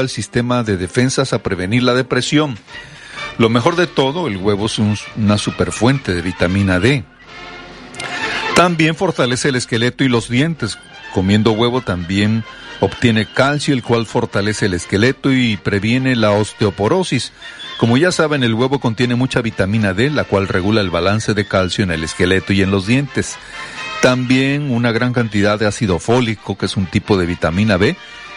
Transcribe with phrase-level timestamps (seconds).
[0.00, 2.58] al sistema de defensas a prevenir la depresión.
[3.38, 7.04] Lo mejor de todo, el huevo es una superfuente de vitamina D.
[8.54, 10.78] También fortalece el esqueleto y los dientes.
[11.12, 12.44] Comiendo huevo también
[12.80, 17.32] obtiene calcio, el cual fortalece el esqueleto y previene la osteoporosis.
[17.78, 21.46] Como ya saben, el huevo contiene mucha vitamina D, la cual regula el balance de
[21.46, 23.36] calcio en el esqueleto y en los dientes.
[24.00, 27.96] También una gran cantidad de ácido fólico, que es un tipo de vitamina B,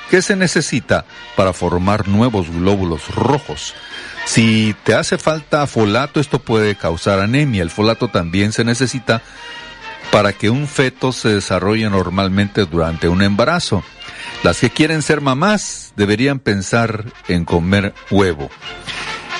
[0.09, 1.05] que se necesita
[1.35, 3.75] para formar nuevos glóbulos rojos.
[4.25, 7.63] Si te hace falta folato, esto puede causar anemia.
[7.63, 9.21] El folato también se necesita
[10.11, 13.83] para que un feto se desarrolle normalmente durante un embarazo.
[14.43, 18.49] Las que quieren ser mamás deberían pensar en comer huevo.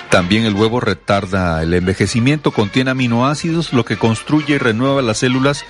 [0.09, 5.65] También el huevo retarda el envejecimiento, contiene aminoácidos, lo que construye y renueva las células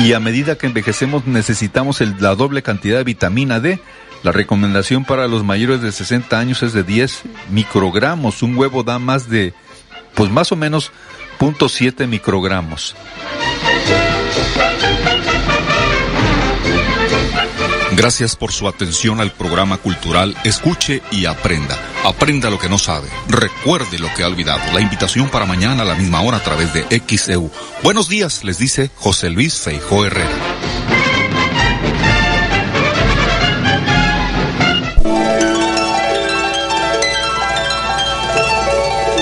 [0.00, 3.80] y a medida que envejecemos necesitamos la doble cantidad de vitamina D.
[4.22, 8.42] La recomendación para los mayores de 60 años es de 10 microgramos.
[8.42, 9.52] Un huevo da más de,
[10.14, 10.90] pues más o menos,
[11.38, 12.96] 0.7 microgramos.
[17.96, 21.76] Gracias por su atención al programa cultural Escuche y Aprenda.
[22.04, 23.08] Aprenda lo que no sabe.
[23.28, 24.60] Recuerde lo que ha olvidado.
[24.72, 27.50] La invitación para mañana a la misma hora a través de XEU.
[27.82, 30.30] Buenos días, les dice José Luis Feijó Herrera.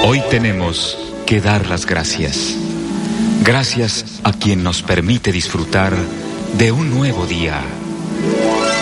[0.05, 0.97] Hoy tenemos
[1.27, 2.55] que dar las gracias.
[3.43, 5.97] Gracias a quien nos permite disfrutar
[6.59, 7.63] de un nuevo día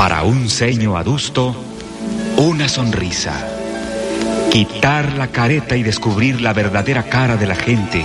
[0.00, 1.54] para un ceño adusto,
[2.38, 3.46] una sonrisa.
[4.50, 8.02] Quitar la careta y descubrir la verdadera cara de la gente.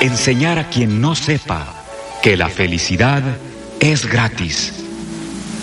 [0.00, 1.84] Enseñar a quien no sepa
[2.24, 3.22] que la felicidad
[3.78, 4.72] es gratis.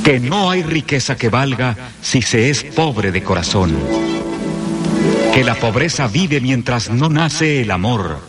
[0.06, 3.78] Que no hay riqueza que valga si se es pobre de corazón.
[5.34, 8.22] Que la pobreza vive mientras no nace el amor.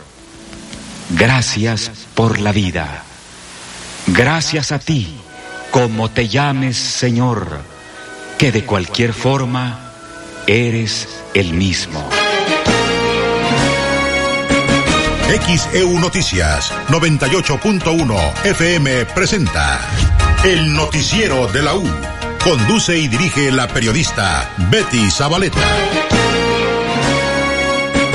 [1.11, 3.05] Gracias por la vida.
[4.07, 5.15] Gracias a ti
[5.75, 7.59] como te llames, Señor,
[8.37, 9.91] que de cualquier forma
[10.47, 12.01] eres el mismo.
[15.45, 19.81] XEU Noticias 98.1 FM presenta
[20.45, 21.83] El Noticiero de la U.
[22.41, 25.59] Conduce y dirige la periodista Betty Zabaleta.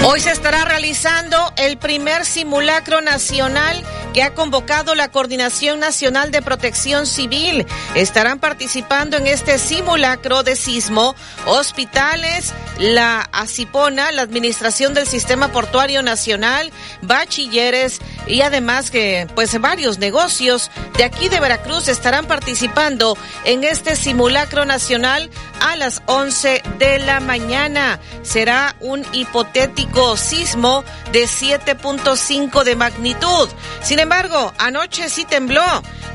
[0.04, 6.42] Hoy se estará realizando el primer simulacro nacional que ha convocado la Coordinación Nacional de
[6.42, 7.66] Protección Civil.
[7.94, 11.14] Estarán participando en este simulacro de sismo
[11.46, 16.72] hospitales, la ACIPONA, la Administración del Sistema Portuario Nacional,
[17.02, 23.96] bachilleres y además que pues varios negocios de aquí de Veracruz estarán participando en este
[23.96, 28.00] simulacro nacional a las 11 de la mañana.
[28.22, 33.48] Será un hipotético sismo de 7.5 de magnitud.
[33.82, 35.62] Sin embargo, anoche sí tembló.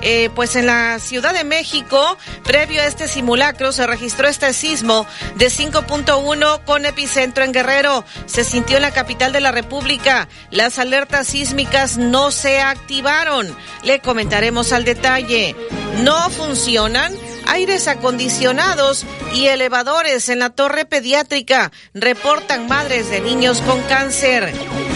[0.02, 5.08] Eh, pues en la Ciudad de México, previo a este simulacro, se registró este sismo
[5.36, 8.06] de 5.1 con epicentro en Guerrero.
[8.28, 10.28] Se sintió en la capital de la República.
[10.52, 13.56] Las alertas sísmicas no se activaron.
[13.84, 15.56] Le comentaremos al detalle.
[16.04, 17.14] No funcionan
[17.48, 21.72] aires acondicionados y elevadores en la torre pediátrica.
[21.94, 24.54] Reportan madres de niños con cáncer.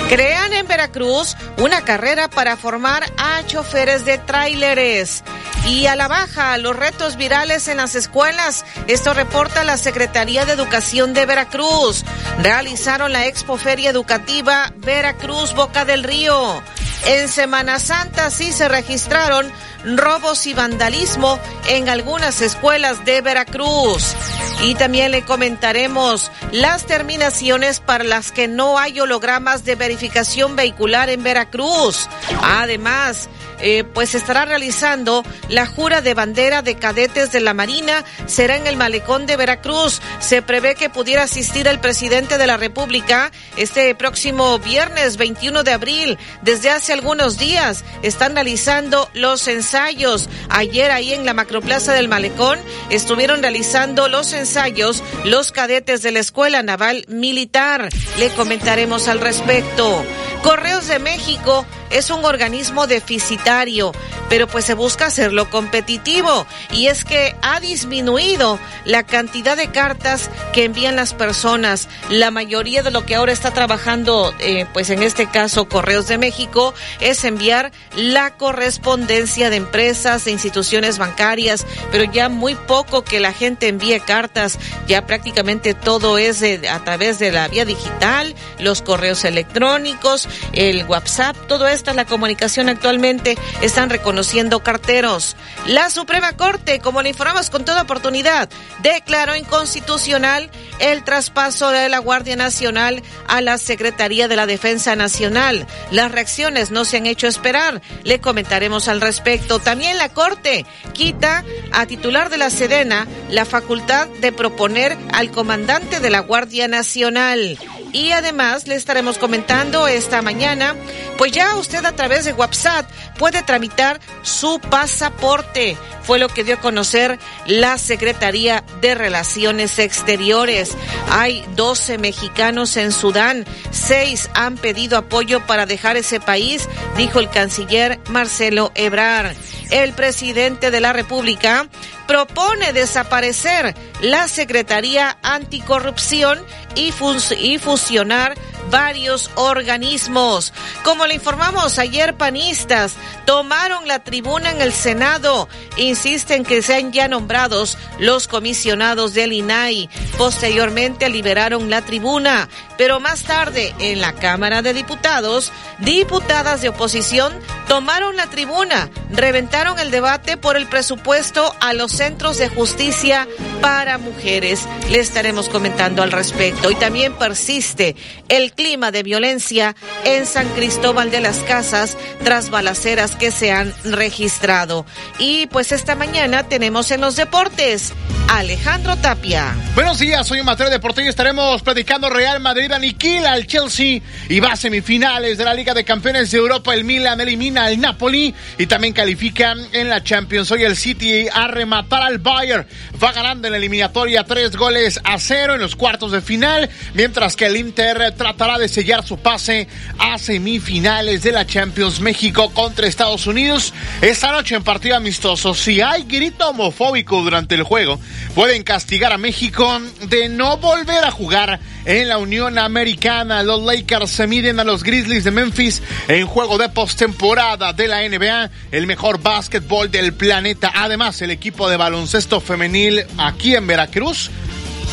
[0.10, 5.24] Crean en Veracruz una carrera para formar a choferes de tráileres.
[5.68, 8.66] Y a la baja, los retos virales en las escuelas.
[8.88, 12.04] Esto reporta la Secretaría de Educación de Veracruz.
[12.42, 16.60] Realizaron la Expo Feria Educativa Veracruz Boca del Río.
[17.06, 19.52] En Semana Santa sí se registraron
[19.96, 24.16] robos y vandalismo en algunas escuelas de Veracruz.
[24.62, 31.10] Y también le comentaremos las terminaciones para las que no hay hologramas de verificación vehicular
[31.10, 32.10] en Veracruz.
[32.42, 33.30] Además,
[33.62, 38.04] eh, pues estará realizando la jura de bandera de cadetes de la Marina.
[38.26, 40.02] Será en el malecón de Veracruz.
[40.20, 45.74] Se prevé que pudiera asistir el presidente de la República este próximo viernes 21 de
[45.74, 46.18] abril.
[46.42, 50.30] Desde hace algunos días están realizando los ensayos.
[50.50, 52.60] Ayer ahí en la macroplaza del malecón
[52.90, 57.90] estuvieron realizando los ensayos los cadetes de la Escuela Naval Militar.
[58.18, 60.04] Le comentaremos al respecto.
[60.44, 63.92] Correos de México es un organismo deficitario,
[64.30, 70.30] pero pues se busca hacerlo competitivo y es que ha disminuido la cantidad de cartas
[70.54, 71.88] que envían las personas.
[72.10, 76.18] La mayoría de lo que ahora está trabajando, eh, pues en este caso Correos de
[76.18, 83.20] México, es enviar la correspondencia de empresas, de instituciones bancarias, pero ya muy poco que
[83.20, 88.82] la gente envíe cartas, ya prácticamente todo es a través de la vía digital, los
[88.82, 95.38] correos electrónicos, el WhatsApp, todo esto esta es la comunicación actualmente, están reconociendo carteros.
[95.66, 98.50] La Suprema Corte, como le informamos con toda oportunidad,
[98.84, 100.50] declaró inconstitucional
[100.80, 105.66] el traspaso de la Guardia Nacional a la Secretaría de la Defensa Nacional.
[105.90, 107.82] Las reacciones no se han hecho esperar.
[108.04, 109.60] Le comentaremos al respecto.
[109.60, 116.02] También la Corte quita a titular de la Sedena la facultad de proponer al comandante
[116.02, 117.58] de la Guardia Nacional.
[117.92, 120.76] Y además le estaremos comentando esta mañana,
[121.18, 125.78] pues ya usted a través de WhatsApp puede tramitar su pasaporte.
[126.04, 130.76] Fue lo que dio a conocer la Secretaría de Relaciones Exteriores.
[131.12, 137.30] Hay 12 mexicanos en Sudán, seis han pedido apoyo para dejar ese país, dijo el
[137.30, 139.36] canciller Marcelo Ebrard.
[139.72, 141.68] El presidente de la República
[142.10, 146.40] propone desaparecer la Secretaría Anticorrupción
[146.74, 148.34] y, fusionar
[148.70, 150.54] varios organismos.
[150.84, 152.96] Como le informamos ayer, panistas
[153.26, 155.48] tomaron la tribuna en el Senado.
[155.78, 159.90] Insisten que sean ya nombrados los comisionados del INAI.
[160.18, 167.34] Posteriormente liberaron la tribuna, pero más tarde en la Cámara de Diputados, diputadas de oposición
[167.68, 173.28] tomaron la tribuna, reventaron el debate por el presupuesto a los centros de justicia
[173.62, 174.68] para mujeres.
[174.90, 176.72] Le estaremos comentando al respecto.
[176.72, 177.96] Y también persiste
[178.28, 179.74] el clima de violencia
[180.04, 184.86] en San Cristóbal de las Casas tras balaceras que se han registrado.
[185.18, 187.94] Y pues esta mañana tenemos en los deportes
[188.28, 189.56] Alejandro Tapia.
[189.76, 194.52] Buenos días, soy Mateo Deportivo y estaremos predicando Real Madrid aniquila al Chelsea y va
[194.52, 196.74] a semifinales de la Liga de Campeones de Europa.
[196.74, 200.52] El Milan elimina al Napoli y también califica en la Champions.
[200.52, 202.68] Hoy el City a rematar al Bayern.
[203.02, 207.38] Va ganando en la eliminatoria tres goles a cero en los cuartos de final, mientras
[207.38, 209.68] que el Inter tratará de sellar su pase
[210.00, 215.54] a semifinales de la Champions México contra Estados Unidos esta noche en partido amistoso.
[215.54, 218.00] Si hay grito homofóbico durante el juego,
[218.34, 223.44] pueden castigar a México de no volver a jugar en la Unión Americana.
[223.44, 228.08] Los Lakers se miden a los Grizzlies de Memphis en juego de postemporada de la
[228.08, 230.72] NBA, el mejor básquetbol del planeta.
[230.74, 234.32] Además, el equipo de baloncesto femenil aquí en Veracruz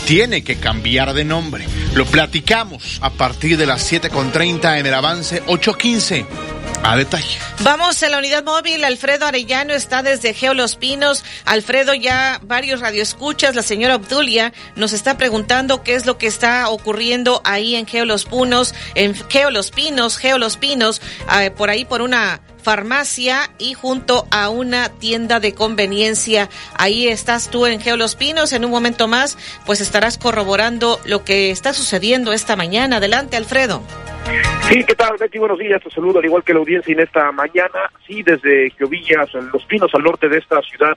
[0.06, 1.66] tiene que cambiar de nombre.
[1.94, 6.26] Lo platicamos a partir de las 7.30 en el avance 8.15.
[6.82, 7.38] A detalle.
[7.60, 8.84] Vamos a la unidad móvil.
[8.84, 11.24] Alfredo Arellano está desde Geo Los Pinos.
[11.44, 13.56] Alfredo, ya varios radioescuchas.
[13.56, 18.04] La señora Obdulia nos está preguntando qué es lo que está ocurriendo ahí en Geo
[18.04, 21.02] Los Pinos, en Geo Los Pinos, Geo Los Pinos,
[21.40, 26.48] eh, por ahí por una farmacia y junto a una tienda de conveniencia.
[26.76, 28.52] Ahí estás tú en Geo Los Pinos.
[28.52, 32.96] En un momento más, pues estarás corroborando lo que está sucediendo esta mañana.
[32.96, 33.82] Adelante, Alfredo.
[34.68, 35.38] Sí, ¿qué tal, Betty?
[35.38, 37.88] Buenos días, te saludo al igual que la audiencia en esta mañana.
[38.04, 40.96] Sí, desde Geovillas, en Los Pinos, al norte de esta ciudad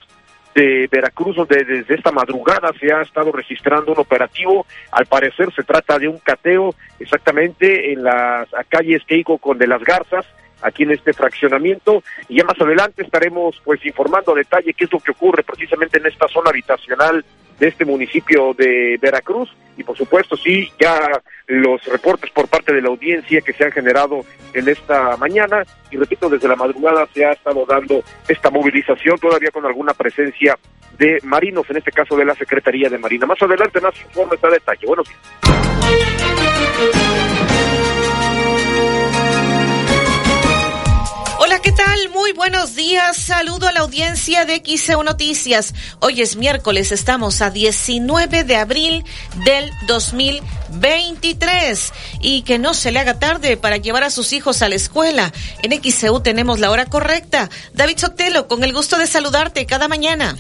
[0.56, 4.66] de Veracruz, donde desde esta madrugada se ha estado registrando un operativo.
[4.92, 9.84] Al parecer se trata de un cateo exactamente en las calles Keiko con de las
[9.84, 10.26] Garzas,
[10.62, 12.04] aquí en este fraccionamiento.
[12.28, 15.98] Y ya más adelante estaremos pues informando a detalle qué es lo que ocurre precisamente
[15.98, 17.24] en esta zona habitacional
[17.60, 19.50] de este municipio de Veracruz.
[19.78, 23.72] Y por supuesto sí ya los reportes por parte de la audiencia que se han
[23.72, 25.64] generado en esta mañana.
[25.92, 30.58] Y repito desde la madrugada se ha estado dando esta movilización todavía con alguna presencia
[30.98, 33.26] de marinos en este caso de la Secretaría de Marina.
[33.26, 34.86] Más adelante más informes a detalle.
[34.86, 35.20] Buenos días
[41.62, 42.10] ¿qué tal?
[42.10, 43.18] Muy buenos días.
[43.18, 45.74] Saludo a la audiencia de XEU Noticias.
[46.00, 49.04] Hoy es miércoles, estamos a 19 de abril
[49.46, 51.94] del 2023.
[52.22, 55.34] Y que no se le haga tarde para llevar a sus hijos a la escuela.
[55.62, 57.50] En XEU tenemos la hora correcta.
[57.74, 60.38] David Sotelo, con el gusto de saludarte cada mañana.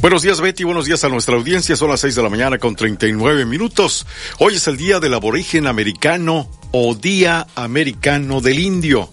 [0.00, 0.64] Buenos días, Betty.
[0.64, 1.76] Buenos días a nuestra audiencia.
[1.76, 4.06] Son las seis de la mañana con 39 minutos.
[4.38, 9.10] Hoy es el Día del Aborigen Americano o Día Americano del Indio.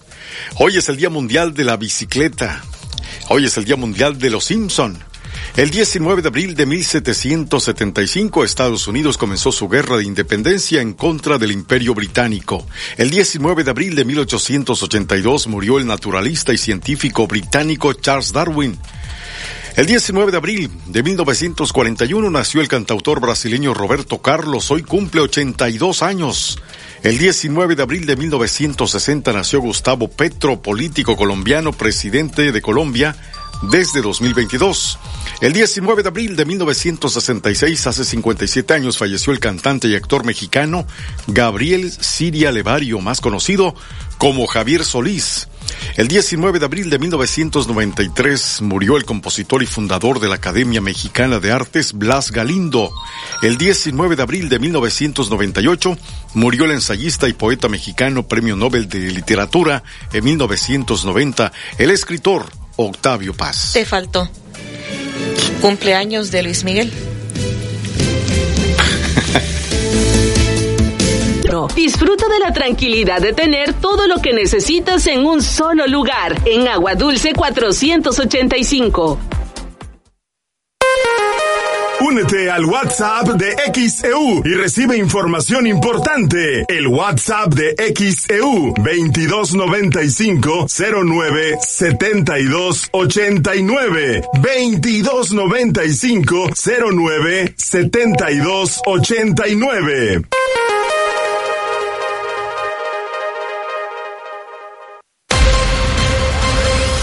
[0.57, 2.63] Hoy es el Día Mundial de la Bicicleta.
[3.29, 4.97] Hoy es el Día Mundial de los Simpson.
[5.55, 11.37] El 19 de abril de 1775, Estados Unidos comenzó su guerra de independencia en contra
[11.37, 12.67] del Imperio Británico.
[12.97, 18.77] El 19 de abril de 1882 murió el naturalista y científico británico Charles Darwin.
[19.77, 26.01] El 19 de abril de 1941 nació el cantautor brasileño Roberto Carlos, hoy cumple 82
[26.01, 26.59] años.
[27.03, 33.15] El 19 de abril de 1960 nació Gustavo Petro, político colombiano, presidente de Colombia
[33.63, 34.97] desde 2022.
[35.41, 40.85] El 19 de abril de 1966, hace 57 años, falleció el cantante y actor mexicano
[41.27, 43.75] Gabriel Siria Levario, más conocido
[44.17, 45.47] como Javier Solís.
[45.97, 51.39] El 19 de abril de 1993 murió el compositor y fundador de la Academia Mexicana
[51.39, 52.91] de Artes, Blas Galindo.
[53.41, 55.97] El 19 de abril de 1998
[56.33, 63.33] murió el ensayista y poeta mexicano Premio Nobel de Literatura en 1990, el escritor Octavio
[63.33, 63.71] Paz.
[63.73, 64.29] Te faltó.
[65.61, 66.91] Cumpleaños de Luis Miguel.
[71.75, 76.67] Disfruta de la tranquilidad de tener todo lo que necesitas en un solo lugar, en
[76.67, 79.17] Agua Dulce 485.
[82.01, 86.65] Únete al WhatsApp de XEU y recibe información importante.
[86.67, 96.49] El WhatsApp de XEU 2295 09 72 89 2295
[96.91, 100.25] 09 72 89.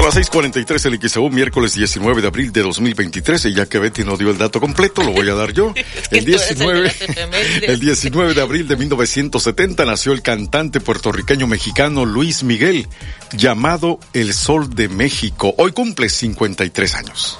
[0.00, 3.44] Son las 6:43 el XEU, miércoles 19 de abril de 2023.
[3.44, 5.74] Y ya que Betty no dio el dato completo, lo voy a dar yo.
[6.10, 6.90] el, 19,
[7.64, 12.88] el 19 de abril de 1970 nació el cantante puertorriqueño mexicano Luis Miguel,
[13.34, 15.54] llamado El Sol de México.
[15.58, 17.38] Hoy cumple 53 años.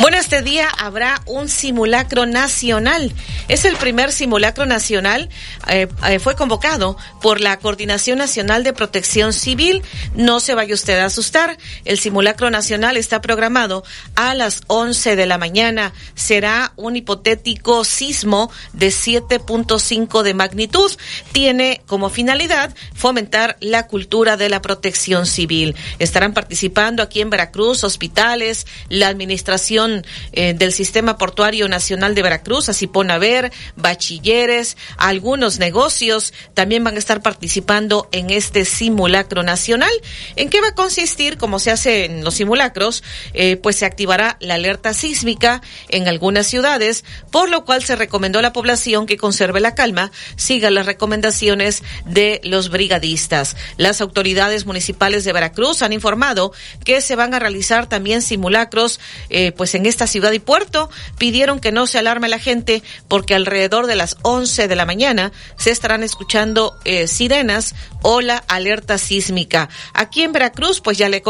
[0.00, 3.12] Bueno, este día habrá un simulacro nacional.
[3.48, 5.28] Es el primer simulacro nacional.
[5.68, 9.82] Eh, eh, fue convocado por la Coordinación Nacional de Protección Civil.
[10.14, 11.58] No se vaya usted a asustar.
[11.84, 13.84] El simulacro nacional está programado
[14.14, 15.92] a las 11 de la mañana.
[16.14, 20.90] Será un hipotético sismo de 7.5 de magnitud.
[21.32, 25.76] Tiene como finalidad fomentar la cultura de la protección civil.
[25.98, 32.68] Estarán participando aquí en Veracruz hospitales, la administración eh, del Sistema Portuario Nacional de Veracruz,
[32.68, 39.92] así a ver, bachilleres, algunos negocios también van a estar participando en este simulacro nacional.
[40.36, 41.36] ¿En qué va a consistir?
[41.36, 43.02] Como se hace en los simulacros,
[43.34, 48.38] eh, pues se activará la alerta sísmica en algunas ciudades, por lo cual se recomendó
[48.38, 53.56] a la población que conserve la calma, siga las recomendaciones de los brigadistas.
[53.76, 56.52] Las autoridades municipales de Veracruz han informado
[56.84, 59.00] que se van a realizar también simulacros,
[59.30, 63.34] eh, pues en esta ciudad y puerto pidieron que no se alarme la gente porque
[63.34, 68.98] alrededor de las 11 de la mañana se estarán escuchando eh, sirenas o la alerta
[68.98, 69.68] sísmica.
[69.94, 71.22] Aquí en Veracruz, pues ya le he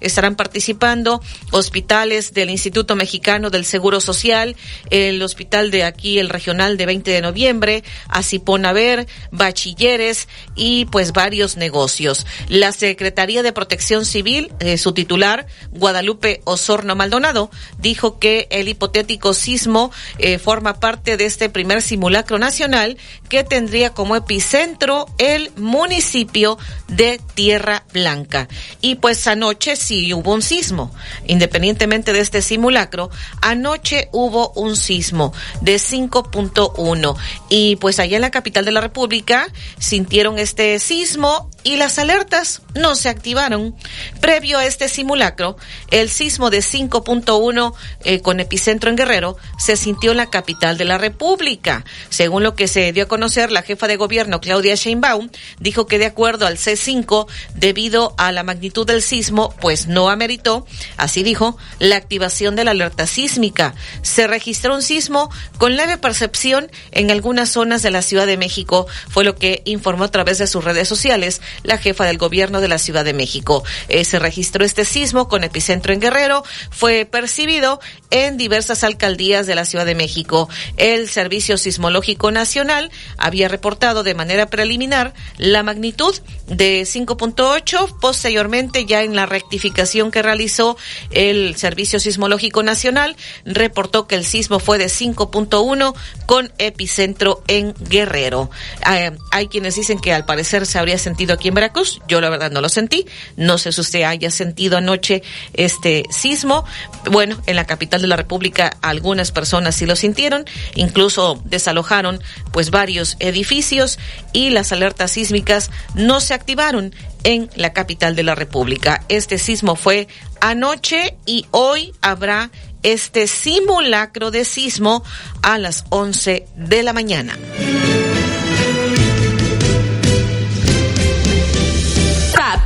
[0.00, 4.56] estarán participando hospitales del Instituto Mexicano del Seguro Social,
[4.90, 11.56] el hospital de aquí, el regional de 20 de noviembre, Asiponaver, bachilleres y pues varios
[11.56, 12.26] negocios.
[12.48, 19.32] La Secretaría de Protección Civil, eh, su titular, Guadalupe Osorno Maldonado, dijo que el hipotético
[19.32, 22.98] sismo eh, forma parte de este primer simulacro nacional
[23.30, 28.48] que tendría como epicentro el municipio de Tierra Blanca.
[28.80, 30.90] Y pues anoche sí hubo un sismo,
[31.28, 33.08] independientemente de este simulacro,
[33.40, 37.16] anoche hubo un sismo de 5.1
[37.48, 39.46] y pues allá en la capital de la República
[39.78, 43.76] sintieron este sismo y las alertas no se activaron.
[44.22, 45.58] Previo a este simulacro,
[45.90, 50.86] el sismo de 5.1 eh, con epicentro en Guerrero se sintió en la capital de
[50.86, 51.84] la República.
[52.08, 55.28] Según lo que se dio a conocer, la jefa de gobierno Claudia Sheinbaum
[55.60, 60.66] dijo que de acuerdo al C5, debido a la magnitud del sismo, pues no ameritó,
[60.96, 63.74] así dijo, la activación de la alerta sísmica.
[64.00, 68.86] Se registró un sismo con leve percepción en algunas zonas de la Ciudad de México,
[69.10, 72.68] fue lo que informó a través de sus redes sociales la jefa del gobierno de
[72.68, 73.64] la Ciudad de México.
[73.88, 79.54] Eh, se registró este sismo con epicentro en Guerrero, fue percibido en diversas alcaldías de
[79.54, 80.48] la Ciudad de México.
[80.76, 86.14] El Servicio Sismológico Nacional había reportado de manera preliminar la magnitud
[86.46, 87.98] de 5.8.
[88.00, 90.76] Posteriormente, ya en la rectificación que realizó
[91.10, 95.94] el Servicio Sismológico Nacional, reportó que el sismo fue de 5.1
[96.26, 98.50] con epicentro en Guerrero.
[98.90, 102.00] Eh, hay quienes dicen que al parecer se habría sentido aquí en Veracruz.
[102.08, 103.06] Yo la verdad no lo sentí.
[103.36, 105.22] No sé si usted haya sentido anoche
[105.54, 106.64] este sismo.
[107.10, 110.44] Bueno, en la capital de la República algunas personas sí lo sintieron.
[110.74, 112.20] Incluso desalojaron
[112.52, 113.98] pues varios edificios
[114.32, 119.04] y las alertas sísmicas no se activaron en la capital de la República.
[119.08, 120.08] Este sismo fue
[120.40, 122.50] anoche y hoy habrá
[122.82, 125.04] este simulacro de sismo
[125.42, 127.36] a las 11 de la mañana.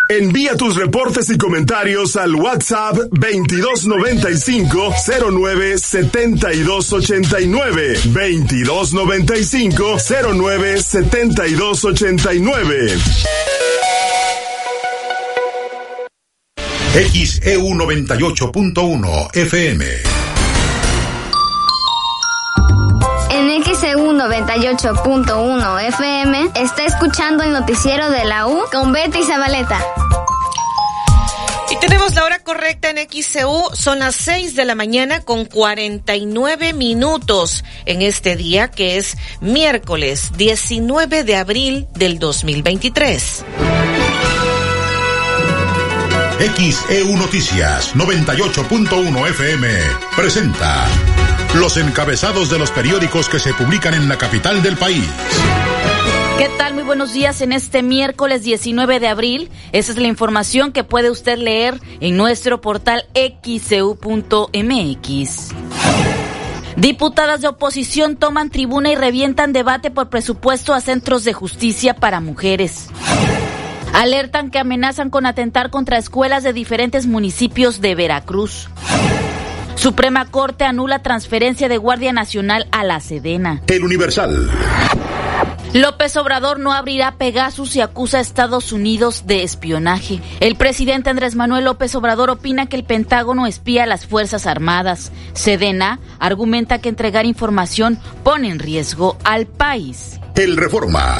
[0.09, 4.93] Envía tus reportes y comentarios al WhatsApp 2295
[5.31, 9.97] 09 7289 2295
[10.35, 12.99] 09 7289
[16.93, 19.87] XEU 98.1 FM.
[23.31, 29.83] En XEU 98.1 FM está escuchando el noticiero de la U con Betty Zabaleta.
[31.71, 36.75] Y tenemos la hora correcta en XCU, son las 6 de la mañana con 49
[36.75, 43.45] minutos en este día que es miércoles 19 de abril del 2023.
[46.43, 49.69] XEU Noticias 98.1 FM
[50.17, 50.89] presenta
[51.55, 55.09] los encabezados de los periódicos que se publican en la capital del país.
[56.39, 56.75] ¿Qué tal?
[56.75, 59.51] Muy buenos días en este miércoles 19 de abril.
[59.71, 64.01] Esa es la información que puede usted leer en nuestro portal xcu.mx.
[66.77, 72.19] Diputadas de oposición toman tribuna y revientan debate por presupuesto a centros de justicia para
[72.19, 72.89] mujeres.
[73.93, 78.69] Alertan que amenazan con atentar contra escuelas de diferentes municipios de Veracruz.
[79.75, 83.63] Suprema Corte anula transferencia de Guardia Nacional a la Sedena.
[83.67, 84.49] El Universal.
[85.75, 90.21] López Obrador no abrirá Pegasus y acusa a Estados Unidos de espionaje.
[90.41, 95.13] El presidente Andrés Manuel López Obrador opina que el Pentágono espía a las Fuerzas Armadas.
[95.33, 100.21] Sedena argumenta que entregar información pone en riesgo al país.
[100.35, 101.17] El Reforma.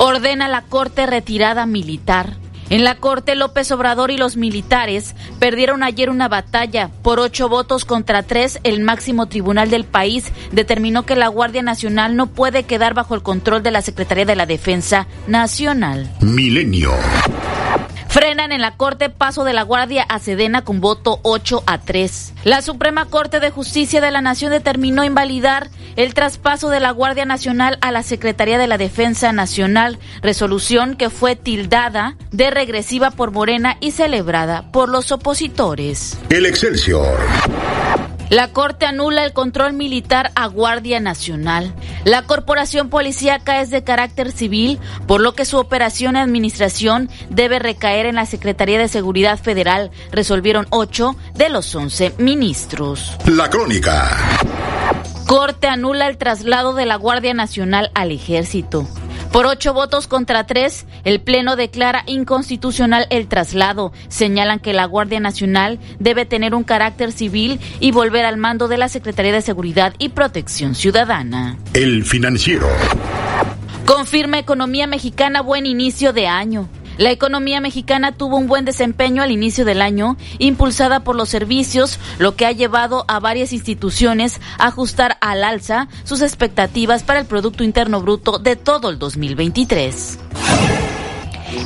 [0.00, 2.36] Ordena la Corte retirada militar.
[2.70, 6.90] En la Corte, López Obrador y los militares perdieron ayer una batalla.
[7.02, 12.14] Por ocho votos contra tres, el máximo tribunal del país determinó que la Guardia Nacional
[12.14, 16.08] no puede quedar bajo el control de la Secretaría de la Defensa Nacional.
[16.20, 16.92] Milenio.
[18.18, 22.32] Frenan en la Corte paso de la Guardia a Sedena con voto 8 a 3.
[22.42, 27.26] La Suprema Corte de Justicia de la Nación determinó invalidar el traspaso de la Guardia
[27.26, 33.30] Nacional a la Secretaría de la Defensa Nacional, resolución que fue tildada de regresiva por
[33.30, 36.18] Morena y celebrada por los opositores.
[36.28, 37.20] El Excelsior.
[38.30, 41.74] La Corte anula el control militar a Guardia Nacional.
[42.04, 47.58] La corporación policíaca es de carácter civil, por lo que su operación y administración debe
[47.58, 49.90] recaer en la Secretaría de Seguridad Federal.
[50.12, 53.16] Resolvieron ocho de los once ministros.
[53.26, 54.16] La Crónica.
[55.26, 58.88] Corte anula el traslado de la Guardia Nacional al Ejército.
[59.32, 63.92] Por ocho votos contra tres, el Pleno declara inconstitucional el traslado.
[64.08, 68.78] Señalan que la Guardia Nacional debe tener un carácter civil y volver al mando de
[68.78, 71.58] la Secretaría de Seguridad y Protección Ciudadana.
[71.74, 72.68] El Financiero.
[73.86, 76.68] Confirma Economía Mexicana buen inicio de año.
[76.98, 82.00] La economía mexicana tuvo un buen desempeño al inicio del año, impulsada por los servicios,
[82.18, 87.26] lo que ha llevado a varias instituciones a ajustar al alza sus expectativas para el
[87.26, 90.18] Producto Interno Bruto de todo el 2023.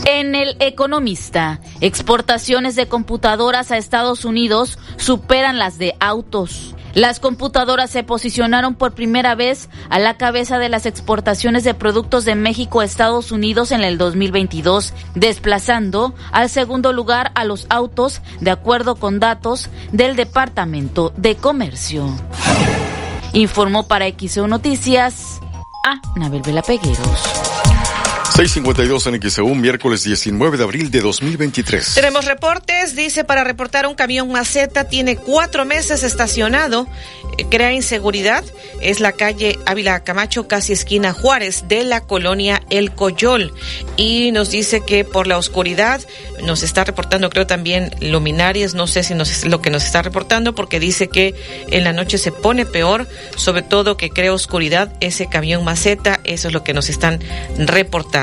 [0.04, 6.74] En el Economista, exportaciones de computadoras a Estados Unidos superan las de autos.
[6.94, 12.24] Las computadoras se posicionaron por primera vez a la cabeza de las exportaciones de productos
[12.24, 18.20] de México a Estados Unidos en el 2022, desplazando al segundo lugar a los autos,
[18.40, 22.14] de acuerdo con datos del Departamento de Comercio.
[23.32, 25.40] Informó para XO Noticias
[25.86, 27.41] a Nabel Vela Pegueros.
[28.32, 31.94] 652 en XEU, miércoles 19 de abril de 2023.
[31.94, 36.86] Tenemos reportes, dice, para reportar un camión maceta, tiene cuatro meses estacionado,
[37.36, 38.42] eh, crea inseguridad,
[38.80, 43.52] es la calle Ávila Camacho, casi esquina Juárez, de la colonia El Coyol.
[43.98, 46.00] Y nos dice que por la oscuridad,
[46.42, 49.12] nos está reportando, creo también, luminarias, no sé si
[49.46, 51.34] lo que nos está reportando, porque dice que
[51.70, 56.48] en la noche se pone peor, sobre todo que crea oscuridad ese camión maceta, eso
[56.48, 57.20] es lo que nos están
[57.58, 58.21] reportando.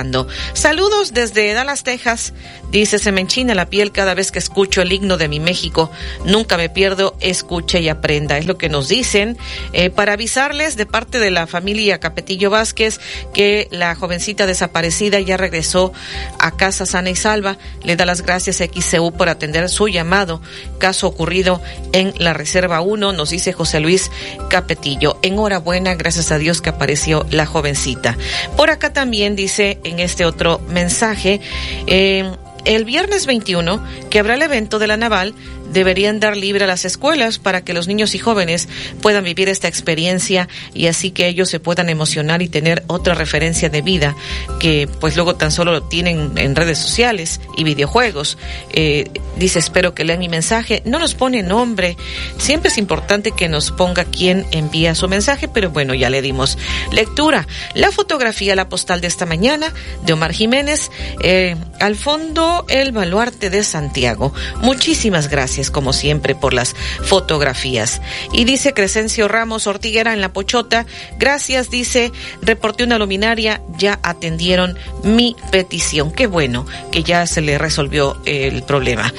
[0.53, 2.33] Saludos desde Dallas, Texas.
[2.71, 5.89] Dice, se me enchina la piel cada vez que escucho el himno de mi México.
[6.25, 8.37] Nunca me pierdo, escuche y aprenda.
[8.37, 9.37] Es lo que nos dicen.
[9.73, 12.99] Eh, para avisarles de parte de la familia Capetillo Vázquez
[13.33, 15.93] que la jovencita desaparecida ya regresó
[16.37, 17.57] a casa sana y salva.
[17.83, 20.41] Le da las gracias a XCU por atender su llamado.
[20.77, 24.11] Caso ocurrido en la Reserva 1, nos dice José Luis
[24.49, 25.17] Capetillo.
[25.23, 28.17] Enhorabuena, gracias a Dios que apareció la jovencita.
[28.55, 31.41] Por acá también dice en este otro mensaje,
[31.87, 32.31] eh,
[32.65, 35.33] el viernes 21, que habrá el evento de la Naval,
[35.71, 38.67] deberían dar libre a las escuelas para que los niños y jóvenes
[39.01, 43.69] puedan vivir esta experiencia y así que ellos se puedan emocionar y tener otra referencia
[43.69, 44.15] de vida
[44.59, 48.37] que pues luego tan solo lo tienen en redes sociales y videojuegos.
[48.71, 50.81] Eh, dice, espero que lean mi mensaje.
[50.85, 51.97] No nos pone nombre.
[52.37, 56.57] Siempre es importante que nos ponga quién envía su mensaje, pero bueno, ya le dimos
[56.91, 57.47] lectura.
[57.73, 59.73] La fotografía, la postal de esta mañana
[60.05, 60.91] de Omar Jiménez.
[61.21, 64.33] Eh, al fondo, el baluarte de Santiago.
[64.61, 68.01] Muchísimas gracias como siempre por las fotografías.
[68.31, 70.85] Y dice Crescencio Ramos Ortiguera en La Pochota,
[71.17, 76.11] gracias, dice, reporté una luminaria, ya atendieron mi petición.
[76.11, 79.13] Qué bueno que ya se le resolvió el problema.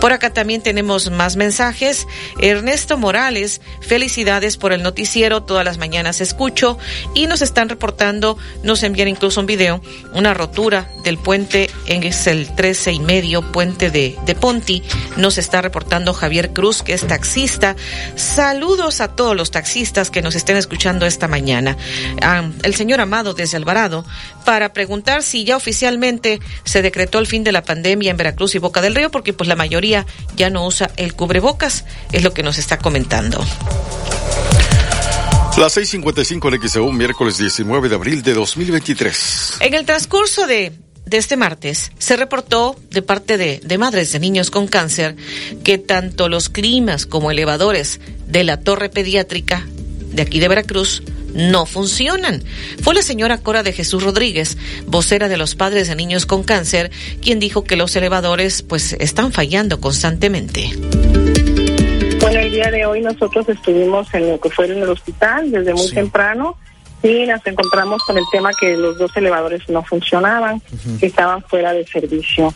[0.00, 2.06] Por acá también tenemos más mensajes.
[2.40, 6.78] Ernesto Morales, felicidades por el noticiero, todas las mañanas escucho
[7.14, 9.80] y nos están reportando, nos envían incluso un video,
[10.12, 14.82] una rotura del puente en el 13 y medio, puente de, de Ponti,
[15.16, 17.76] nos está reportando Javier Cruz, que es taxista.
[18.16, 21.76] Saludos a todos los taxistas que nos estén escuchando esta mañana.
[22.62, 24.04] el señor Amado desde Alvarado,
[24.44, 28.58] para preguntar si ya oficialmente se decretó el fin de la pandemia en Veracruz y
[28.58, 32.42] Boca del Río, porque pues la mayoría ya no usa el cubrebocas, es lo que
[32.42, 33.44] nos está comentando.
[35.56, 39.54] Las 6:55 en XEU, miércoles 19 de abril de 2023.
[39.60, 40.72] En el transcurso de
[41.06, 45.16] de este martes se reportó de parte de, de, madres de niños con cáncer
[45.64, 49.64] que tanto los climas como elevadores de la torre pediátrica
[50.12, 52.42] de aquí de Veracruz no funcionan.
[52.82, 56.90] Fue la señora Cora de Jesús Rodríguez, vocera de los padres de niños con cáncer,
[57.22, 60.70] quien dijo que los elevadores pues están fallando constantemente.
[62.20, 65.74] Bueno, el día de hoy nosotros estuvimos en lo que fue en el hospital desde
[65.74, 66.56] muy temprano
[67.06, 70.60] Sí, nos encontramos con el tema que los dos elevadores no funcionaban,
[70.98, 72.52] que estaban fuera de servicio.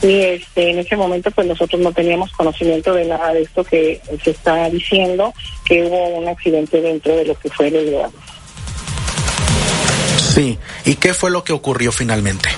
[0.00, 4.00] Y este, en ese momento pues nosotros no teníamos conocimiento de nada de esto que
[4.22, 5.34] se está diciendo,
[5.64, 8.12] que hubo un accidente dentro de lo que fue el elevador.
[10.16, 12.50] Sí, ¿y qué fue lo que ocurrió finalmente?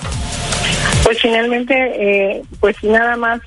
[1.05, 3.41] Pues finalmente, eh, pues nada más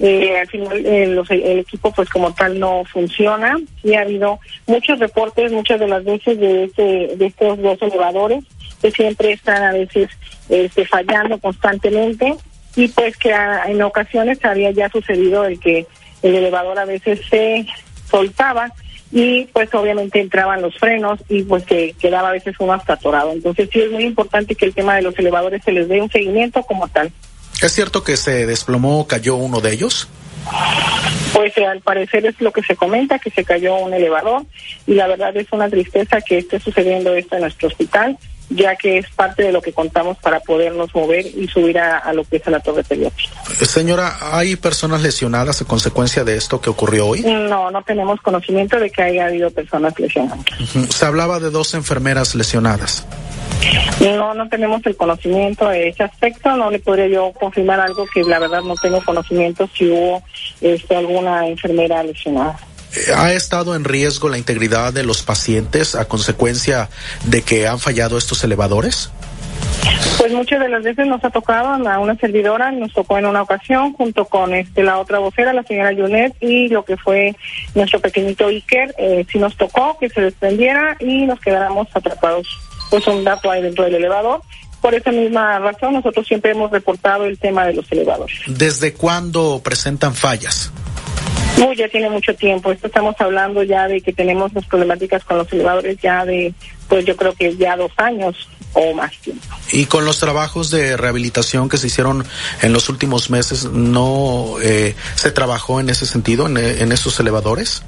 [0.00, 4.98] eh, al final eh, el equipo pues como tal no funciona y ha habido muchos
[4.98, 8.44] reportes muchas de las veces de este, de estos dos elevadores
[8.80, 10.08] que siempre están a veces
[10.48, 12.34] este, fallando constantemente
[12.76, 13.34] y pues que
[13.66, 15.86] en ocasiones había ya sucedido el que
[16.22, 17.66] el elevador a veces se
[18.10, 18.72] soltaba
[19.12, 23.32] y pues obviamente entraban los frenos y pues que quedaba a veces uno hasta atorado.
[23.32, 26.10] Entonces sí es muy importante que el tema de los elevadores se les dé un
[26.10, 27.10] seguimiento como tal.
[27.62, 30.08] ¿Es cierto que se desplomó, cayó uno de ellos?
[31.34, 34.44] Pues eh, al parecer es lo que se comenta, que se cayó un elevador
[34.86, 38.18] y la verdad es una tristeza que esté sucediendo esto en nuestro hospital,
[38.50, 42.24] ya que es parte de lo que contamos para podernos mover y subir a, lo
[42.24, 43.32] que es a la torre pediátrica.
[43.64, 47.22] Señora, ¿hay personas lesionadas a consecuencia de esto que ocurrió hoy?
[47.22, 50.44] No, no tenemos conocimiento de que haya habido personas lesionadas.
[50.88, 53.06] Se hablaba de dos enfermeras lesionadas.
[54.00, 56.56] No, no tenemos el conocimiento de ese aspecto.
[56.56, 60.22] No le podría yo confirmar algo que la verdad no tengo conocimiento si hubo
[60.60, 62.58] este, alguna enfermera lesionada.
[63.14, 66.88] ¿Ha estado en riesgo la integridad de los pacientes a consecuencia
[67.24, 69.10] de que han fallado estos elevadores?
[70.18, 73.42] Pues muchas de las veces nos ha tocado a una servidora, nos tocó en una
[73.42, 77.34] ocasión junto con este la otra vocera, la señora Junet, y lo que fue
[77.74, 82.46] nuestro pequeñito Iker, eh, sí nos tocó que se desprendiera y nos quedáramos atrapados,
[82.90, 84.42] pues un dato ahí dentro del elevador.
[84.82, 88.40] Por esa misma razón, nosotros siempre hemos reportado el tema de los elevadores.
[88.46, 90.72] ¿Desde cuándo presentan fallas?
[91.66, 92.72] Uy, ya tiene mucho tiempo.
[92.72, 96.54] Esto estamos hablando ya de que tenemos las problemáticas con los elevadores ya de,
[96.88, 99.44] pues yo creo que ya dos años o más tiempo.
[99.72, 102.24] Y con los trabajos de rehabilitación que se hicieron
[102.62, 107.82] en los últimos meses, ¿no eh, se trabajó en ese sentido, en, en esos elevadores?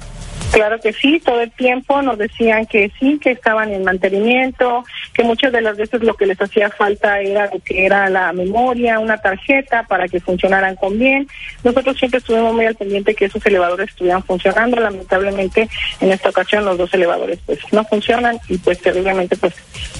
[0.53, 5.23] Claro que sí, todo el tiempo nos decían que sí, que estaban en mantenimiento, que
[5.23, 8.99] muchas de las veces lo que les hacía falta era lo que era la memoria,
[8.99, 11.27] una tarjeta para que funcionaran con bien.
[11.63, 14.79] Nosotros siempre estuvimos muy al pendiente que esos elevadores estuvieran funcionando.
[14.79, 15.67] Lamentablemente
[15.99, 19.55] en esta ocasión los dos elevadores pues no funcionan y pues terriblemente pues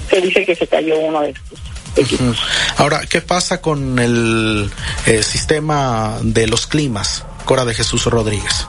[0.07, 1.59] se dice que se cayó uno de estos.
[2.77, 4.69] Ahora, ¿qué pasa con el
[5.05, 8.67] eh, sistema de los climas, Cora de Jesús Rodríguez?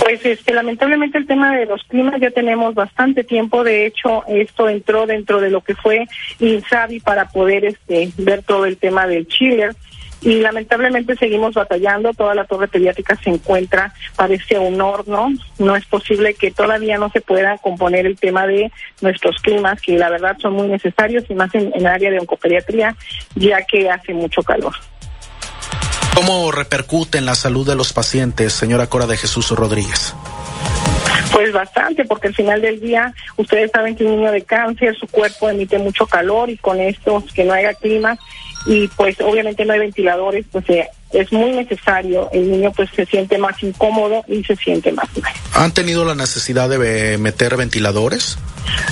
[0.00, 3.64] Pues este, lamentablemente el tema de los climas ya tenemos bastante tiempo.
[3.64, 6.06] De hecho, esto entró dentro de lo que fue
[6.38, 9.74] Insabi para poder este, ver todo el tema del chiller.
[10.22, 12.12] Y lamentablemente seguimos batallando.
[12.12, 15.28] Toda la torre pediátrica se encuentra, parece un horno.
[15.58, 19.98] No es posible que todavía no se pueda componer el tema de nuestros climas, que
[19.98, 22.96] la verdad son muy necesarios y más en, en el área de oncopediatría,
[23.34, 24.74] ya que hace mucho calor.
[26.16, 30.14] ¿Cómo repercute en la salud de los pacientes, señora Cora de Jesús Rodríguez?
[31.30, 35.06] Pues bastante, porque al final del día ustedes saben que un niño de cáncer, su
[35.08, 38.16] cuerpo emite mucho calor y con esto que no haya clima
[38.64, 40.64] y pues obviamente no hay ventiladores, pues
[41.12, 42.28] es muy necesario.
[42.32, 45.32] El niño pues se siente más incómodo y se siente más mal.
[45.54, 48.38] ¿Han tenido la necesidad de meter ventiladores?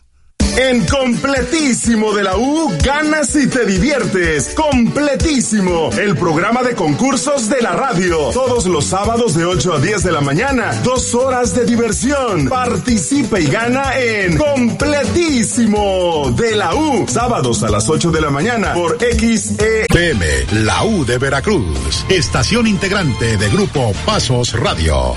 [0.56, 4.54] En completísimo de la U, ganas y te diviertes.
[4.54, 8.30] Completísimo, el programa de concursos de la radio.
[8.32, 10.72] Todos los sábados de 8 a 10 de la mañana.
[10.84, 12.48] Dos horas de diversión.
[12.48, 17.04] Participa y gana en Completísimo de la U.
[17.08, 22.06] Sábados a las 8 de la mañana por XEPM, la U de Veracruz.
[22.08, 25.16] Estación integrante de Grupo Pasos Radio.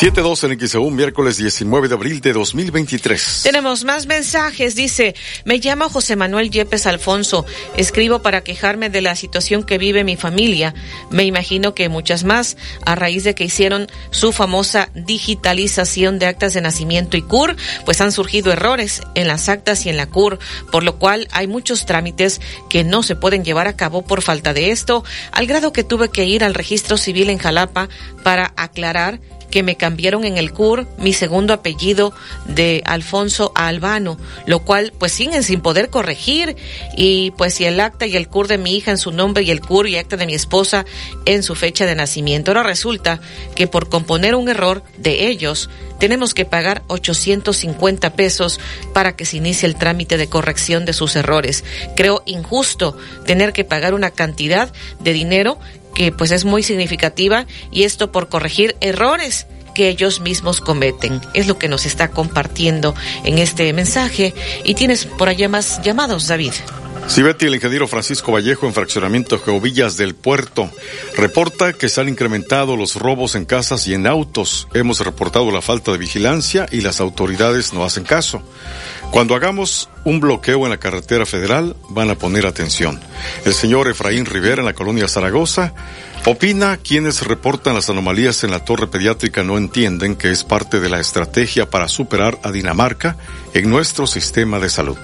[0.00, 3.42] 7-2 en XEU, miércoles 19 de abril de 2023.
[3.42, 4.74] Tenemos más mensajes.
[4.74, 7.44] Dice, me llamo José Manuel Yepes Alfonso.
[7.76, 10.72] Escribo para quejarme de la situación que vive mi familia.
[11.10, 16.54] Me imagino que muchas más, a raíz de que hicieron su famosa digitalización de actas
[16.54, 20.38] de nacimiento y CUR, pues han surgido errores en las actas y en la CUR,
[20.72, 24.54] por lo cual hay muchos trámites que no se pueden llevar a cabo por falta
[24.54, 27.90] de esto, al grado que tuve que ir al registro civil en Jalapa
[28.24, 32.12] para aclarar que me cambiaron en el CUR mi segundo apellido
[32.46, 36.56] de Alfonso a Albano, lo cual pues siguen sin poder corregir
[36.96, 39.50] y pues si el acta y el CUR de mi hija en su nombre y
[39.50, 40.84] el CUR y acta de mi esposa
[41.24, 42.50] en su fecha de nacimiento.
[42.50, 43.20] Ahora resulta
[43.54, 48.58] que por componer un error de ellos tenemos que pagar 850 pesos
[48.94, 51.62] para que se inicie el trámite de corrección de sus errores.
[51.94, 55.58] Creo injusto tener que pagar una cantidad de dinero
[56.00, 61.20] que pues es muy significativa y esto por corregir errores que ellos mismos cometen.
[61.34, 64.32] Es lo que nos está compartiendo en este mensaje.
[64.64, 66.52] Y tienes por allá más llamados, David.
[67.18, 70.70] Betty, el ingeniero Francisco Vallejo en fraccionamiento Geovillas del Puerto
[71.16, 74.68] reporta que se han incrementado los robos en casas y en autos.
[74.72, 78.42] Hemos reportado la falta de vigilancia y las autoridades no hacen caso.
[79.10, 82.98] Cuando hagamos un bloqueo en la carretera federal, van a poner atención.
[83.44, 85.74] El señor Efraín Rivera en la colonia Zaragoza
[86.24, 90.88] opina quienes reportan las anomalías en la torre pediátrica no entienden que es parte de
[90.88, 93.18] la estrategia para superar a Dinamarca
[93.52, 94.96] en nuestro sistema de salud.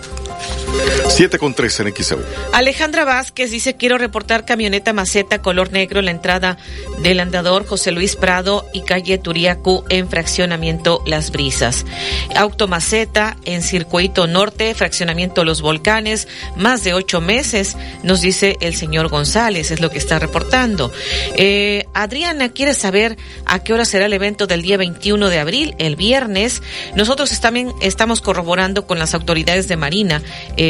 [1.09, 2.19] 7 con 3 en XEU.
[2.53, 6.59] Alejandra Vázquez dice, quiero reportar camioneta maceta color negro en la entrada
[7.03, 11.87] del andador José Luis Prado y calle Turiacu en fraccionamiento Las Brisas.
[12.35, 19.09] Automaceta en circuito norte, fraccionamiento Los Volcanes, más de ocho meses, nos dice el señor
[19.09, 20.93] González, es lo que está reportando.
[21.37, 25.75] Eh, Adriana quiere saber a qué hora será el evento del día 21 de abril,
[25.79, 26.63] el viernes.
[26.95, 30.23] Nosotros también estamos corroborando con las autoridades de Marina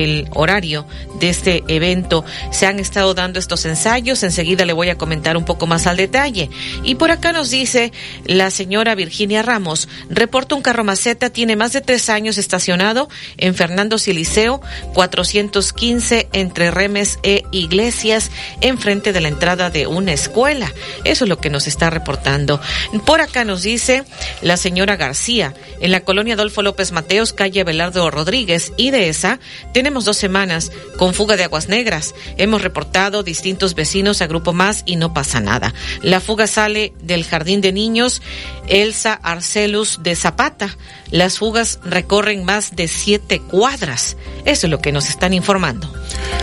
[0.02, 0.86] el horario
[1.18, 2.24] de este evento.
[2.50, 5.96] Se han estado dando estos ensayos, enseguida le voy a comentar un poco más al
[5.96, 6.50] detalle.
[6.82, 7.92] Y por acá nos dice
[8.24, 13.54] la señora Virginia Ramos, reporta un carro maceta, tiene más de tres años estacionado en
[13.54, 14.60] Fernando Siliceo,
[14.94, 18.30] 415 entre Remes e Iglesias,
[18.60, 20.72] enfrente de la entrada de una escuela.
[21.04, 22.60] Eso es lo que nos está reportando.
[23.04, 24.04] Por acá nos dice
[24.42, 29.40] la señora García, en la colonia Adolfo López Mateos, calle Belardo Rodríguez, y de esa
[29.86, 32.12] tenemos dos semanas con fuga de aguas negras.
[32.38, 35.72] Hemos reportado distintos vecinos a Grupo Más y no pasa nada.
[36.02, 38.20] La fuga sale del Jardín de Niños
[38.66, 40.76] Elsa Arcelus de Zapata.
[41.12, 44.16] Las fugas recorren más de siete cuadras.
[44.44, 45.88] Eso es lo que nos están informando.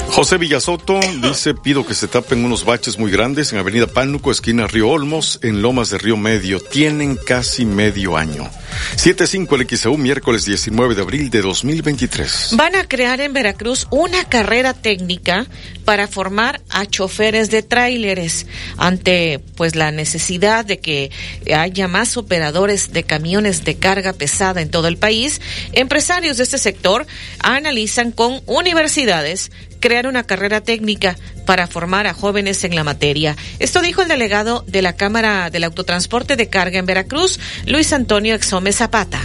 [0.07, 4.67] José Villasoto dice, pido que se tapen unos baches muy grandes en Avenida Pánuco, esquina
[4.67, 6.59] Río Olmos, en Lomas de Río Medio.
[6.59, 8.49] Tienen casi medio año.
[8.95, 12.49] 7-5 el XEU, miércoles 19 de abril de 2023.
[12.55, 15.47] Van a crear en Veracruz una carrera técnica
[15.85, 18.45] para formar a choferes de tráileres
[18.77, 21.11] ante pues la necesidad de que
[21.53, 25.41] haya más operadores de camiones de carga pesada en todo el país.
[25.73, 27.05] Empresarios de este sector
[27.39, 33.35] analizan con universidades crear una carrera técnica para formar a jóvenes en la materia.
[33.59, 38.33] Esto dijo el delegado de la Cámara del Autotransporte de Carga en Veracruz, Luis Antonio
[38.33, 39.19] Exome Zapata.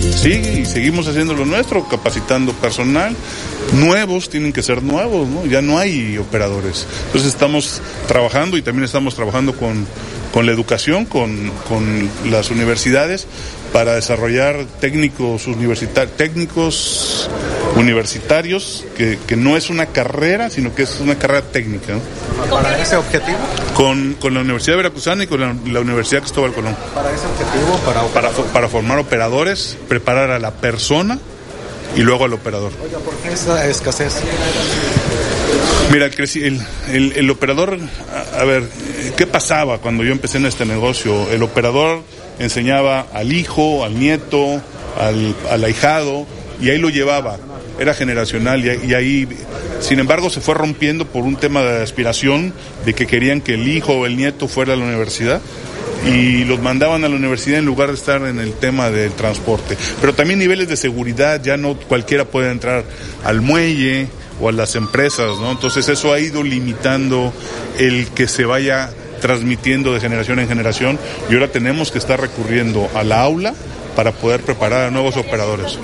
[0.00, 3.14] Sí, y seguimos haciendo lo nuestro, capacitando personal.
[3.74, 5.46] Nuevos tienen que ser nuevos, ¿no?
[5.46, 6.86] Ya no hay operadores.
[7.06, 9.86] Entonces estamos trabajando y también estamos trabajando con,
[10.32, 13.26] con la educación, con, con las universidades,
[13.72, 17.30] para desarrollar técnicos universitarios, técnicos
[17.76, 21.94] universitarios, que, que, no es una carrera, sino que es una carrera técnica.
[21.94, 22.50] ¿no?
[22.50, 23.38] ¿Para ese objetivo?
[23.74, 26.76] Con, con, la Universidad de Veracruzana y con la, la, Universidad Cristóbal Colón.
[26.94, 27.76] ¿Para ese objetivo?
[27.84, 31.18] Para, para, para, formar operadores, preparar a la persona
[31.96, 32.72] y luego al operador.
[32.82, 34.20] Oiga, ¿por qué esa escasez?
[35.90, 36.60] Mira, el,
[36.92, 37.76] el, el, operador,
[38.38, 38.62] a, ver,
[39.16, 41.28] ¿qué pasaba cuando yo empecé en este negocio?
[41.32, 42.04] El operador
[42.38, 44.62] enseñaba al hijo, al nieto,
[44.96, 46.28] al, al ahijado,
[46.60, 47.38] y ahí lo llevaba.
[47.80, 49.26] Era generacional y, y, ahí,
[49.80, 53.66] sin embargo, se fue rompiendo por un tema de aspiración, de que querían que el
[53.66, 55.40] hijo o el nieto fuera a la universidad
[56.06, 59.76] y los mandaban a la universidad en lugar de estar en el tema del transporte.
[60.00, 62.84] Pero también niveles de seguridad, ya no cualquiera puede entrar
[63.24, 64.08] al muelle
[64.40, 65.52] o a las empresas, ¿no?
[65.52, 67.32] Entonces eso ha ido limitando
[67.78, 70.98] el que se vaya transmitiendo de generación en generación
[71.28, 73.54] y ahora tenemos que estar recurriendo a la aula
[73.94, 75.78] para poder preparar a nuevos operadores.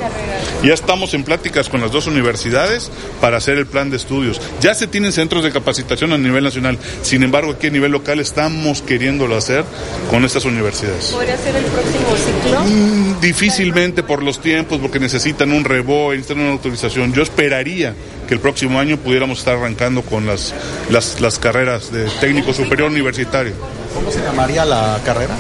[0.63, 2.91] Ya estamos en pláticas con las dos universidades
[3.21, 4.41] para hacer el plan de estudios.
[4.61, 6.79] Ya se tienen centros de capacitación a nivel nacional.
[7.03, 9.65] Sin embargo, aquí a nivel local estamos queriéndolo hacer
[10.11, 11.07] con estas universidades.
[11.07, 12.61] ¿Podría ser el próximo ciclo?
[12.65, 17.13] Mm, difícilmente por los tiempos, porque necesitan un rebo, necesitan una autorización.
[17.13, 17.95] Yo esperaría
[18.27, 20.55] que el próximo año pudiéramos estar arrancando con las,
[20.91, 23.53] las, las carreras de técnico superior universitario.
[23.95, 25.35] ¿Cómo se llamaría la carrera?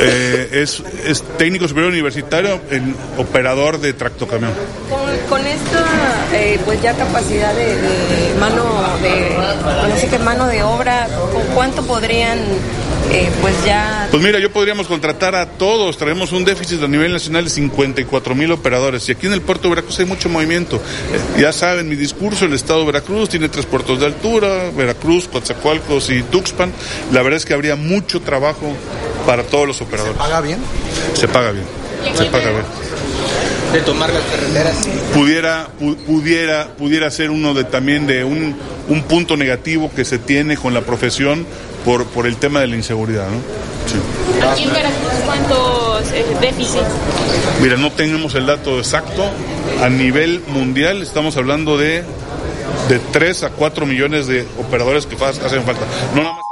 [0.00, 4.52] Eh, es, es, técnico superior universitario en operador de tractocamión.
[4.90, 5.84] Con, con esta
[6.32, 8.64] eh, pues ya capacidad de, de mano
[9.00, 12.38] de no sé qué mano de obra, ¿con cuánto podrían
[13.10, 14.08] eh, pues ya...
[14.10, 18.34] Pues mira, yo podríamos contratar a todos, traemos un déficit a nivel nacional de 54
[18.34, 20.76] mil operadores y aquí en el puerto de Veracruz hay mucho movimiento.
[20.76, 25.28] Eh, ya saben mi discurso, el estado de Veracruz tiene tres puertos de altura, Veracruz,
[25.28, 26.72] Coatzacoalcos y Tuxpan.
[27.12, 28.72] La verdad es que habría mucho trabajo
[29.26, 30.16] para todos los operadores.
[30.16, 30.58] ¿Se paga bien?
[31.14, 31.64] Se paga bien,
[32.16, 32.64] se paga bien
[33.74, 34.76] de tomar las carreteras.
[35.12, 35.68] Pudiera,
[36.06, 38.54] pudiera, pudiera ser uno de también de un,
[38.88, 41.44] un punto negativo que se tiene con la profesión
[41.84, 43.38] por, por el tema de la inseguridad, ¿no?
[43.86, 43.98] Sí.
[44.50, 46.82] ¿Aquí en Veracruz cuántos eh, déficit?
[47.60, 49.24] Mira, no tenemos el dato exacto.
[49.82, 52.04] A nivel mundial estamos hablando de
[52.88, 55.86] de 3 a 4 millones de operadores que hacen falta.
[56.14, 56.43] No nada más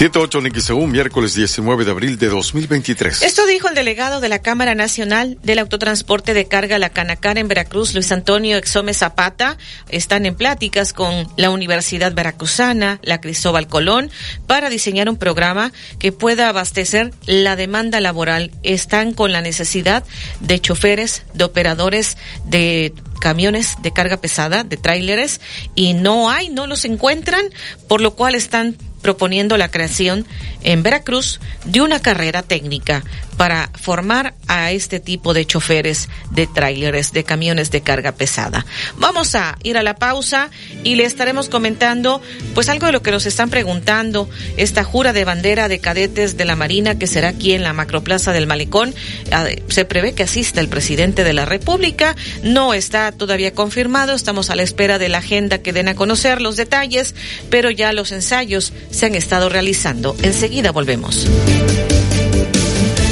[0.00, 3.20] 78 según miércoles 19 de abril de 2023.
[3.20, 7.48] Esto dijo el delegado de la Cámara Nacional del Autotransporte de Carga La Canacar en
[7.48, 9.58] Veracruz, Luis Antonio Exome Zapata.
[9.90, 14.10] Están en pláticas con la Universidad Veracruzana, la Cristóbal Colón,
[14.46, 18.52] para diseñar un programa que pueda abastecer la demanda laboral.
[18.62, 20.02] Están con la necesidad
[20.40, 25.40] de choferes, de operadores de camiones de carga pesada, de tráileres,
[25.76, 27.44] y no hay, no los encuentran,
[27.86, 30.26] por lo cual están proponiendo la creación
[30.62, 33.02] en Veracruz de una carrera técnica
[33.40, 38.66] para formar a este tipo de choferes de tráileres, de camiones de carga pesada.
[38.98, 40.50] Vamos a ir a la pausa
[40.84, 42.20] y le estaremos comentando
[42.52, 44.28] pues algo de lo que nos están preguntando,
[44.58, 48.34] esta jura de bandera de cadetes de la Marina que será aquí en la Macroplaza
[48.34, 48.94] del Malecón.
[49.32, 54.50] Ah, se prevé que asista el presidente de la República, no está todavía confirmado, estamos
[54.50, 57.14] a la espera de la agenda que den a conocer los detalles,
[57.48, 60.14] pero ya los ensayos se han estado realizando.
[60.20, 61.26] Enseguida volvemos.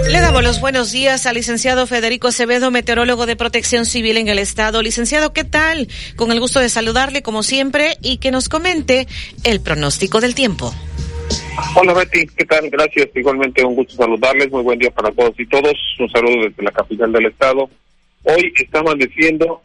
[0.10, 4.40] Le damos los buenos días al licenciado Federico Acevedo, meteorólogo de protección civil en el
[4.40, 4.82] estado.
[4.82, 5.88] Licenciado, ¿qué tal?
[6.16, 9.08] Con el gusto de saludarle como siempre y que nos comente
[9.44, 10.74] el pronóstico del tiempo.
[11.76, 12.68] Hola Betty, ¿qué tal?
[12.68, 13.10] Gracias.
[13.14, 14.50] Igualmente un gusto saludarles.
[14.50, 15.74] Muy buen día para todos y todos.
[16.00, 17.70] Un saludo desde la capital del estado.
[18.24, 19.62] Hoy está amaneciendo,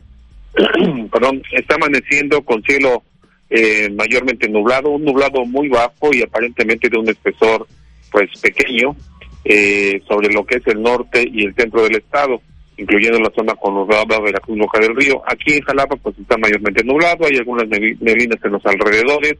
[1.10, 3.02] perdón, está amaneciendo con cielo
[3.50, 7.66] eh, mayormente nublado, un nublado muy bajo y aparentemente de un espesor
[8.10, 8.96] pues pequeño
[9.44, 12.40] eh, sobre lo que es el norte y el centro del estado,
[12.76, 15.22] incluyendo la zona conurbada de la Cruz del Río.
[15.26, 19.36] Aquí en Jalapa pues está mayormente nublado, hay algunas neblinas en los alrededores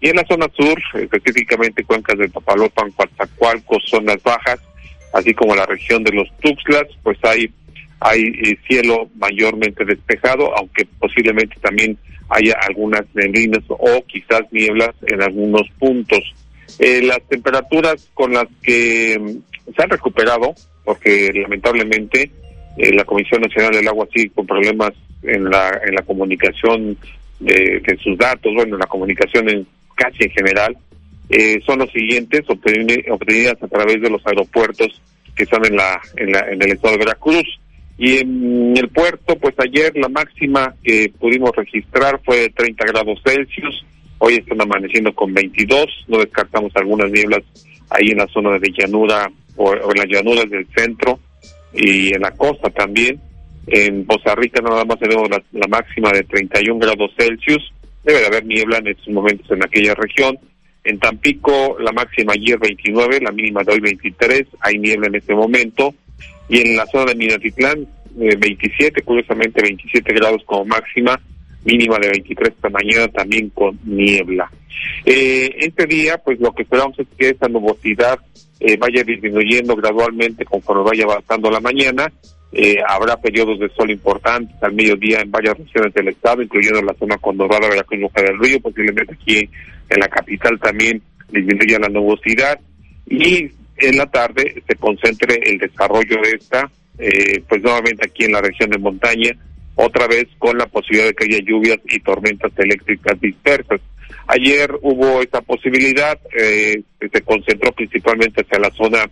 [0.00, 4.60] y en la zona sur, específicamente cuencas de Papalopan, Coatzacoalcos, zonas bajas,
[5.12, 7.50] así como la región de los Tuxtlas, pues hay
[8.00, 11.98] hay eh, cielo mayormente despejado, aunque posiblemente también
[12.28, 16.20] haya algunas neblinas o quizás nieblas en algunos puntos.
[16.78, 20.54] Eh, las temperaturas con las que mm, se han recuperado,
[20.84, 22.30] porque lamentablemente
[22.76, 26.96] eh, la Comisión Nacional del Agua sigue con problemas en la, en la comunicación
[27.40, 30.76] de, sus datos, bueno, en la comunicación en, casi en general,
[31.30, 35.00] eh, son los siguientes, obtenidas a través de los aeropuertos
[35.34, 37.60] que están en, la, en, la, en el estado de Veracruz.
[37.98, 43.20] Y en el puerto, pues ayer la máxima que pudimos registrar fue de 30 grados
[43.26, 43.84] Celsius,
[44.18, 47.42] hoy están amaneciendo con 22, no descartamos algunas nieblas
[47.90, 51.18] ahí en la zona de llanura o, en las llanuras del centro
[51.74, 53.20] y en la costa también.
[53.66, 57.72] En Poza Rica nada más tenemos la, máxima de 31 grados Celsius,
[58.04, 60.38] debe de haber niebla en estos momentos en aquella región.
[60.84, 65.34] En Tampico la máxima ayer 29, la mínima de hoy 23, hay niebla en este
[65.34, 65.92] momento
[66.48, 67.86] y en la zona de Minatitlán
[68.20, 71.20] eh, 27, curiosamente 27 grados como máxima,
[71.64, 74.50] mínima de 23 esta mañana también con niebla.
[75.04, 78.18] Eh, este día, pues lo que esperamos es que esta nubosidad
[78.60, 82.12] eh, vaya disminuyendo gradualmente conforme vaya avanzando la mañana
[82.50, 86.94] Eh, habrá periodos de sol importantes al mediodía en varias regiones del estado, incluyendo la
[86.94, 89.50] zona condorada la Boca del Río, posiblemente aquí
[89.90, 92.58] en la capital también disminuya la nubosidad
[93.06, 98.32] y en la tarde se concentre el desarrollo de esta, eh, pues nuevamente aquí en
[98.32, 99.30] la región de montaña,
[99.74, 103.80] otra vez con la posibilidad de que haya lluvias y tormentas eléctricas dispersas.
[104.26, 109.08] Ayer hubo esa posibilidad, eh, se concentró principalmente hacia la zona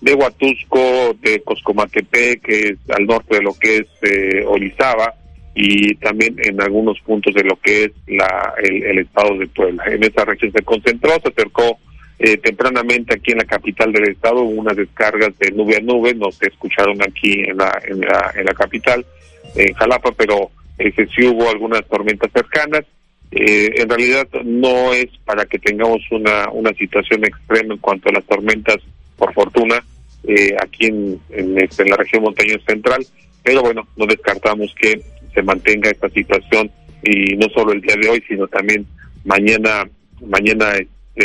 [0.00, 5.14] de Huatusco, de Coscomatepec, que es al norte de lo que es eh, Orizaba,
[5.54, 9.82] y también en algunos puntos de lo que es la, el, estado de Puebla.
[9.86, 11.78] En esa región se concentró, se acercó
[12.18, 16.32] eh, tempranamente aquí en la capital del estado unas descargas de nube a nube, no
[16.32, 19.06] se escucharon aquí en la, en la, en la capital,
[19.54, 22.84] en Jalapa, pero eh, sí hubo algunas tormentas cercanas.
[23.30, 28.12] Eh, en realidad no es para que tengamos una, una situación extrema en cuanto a
[28.12, 28.78] las tormentas,
[29.16, 29.84] por fortuna,
[30.24, 33.06] eh, aquí en, en, este, la región montañosa central,
[33.42, 35.00] pero bueno, no descartamos que
[35.34, 36.70] se mantenga esta situación
[37.02, 38.86] y no solo el día de hoy, sino también
[39.24, 39.88] mañana,
[40.20, 40.74] mañana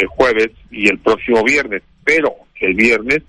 [0.01, 1.83] el jueves y el próximo viernes.
[2.03, 3.23] Pero el viernes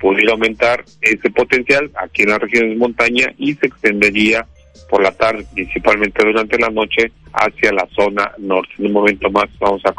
[0.00, 4.46] podría aumentar ese potencial aquí en las regiones de montaña y se extendería
[4.88, 8.74] por la tarde, principalmente durante la noche, hacia la zona norte.
[8.78, 9.92] En un momento más vamos a,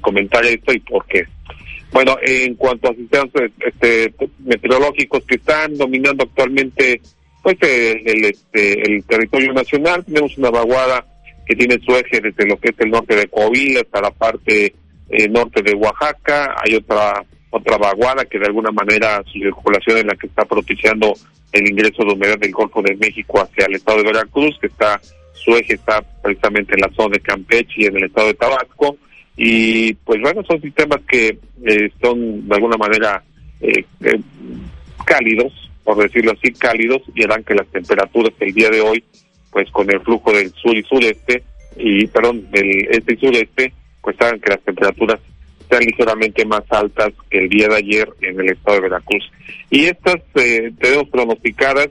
[0.00, 1.24] comentar esto y por qué.
[1.92, 3.28] Bueno, en cuanto a sistemas
[3.60, 7.00] este, meteorológicos que están dominando actualmente
[7.44, 10.04] pues el, este, el territorio nacional.
[10.04, 11.06] Tenemos una vaguada
[11.46, 14.74] que tiene su eje desde lo que es el norte de Coahuila hasta la parte
[15.08, 16.54] eh, norte de Oaxaca.
[16.64, 21.14] Hay otra otra vaguada que de alguna manera su circulación en la que está propiciando
[21.52, 25.00] el ingreso de humedad del Golfo de México hacia el estado de Veracruz, que está
[25.34, 28.96] su eje está precisamente en la zona de Campeche y en el estado de Tabasco.
[29.36, 33.22] Y pues bueno, son sistemas que eh, son de alguna manera
[33.60, 33.84] eh,
[35.04, 35.52] cálidos,
[35.84, 39.04] por decirlo así, cálidos y harán que las temperaturas el día de hoy,
[39.50, 41.42] pues con el flujo del sur y sureste,
[41.76, 43.72] y perdón, del este y sureste,
[44.20, 45.20] hagan que las temperaturas
[45.68, 49.30] sean ligeramente más altas que el día de ayer en el estado de Veracruz.
[49.70, 51.88] Y estas eh, tenemos pronosticadas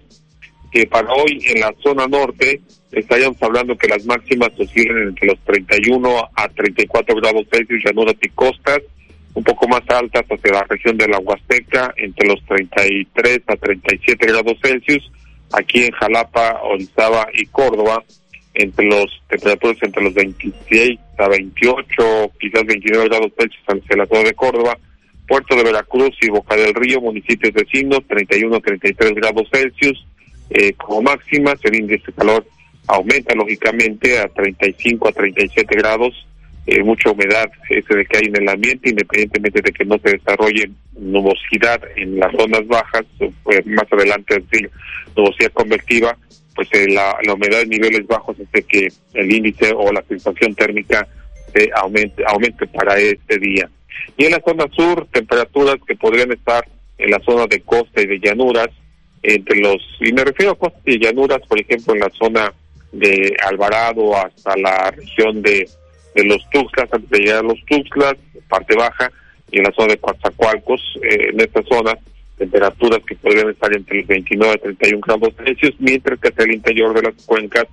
[0.72, 2.62] que para hoy en la zona norte
[2.92, 8.30] estaríamos hablando que las máximas oscilan entre los 31 a 34 grados Celsius, llanuras y
[8.30, 8.80] costas,
[9.34, 14.28] un poco más altas hacia la región de la Huasteca, entre los 33 a 37
[14.28, 15.12] grados Celsius,
[15.52, 18.04] aquí en Jalapa, Orizaba y Córdoba,
[18.54, 24.24] entre los temperaturas entre los 26 a 28, quizás 29 grados Celsius hacia la zona
[24.24, 24.78] de Córdoba,
[25.28, 30.06] Puerto de Veracruz y Boca del Río, municipios vecinos, 31 a 33 grados Celsius,
[30.50, 32.46] eh, como máxima, el índice de calor
[32.88, 36.14] aumenta lógicamente a 35 a 37 grados
[36.66, 40.12] eh, mucha humedad ese de que hay en el ambiente, independientemente de que no se
[40.12, 43.04] desarrolle nubosidad en las zonas bajas,
[43.44, 44.72] pues más adelante decir
[45.16, 46.18] nubosidad convectiva,
[46.56, 51.08] pues eh, la, humedad en niveles bajos hace que el índice o la sensación térmica
[51.54, 53.70] se aumente, aumente para este día.
[54.18, 56.66] Y en la zona sur, temperaturas que podrían estar
[56.98, 58.70] en la zona de costa y de llanuras,
[59.22, 62.54] entre los, y me refiero a costa y llanuras, por ejemplo, en la zona
[62.92, 65.68] de Alvarado hasta la región de
[66.16, 68.16] de los Tuxtlas, antes de llegar a los Tuxtlas,
[68.48, 69.12] parte baja,
[69.52, 71.98] y en la zona de Coatzacoalcos, eh, en esta zona,
[72.44, 76.54] temperaturas que podrían estar entre los 29 y 31 grados Celsius, mientras que hacia el
[76.54, 77.66] interior de las cuencas,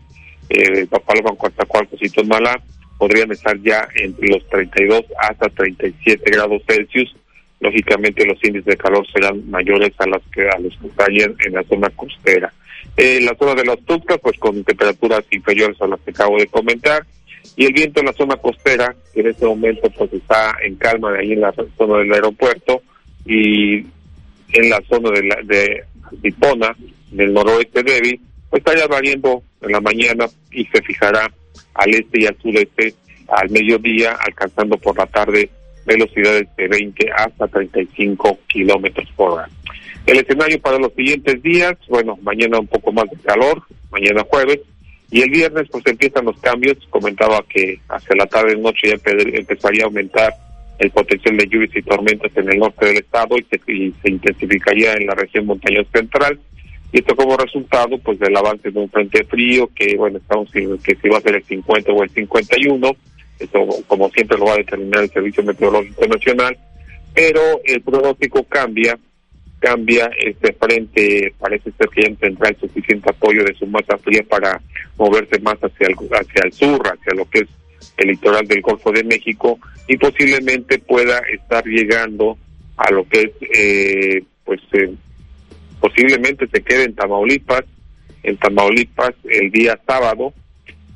[0.48, 2.60] eh, Papaloma, Coatzacoalcos y Tonalá,
[2.98, 7.16] podrían estar ya entre los 32 hasta 37 grados Celsius.
[7.58, 11.52] Lógicamente los índices de calor serán mayores a los que a los que están en
[11.52, 12.52] la zona costera.
[12.96, 16.46] Eh, la zona de los Tuxtlas, pues con temperaturas inferiores a las que acabo de
[16.46, 17.04] comentar,
[17.56, 21.12] y el viento en la zona costera, que en este momento pues está en calma
[21.12, 22.82] de ahí en la zona del aeropuerto
[23.26, 23.84] y
[24.52, 26.76] en la zona de, la, de Altipona,
[27.10, 31.30] del noroeste débil, pues estaría variando en la mañana y se fijará
[31.74, 32.94] al este y al sureste
[33.28, 35.48] al mediodía, alcanzando por la tarde
[35.86, 39.48] velocidades de 20 hasta 35 kilómetros por hora.
[40.06, 44.60] El escenario para los siguientes días, bueno, mañana un poco más de calor, mañana jueves,
[45.10, 49.84] y el viernes pues empiezan los cambios, comentaba que hacia la tarde noche ya empezaría
[49.84, 50.32] a aumentar
[50.80, 53.60] el potencial de lluvias y tormentas en el norte del estado y se,
[54.10, 56.40] intensificaría en la región montañosa central.
[56.92, 60.96] Y esto como resultado pues del avance de un frente frío que bueno estamos que
[60.96, 62.96] si va a ser el 50 o el 51,
[63.38, 66.58] esto como siempre lo va a determinar el Servicio Meteorológico Nacional,
[67.14, 68.98] pero el pronóstico cambia
[69.60, 74.24] cambia este frente, parece ser que ya tendrá el suficiente apoyo de su masa fría
[74.28, 74.58] para
[74.96, 77.48] moverse más hacia el, hacia el sur, hacia lo que es
[77.96, 79.58] el litoral del Golfo de México
[79.88, 82.38] y posiblemente pueda estar llegando
[82.76, 84.94] a lo que es eh, pues eh,
[85.80, 87.64] posiblemente se quede en Tamaulipas,
[88.22, 90.32] en Tamaulipas el día sábado,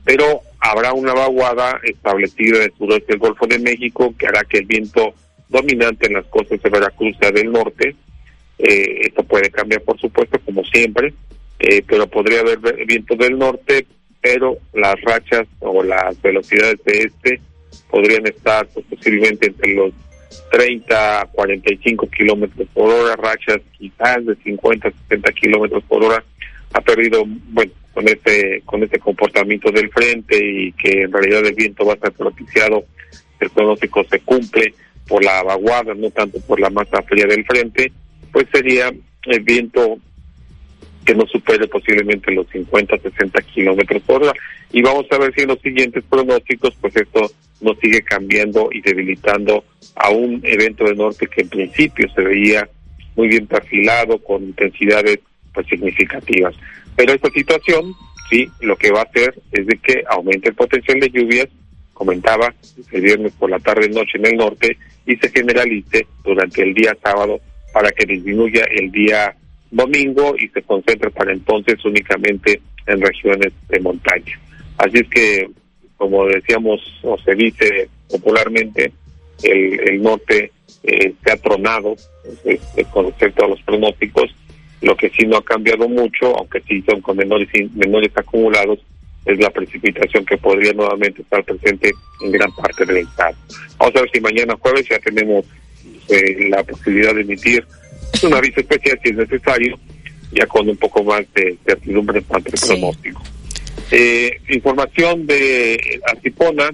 [0.04, 4.58] pero habrá una vaguada establecida en el suroeste del Golfo de México que hará que
[4.58, 5.14] el viento
[5.48, 7.94] dominante en las costas de Veracruz sea del norte.
[8.58, 11.12] Eh, esto puede cambiar, por supuesto, como siempre,
[11.58, 13.86] eh, pero podría haber viento del norte,
[14.24, 17.40] pero las rachas o las velocidades de este
[17.90, 19.92] podrían estar pues, posiblemente entre los
[20.50, 26.24] 30 a 45 kilómetros por hora, rachas quizás de 50 a 60 kilómetros por hora.
[26.72, 31.54] Ha perdido, bueno, con este, con este comportamiento del frente y que en realidad el
[31.54, 32.82] viento va a estar propiciado,
[33.40, 34.74] el pronóstico se cumple
[35.06, 37.92] por la vaguada, no tanto por la masa fría del frente,
[38.32, 38.90] pues sería
[39.26, 39.98] el viento
[41.04, 44.32] que no supere posiblemente los 50, 60 kilómetros por hora.
[44.72, 47.30] Y vamos a ver si en los siguientes pronósticos, pues esto
[47.60, 49.64] nos sigue cambiando y debilitando
[49.96, 52.68] a un evento de norte que en principio se veía
[53.16, 55.20] muy bien perfilado, con intensidades
[55.52, 56.54] pues significativas.
[56.96, 57.92] Pero esta situación,
[58.30, 61.48] sí, lo que va a hacer es de que aumente el potencial de lluvias,
[61.92, 62.52] comentaba,
[62.90, 64.76] el viernes por la tarde noche en el norte,
[65.06, 67.40] y se generalice durante el día sábado
[67.72, 69.36] para que disminuya el día
[69.74, 74.38] domingo y se concentre para entonces únicamente en regiones de montaña.
[74.78, 75.48] Así es que,
[75.96, 78.92] como decíamos o se dice popularmente,
[79.42, 80.52] el, norte
[80.84, 81.96] eh, se ha tronado
[82.90, 84.34] con respecto a los pronósticos.
[84.80, 88.78] Lo que sí no ha cambiado mucho, aunque sí son con menores, menores acumulados,
[89.24, 93.34] es la precipitación que podría nuevamente estar presente en gran parte del estado.
[93.78, 95.46] Vamos a ver si mañana jueves ya tenemos
[96.10, 97.66] eh, la posibilidad de emitir
[98.22, 99.76] un aviso especial si es necesario,
[100.32, 103.22] ya con un poco más de certidumbre en cuanto al pronóstico.
[103.90, 106.70] Eh, información de Antipona,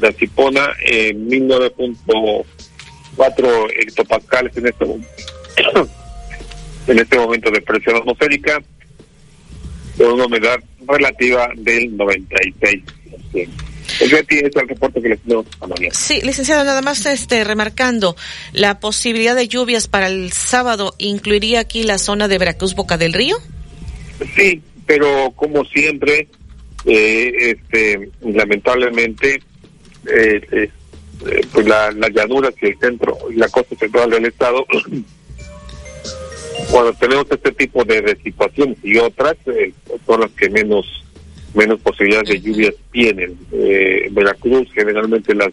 [0.00, 4.84] de Antipona, en 19.4 hectopascales en este,
[6.88, 8.62] en este momento de presión atmosférica,
[9.96, 12.84] con una humedad relativa del 96%.
[14.00, 15.44] Es el reporte que les tengo
[15.92, 18.16] Sí, licenciado, nada más este remarcando,
[18.52, 23.12] la posibilidad de lluvias para el sábado incluiría aquí la zona de Veracruz Boca del
[23.12, 23.36] Río?
[24.36, 26.28] Sí, pero como siempre,
[26.86, 29.42] eh, este, lamentablemente,
[30.06, 30.70] eh, eh,
[31.52, 34.64] pues la, las llanuras y el centro y la costa central del estado,
[36.70, 39.36] cuando tenemos este tipo de, situaciones y otras,
[40.06, 41.03] son las que menos
[41.54, 43.36] menos posibilidades de lluvias tienen.
[43.52, 45.50] en Veracruz generalmente las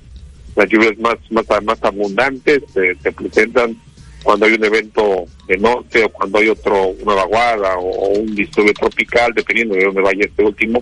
[0.55, 3.77] las lluvias más más más abundantes se presentan
[4.23, 8.73] cuando hay un evento de norte o cuando hay otro, una vaguada o, un disturbio
[8.73, 10.79] tropical, dependiendo de dónde vaya este último,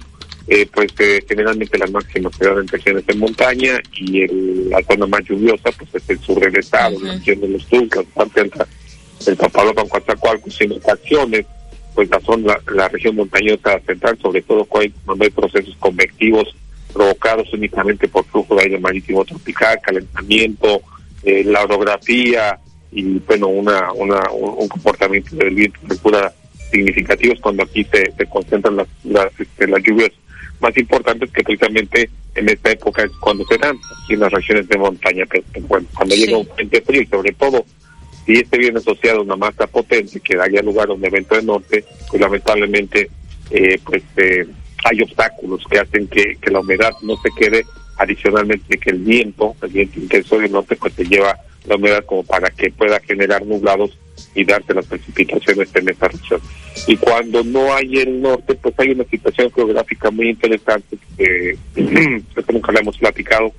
[0.47, 4.81] eh, pues eh, generalmente las máximas se dan en regiones de montaña y el, la
[4.83, 8.41] zona más lluviosa pues es el sur del estado, la región de los Tulcas, parte
[8.41, 8.51] del
[9.27, 11.45] el Papalopan, Coatzacoalcos, sin ocasiones,
[11.95, 16.55] pues la zona, la, región montañosa central, sobre todo cuando hay procesos convectivos
[16.93, 20.81] provocados únicamente por flujo de aire marítimo tropical, calentamiento,
[21.23, 22.59] eh, la orografía,
[22.91, 26.33] y bueno, una, una, un, comportamiento del viento de cura
[26.71, 30.11] significativos cuando aquí se, se concentran las, las, este, las lluvias.
[30.59, 34.67] Más importantes que precisamente en esta época es cuando se dan aquí en las regiones
[34.67, 37.65] de montaña pero bueno cuando llega un frente frío y sobre todo
[38.25, 41.43] si este viene asociado a una masa potente que haya lugar a un evento de
[41.43, 43.09] norte pues lamentablemente
[43.51, 44.45] eh, pues eh,
[44.83, 47.65] hay obstáculos que hacen que, que la humedad no se quede
[47.97, 52.23] adicionalmente que el viento el viento intenso del norte pues se lleva la humedad como
[52.23, 53.97] para que pueda generar nublados
[54.35, 56.41] y darse las precipitaciones en esta región.
[56.87, 61.57] Y cuando no hay el norte, pues hay una situación geográfica muy interesante que,
[62.51, 63.53] nunca la hemos platicado,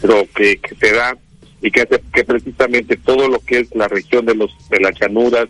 [0.00, 1.16] pero que, que se da
[1.66, 4.96] y que hace que precisamente todo lo que es la región de los de las
[5.00, 5.48] llanuras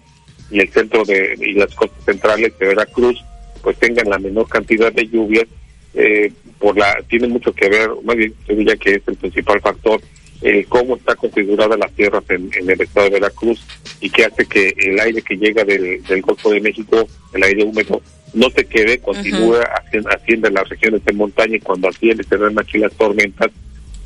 [0.50, 3.22] y el centro de y las costas centrales de Veracruz
[3.62, 5.44] pues tengan la menor cantidad de lluvias
[5.92, 9.60] eh, por la tiene mucho que ver más bien yo diría que es el principal
[9.60, 10.00] factor
[10.40, 13.62] eh, cómo está configurada las tierras en, el estado de Veracruz
[14.00, 18.02] y que hace que el aire que llega del, Golfo de México, el aire húmedo,
[18.34, 19.62] no se quede, continúa
[20.10, 23.50] haciendo, las regiones de montaña y cuando asciende se dan aquí las tormentas,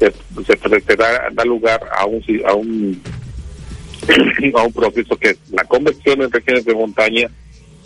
[0.00, 3.02] se, se, da, lugar a un, a un
[4.56, 7.28] a un proceso que es la convección en regiones de montaña,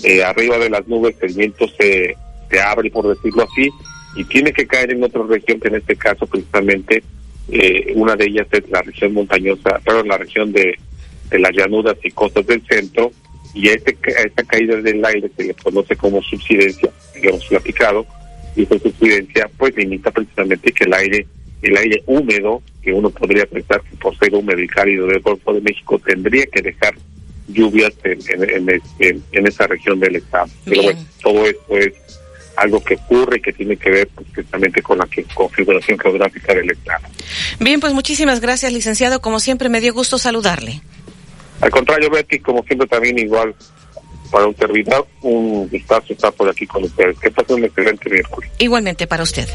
[0.03, 2.17] eh, arriba de las nubes el viento se,
[2.51, 3.69] se abre, por decirlo así,
[4.17, 7.03] y tiene que caer en otra región que en este caso precisamente
[7.51, 10.79] eh, una de ellas es la región montañosa, perdón, la región de,
[11.31, 13.11] las llanuras y costas del centro,
[13.55, 18.07] y este, esta caída del aire se le conoce como subsidencia, que hemos platicado,
[18.55, 21.27] y esa subsidencia pues limita precisamente que el aire,
[21.65, 25.53] el aire húmedo, que uno podría pensar que por ser húmedo y cálido del Golfo
[25.53, 26.95] de México tendría que dejar
[27.49, 28.19] lluvias en,
[28.51, 30.49] en, en, en esa región del estado.
[30.65, 31.93] Pero bueno, todo esto es
[32.57, 36.71] algo que ocurre y que tiene que ver precisamente con la que, configuración geográfica del
[36.71, 37.05] estado.
[37.61, 39.21] Bien, pues muchísimas gracias, licenciado.
[39.21, 40.81] Como siempre, me dio gusto saludarle.
[41.61, 43.55] Al contrario, Betty, como siempre también igual
[44.31, 47.19] para un servidor, un gustazo estar por aquí con ustedes.
[47.19, 48.51] Que pasen un excelente miércoles.
[48.59, 49.49] Igualmente para usted.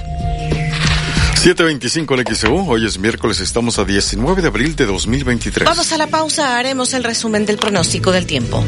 [1.39, 5.69] 725 en XEU, hoy es miércoles, estamos a 19 de abril de 2023.
[5.69, 8.61] Vamos a la pausa, haremos el resumen del pronóstico del tiempo.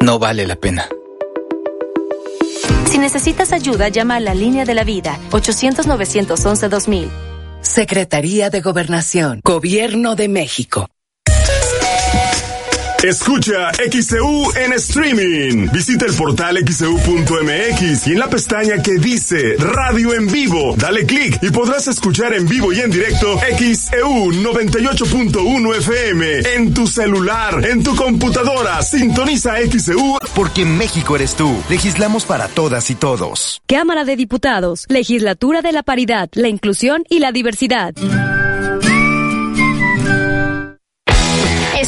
[0.00, 0.88] No vale la pena.
[2.86, 7.23] Si necesitas ayuda, llama a la línea de la vida 800-911-2000.
[7.64, 10.86] Secretaría de Gobernación, Gobierno de México.
[13.04, 15.68] Escucha XCU en streaming.
[15.70, 21.38] Visita el portal xcu.mx y en la pestaña que dice Radio en vivo, dale clic
[21.42, 27.82] y podrás escuchar en vivo y en directo XEU 98.1 FM en tu celular, en
[27.82, 28.80] tu computadora.
[28.80, 30.16] Sintoniza XEU.
[30.34, 31.54] Porque México eres tú.
[31.68, 33.60] Legislamos para todas y todos.
[33.66, 37.92] Cámara de Diputados, Legislatura de la Paridad, la Inclusión y la Diversidad.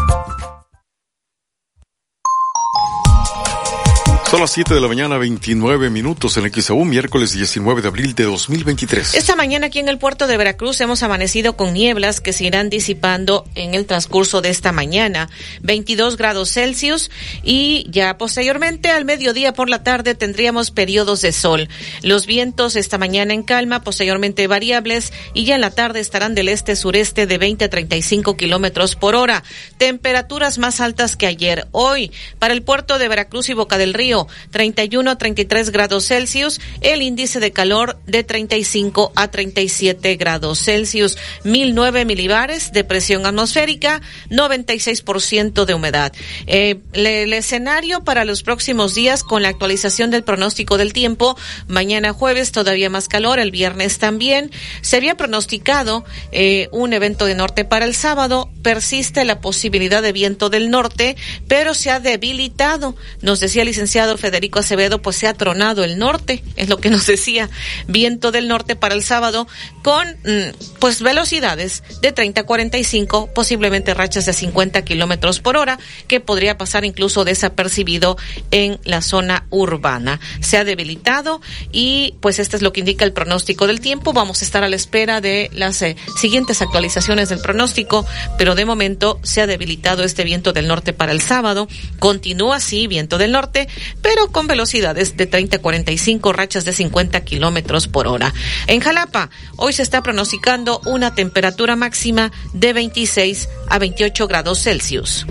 [4.31, 8.23] Son las 7 de la mañana, 29 minutos en XAU, miércoles 19 de abril de
[8.23, 9.15] 2023.
[9.15, 12.69] Esta mañana aquí en el puerto de Veracruz hemos amanecido con nieblas que se irán
[12.69, 15.29] disipando en el transcurso de esta mañana.
[15.63, 17.11] 22 grados Celsius
[17.43, 21.67] y ya posteriormente al mediodía por la tarde tendríamos periodos de sol.
[22.01, 26.47] Los vientos esta mañana en calma, posteriormente variables y ya en la tarde estarán del
[26.47, 29.43] este-sureste de 20 a 35 kilómetros por hora.
[29.77, 31.67] Temperaturas más altas que ayer.
[31.73, 34.20] Hoy, para el puerto de Veracruz y Boca del Río,
[34.51, 41.17] 31 a 33 grados Celsius, el índice de calor de 35 a 37 grados Celsius,
[41.43, 46.13] 1009 milibares de presión atmosférica, 96% de humedad.
[46.47, 52.13] Eh, el escenario para los próximos días con la actualización del pronóstico del tiempo, mañana
[52.13, 54.51] jueves todavía más calor, el viernes también.
[54.81, 60.11] Se había pronosticado eh, un evento de norte para el sábado, persiste la posibilidad de
[60.11, 61.15] viento del norte,
[61.47, 65.97] pero se ha debilitado, nos decía el licenciado Federico Acevedo, pues se ha tronado el
[65.97, 67.49] norte, es lo que nos decía,
[67.87, 69.47] viento del norte para el sábado
[69.81, 75.79] con mm, pues velocidades de 30 a 45, posiblemente rachas de 50 kilómetros por hora,
[76.07, 78.17] que podría pasar incluso desapercibido
[78.51, 80.19] en la zona urbana.
[80.39, 81.41] Se ha debilitado
[81.71, 84.13] y pues este es lo que indica el pronóstico del tiempo.
[84.13, 88.05] Vamos a estar a la espera de las eh, siguientes actualizaciones del pronóstico,
[88.37, 91.67] pero de momento se ha debilitado este viento del norte para el sábado.
[91.99, 93.67] Continúa así, viento del norte,
[94.01, 98.33] pero con velocidades de 30 a 45, rachas de 50 kilómetros por hora.
[98.67, 105.25] En Jalapa, hoy se está pronosticando una temperatura máxima de 26 a 28 grados Celsius.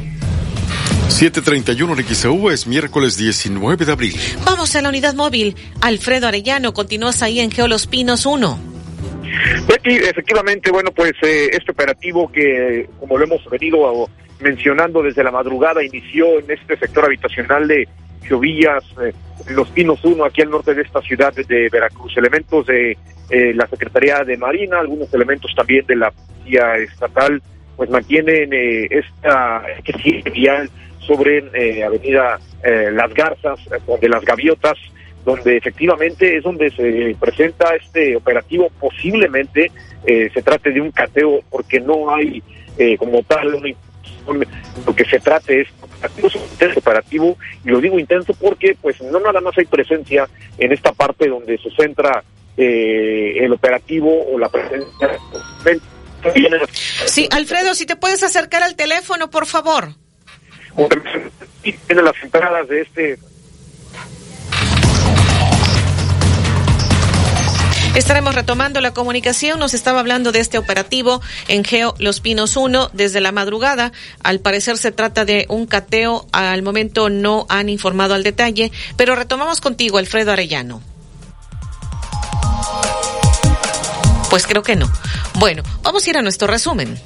[1.09, 4.14] 731 en es miércoles 19 de abril.
[4.45, 5.57] Vamos a la unidad móvil.
[5.81, 8.59] Alfredo Arellano, continúas ahí en Geolos Pinos 1.
[9.68, 14.09] Betty, efectivamente, bueno, pues eh, este operativo que, como lo hemos venido
[14.41, 17.89] mencionando desde la madrugada, inició en este sector habitacional de
[18.27, 19.12] Chovillas, eh,
[19.49, 22.16] Los Pinos 1, aquí al norte de esta ciudad de Veracruz.
[22.16, 22.97] Elementos de
[23.31, 27.41] eh, la Secretaría de Marina, algunos elementos también de la Policía Estatal,
[27.81, 29.62] pues mantienen eh, esta
[30.03, 30.68] sigue vial
[30.99, 33.59] sobre eh, Avenida eh, Las Garzas,
[33.99, 34.77] de las Gaviotas,
[35.25, 38.71] donde efectivamente es donde se presenta este operativo.
[38.79, 39.71] Posiblemente
[40.05, 42.43] se trate de un cateo porque no hay
[42.99, 43.68] como tal una
[44.87, 45.68] lo que se trate es
[46.35, 50.93] intenso operativo y lo digo intenso porque pues no nada más hay presencia en esta
[50.93, 52.23] parte donde se centra
[52.57, 55.18] eh, el operativo o la presencia.
[57.07, 59.89] Sí Alfredo si te puedes acercar al teléfono por favor.
[61.62, 63.18] Tiene las entradas de este
[67.95, 69.59] Estaremos retomando la comunicación.
[69.59, 73.93] Nos estaba hablando de este operativo en Geo Los Pinos 1 desde la madrugada.
[74.22, 76.26] Al parecer se trata de un cateo.
[76.30, 80.80] Al momento no han informado al detalle, pero retomamos contigo, Alfredo Arellano.
[84.30, 84.91] Pues creo que no.
[85.34, 86.97] Bueno, vamos a ir a nuestro resumen.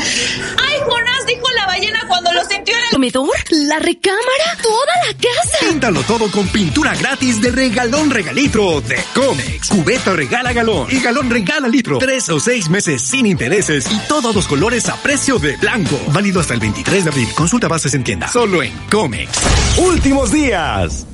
[0.57, 5.15] Ay, Jonás dijo la ballena cuando lo sintió en el comedor, la recámara, toda la
[5.15, 5.59] casa.
[5.61, 8.99] Píntalo todo con pintura gratis de regalón regalitro de
[9.29, 9.69] Comex.
[9.69, 11.99] Cubeta regala galón y galón regala litro.
[11.99, 16.01] Tres o seis meses sin intereses y todos los colores a precio de blanco.
[16.15, 17.29] Válido hasta el 23 de abril.
[17.35, 18.27] Consulta bases en tienda.
[18.29, 19.31] Solo en Comex.
[19.77, 21.07] Últimos días.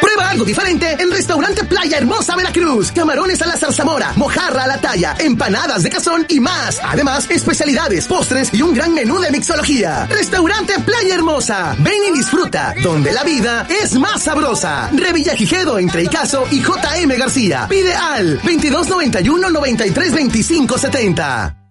[0.00, 2.92] Prueba algo diferente en Restaurante Playa Hermosa Veracruz.
[2.92, 6.80] Camarones a la zarzamora, mojarra a la talla, empanadas de cazón y más.
[6.82, 10.06] Además, especialidades, postres y un gran menú de mixología.
[10.06, 11.76] Restaurante Playa Hermosa.
[11.78, 14.90] Ven y disfruta, donde la vida es más sabrosa.
[14.92, 17.66] Revilla Gijedo entre Icaso y JM García.
[17.68, 21.63] Pide al 2291 932570.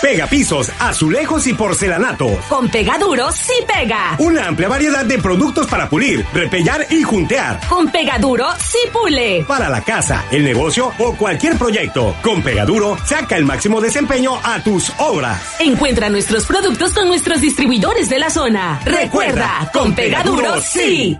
[0.00, 2.38] Pega pisos, azulejos y porcelanato.
[2.48, 4.16] Con Pegaduro sí pega.
[4.18, 7.60] Una amplia variedad de productos para pulir, repellar y juntear.
[7.68, 9.44] Con Pegaduro sí pule.
[9.46, 12.14] Para la casa, el negocio o cualquier proyecto.
[12.22, 15.40] Con Pegaduro saca el máximo desempeño a tus obras.
[15.58, 18.80] Encuentra nuestros productos con nuestros distribuidores de la zona.
[18.84, 21.18] Recuerda, con Pegaduro sí.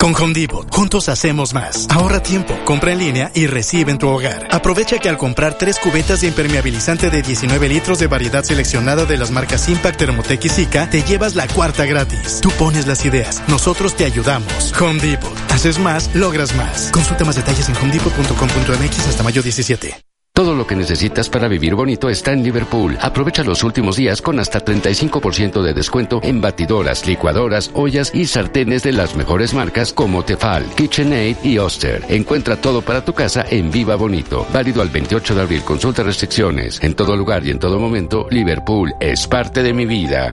[0.00, 1.86] Con Home Depot, juntos hacemos más.
[1.90, 4.48] Ahorra tiempo, compra en línea y recibe en tu hogar.
[4.50, 9.18] Aprovecha que al comprar tres cubetas de impermeabilizante de 19 litros de variedad seleccionada de
[9.18, 12.40] las marcas Impact, Thermotec y Zika, te llevas la cuarta gratis.
[12.40, 14.72] Tú pones las ideas, nosotros te ayudamos.
[14.80, 15.36] Home Depot.
[15.50, 16.90] Haces más, logras más.
[16.90, 20.09] Consulta más detalles en homedepot.com.mx hasta mayo 17.
[20.40, 22.96] Todo lo que necesitas para vivir bonito está en Liverpool.
[23.02, 28.82] Aprovecha los últimos días con hasta 35% de descuento en batidoras, licuadoras, ollas y sartenes
[28.82, 32.06] de las mejores marcas como Tefal, KitchenAid y Oster.
[32.08, 34.46] Encuentra todo para tu casa en Viva Bonito.
[34.50, 35.62] Válido al 28 de abril.
[35.62, 36.82] Consulta restricciones.
[36.82, 40.32] En todo lugar y en todo momento, Liverpool es parte de mi vida.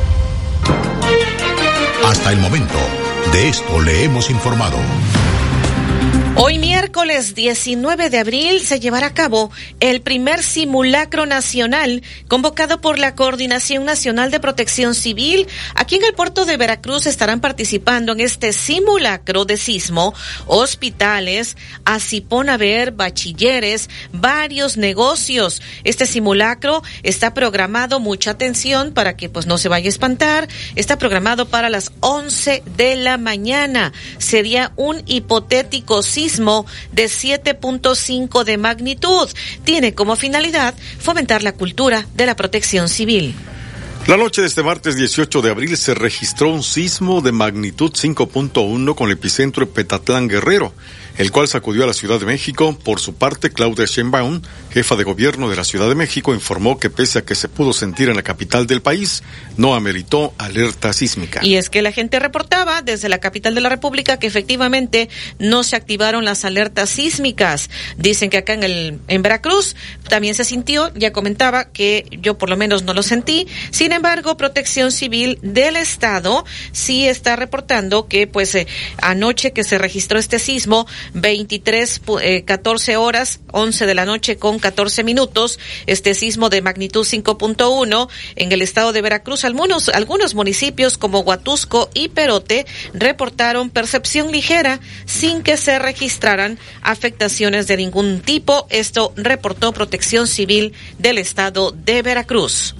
[2.21, 2.77] Hasta el momento,
[3.33, 4.77] de esto le hemos informado.
[6.43, 12.97] Hoy miércoles 19 de abril se llevará a cabo el primer simulacro nacional convocado por
[12.97, 15.45] la Coordinación Nacional de Protección Civil.
[15.75, 20.15] Aquí en el puerto de Veracruz estarán participando en este simulacro de sismo
[20.47, 21.57] hospitales,
[22.57, 25.61] ver bachilleres, varios negocios.
[25.83, 30.97] Este simulacro está programado, mucha atención para que pues no se vaya a espantar, está
[30.97, 33.93] programado para las 11 de la mañana.
[34.17, 39.29] Sería un hipotético sismo de 7.5 de magnitud.
[39.63, 43.35] Tiene como finalidad fomentar la cultura de la protección civil.
[44.07, 48.95] La noche de este martes 18 de abril se registró un sismo de magnitud 5.1
[48.95, 50.73] con el epicentro en Petatlán Guerrero,
[51.17, 52.75] el cual sacudió a la Ciudad de México.
[52.83, 54.41] Por su parte, Claudia Sheinbaum
[54.73, 57.73] jefa de gobierno de la Ciudad de México, informó que pese a que se pudo
[57.73, 59.23] sentir en la capital del país,
[59.57, 61.41] no ameritó alerta sísmica.
[61.43, 65.09] Y es que la gente reportaba desde la capital de la República que efectivamente
[65.39, 67.69] no se activaron las alertas sísmicas.
[67.97, 69.75] Dicen que acá en el en Veracruz
[70.07, 73.47] también se sintió, ya comentaba que yo por lo menos no lo sentí.
[73.71, 78.67] Sin embargo, Protección Civil del Estado sí está reportando que pues eh,
[79.01, 84.59] anoche que se registró este sismo, 23 eh, 14 horas, 11 de la noche con
[84.61, 88.07] 14 minutos, este sismo de magnitud 5.1
[88.37, 94.79] en el estado de Veracruz, algunos algunos municipios como Huatusco y Perote reportaron percepción ligera
[95.05, 98.67] sin que se registraran afectaciones de ningún tipo.
[98.69, 102.75] Esto reportó Protección Civil del Estado de Veracruz.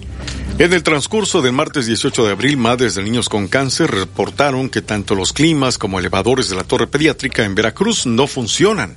[0.59, 4.81] En el transcurso del martes 18 de abril, madres de niños con cáncer reportaron que
[4.81, 8.95] tanto los climas como elevadores de la torre pediátrica en Veracruz no funcionan.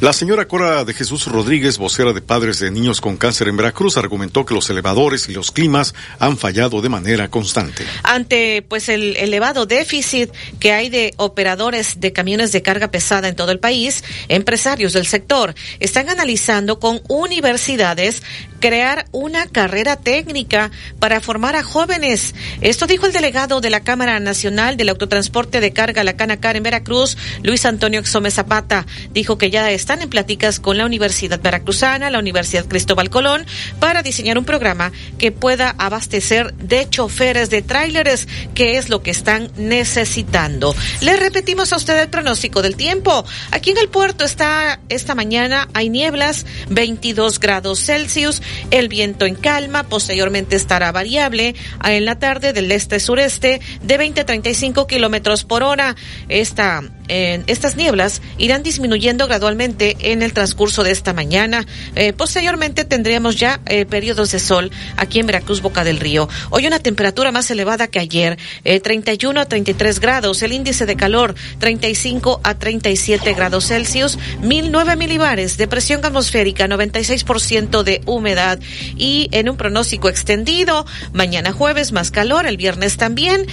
[0.00, 3.98] La señora Cora de Jesús Rodríguez, vocera de padres de niños con cáncer en Veracruz,
[3.98, 7.84] argumentó que los elevadores y los climas han fallado de manera constante.
[8.02, 13.36] Ante pues el elevado déficit que hay de operadores de camiones de carga pesada en
[13.36, 18.22] todo el país, empresarios del sector están analizando con universidades
[18.60, 22.34] crear una carrera técnica para formar a jóvenes.
[22.60, 26.62] Esto dijo el delegado de la Cámara Nacional del Autotransporte de Carga, la Canacar en
[26.62, 28.86] Veracruz, Luis Antonio Exome Zapata.
[29.12, 33.44] Dijo que ya están en pláticas con la Universidad Veracruzana, la Universidad Cristóbal Colón,
[33.80, 39.10] para diseñar un programa que pueda abastecer de choferes de tráileres, que es lo que
[39.10, 40.76] están necesitando.
[41.00, 43.24] Le repetimos a usted el pronóstico del tiempo.
[43.50, 49.34] Aquí en el puerto está esta mañana, hay nieblas, 22 grados Celsius, el viento en
[49.34, 55.64] calma, posteriormente estará variable en la tarde del este-sureste de 20 a 35 kilómetros por
[55.64, 55.96] hora.
[56.28, 61.66] Esta eh, estas nieblas irán disminuyendo gradualmente en el transcurso de esta mañana.
[61.96, 66.28] Eh, posteriormente tendremos ya eh, periodos de sol aquí en Veracruz, Boca del Río.
[66.50, 71.34] Hoy una temperatura más elevada que ayer, 31 a 33 grados, el índice de calor
[71.58, 78.60] 35 a 37 grados Celsius, 1009 milibares de presión atmosférica, 96% de humedad
[78.96, 83.46] y en un pronóstico extendido, mañana jueves más calor, el viernes también.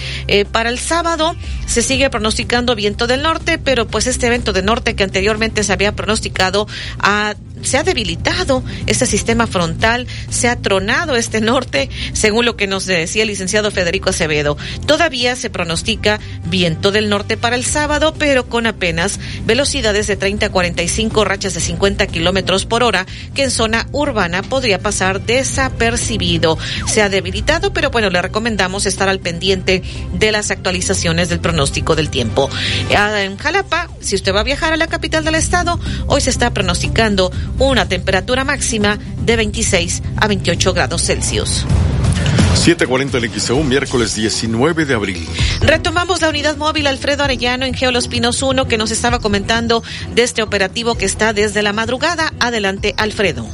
[0.52, 1.34] para el sábado
[1.66, 5.72] se sigue pronosticando viento del norte pero pues este evento de norte que anteriormente se
[5.72, 6.66] había pronosticado
[6.98, 12.66] a se ha debilitado este sistema frontal, se ha tronado este norte, según lo que
[12.66, 14.56] nos decía el licenciado Federico Acevedo.
[14.86, 20.46] Todavía se pronostica viento del norte para el sábado, pero con apenas velocidades de 30
[20.46, 26.58] a 45 rachas de 50 kilómetros por hora, que en zona urbana podría pasar desapercibido.
[26.86, 29.82] Se ha debilitado, pero bueno, le recomendamos estar al pendiente
[30.12, 32.50] de las actualizaciones del pronóstico del tiempo.
[32.96, 36.30] Ah, en Jalapa, si usted va a viajar a la capital del estado, hoy se
[36.30, 41.66] está pronosticando una temperatura máxima de 26 a 28 grados Celsius.
[42.54, 45.28] 740 el XEU, miércoles 19 de abril.
[45.60, 49.82] Retomamos la unidad móvil Alfredo Arellano en Geolos Pinos 1 que nos estaba comentando
[50.14, 52.32] de este operativo que está desde la madrugada.
[52.40, 53.46] Adelante, Alfredo.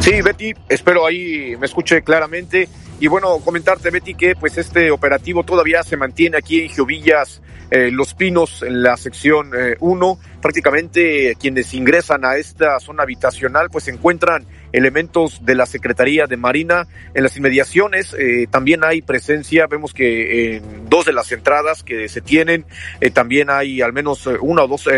[0.00, 2.68] Sí, Betty, espero ahí me escuche claramente.
[2.98, 7.90] Y bueno, comentarte, Betty, que pues este operativo todavía se mantiene aquí en Geovillas eh,
[7.90, 10.18] Los Pinos, en la sección 1.
[10.20, 16.36] Eh, Prácticamente quienes ingresan a esta zona habitacional pues encuentran elementos de la Secretaría de
[16.36, 18.14] Marina en las inmediaciones.
[18.16, 22.64] Eh, también hay presencia, vemos que en dos de las entradas que se tienen,
[23.12, 24.88] también hay al menos una o dos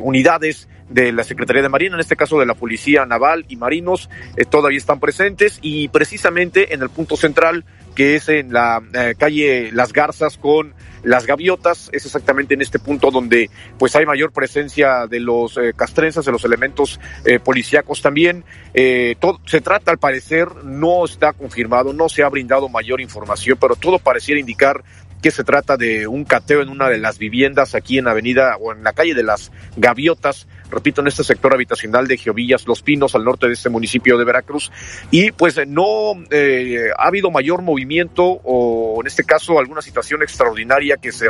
[0.00, 4.10] unidades de la Secretaría de Marina, en este caso de la Policía Naval y Marinos,
[4.50, 7.64] todavía están presentes y precisamente en el punto central
[7.94, 8.82] que es en la
[9.18, 10.74] calle Las Garzas con
[11.04, 15.74] las gaviotas es exactamente en este punto donde pues hay mayor presencia de los eh,
[15.74, 18.44] de los elementos eh, policíacos también.
[18.72, 19.16] Eh,
[19.46, 23.98] se trata al parecer, no está confirmado, no se ha brindado mayor información, pero todo
[23.98, 24.82] pareciera indicar
[25.22, 28.72] que se trata de un cateo en una de las viviendas aquí en Avenida o
[28.72, 33.14] en la calle de las Gaviotas, repito, en este sector habitacional de Geovillas, Los Pinos,
[33.14, 34.70] al norte de este municipio de Veracruz.
[35.10, 40.96] Y pues no eh, ha habido mayor movimiento o en este caso alguna situación extraordinaria
[40.96, 41.26] que se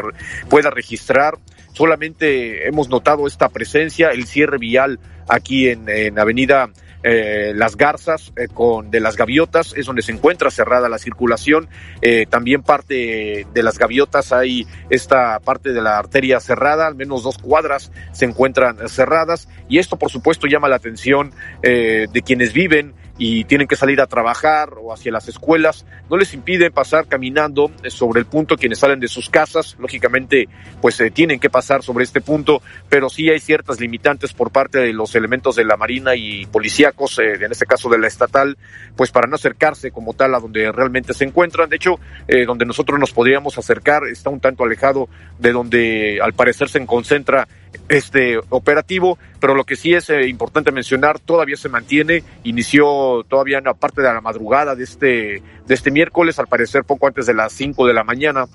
[0.49, 1.39] pueda registrar.
[1.73, 6.71] Solamente hemos notado esta presencia, el cierre vial aquí en, en Avenida
[7.07, 11.69] eh, las Garzas eh, con de las Gaviotas, es donde se encuentra cerrada la circulación.
[12.01, 17.23] Eh, también parte de las Gaviotas hay esta parte de la arteria cerrada, al menos
[17.23, 21.33] dos cuadras se encuentran cerradas y esto por supuesto llama la atención
[21.63, 26.35] de quienes viven y tienen que salir a trabajar o hacia las escuelas, no les
[26.35, 30.49] impide pasar caminando sobre el punto quienes salen de sus casas, lógicamente
[30.81, 34.79] pues eh, tienen que pasar sobre este punto, pero sí hay ciertas limitantes por parte
[34.79, 38.57] de los elementos de la Marina y policíacos, eh, en este caso de la estatal,
[38.97, 41.69] pues para no acercarse como tal a donde realmente se encuentran.
[41.69, 45.09] De hecho, eh, donde nosotros nos podríamos acercar está un tanto alejado
[45.39, 47.49] de donde al parecer se concentra
[47.89, 53.59] este operativo, pero lo que sí es eh, importante mencionar, todavía se mantiene, inició todavía
[53.59, 57.27] en la parte de la madrugada de este, de este miércoles, al parecer poco antes
[57.27, 58.47] de las 5 de la mañana,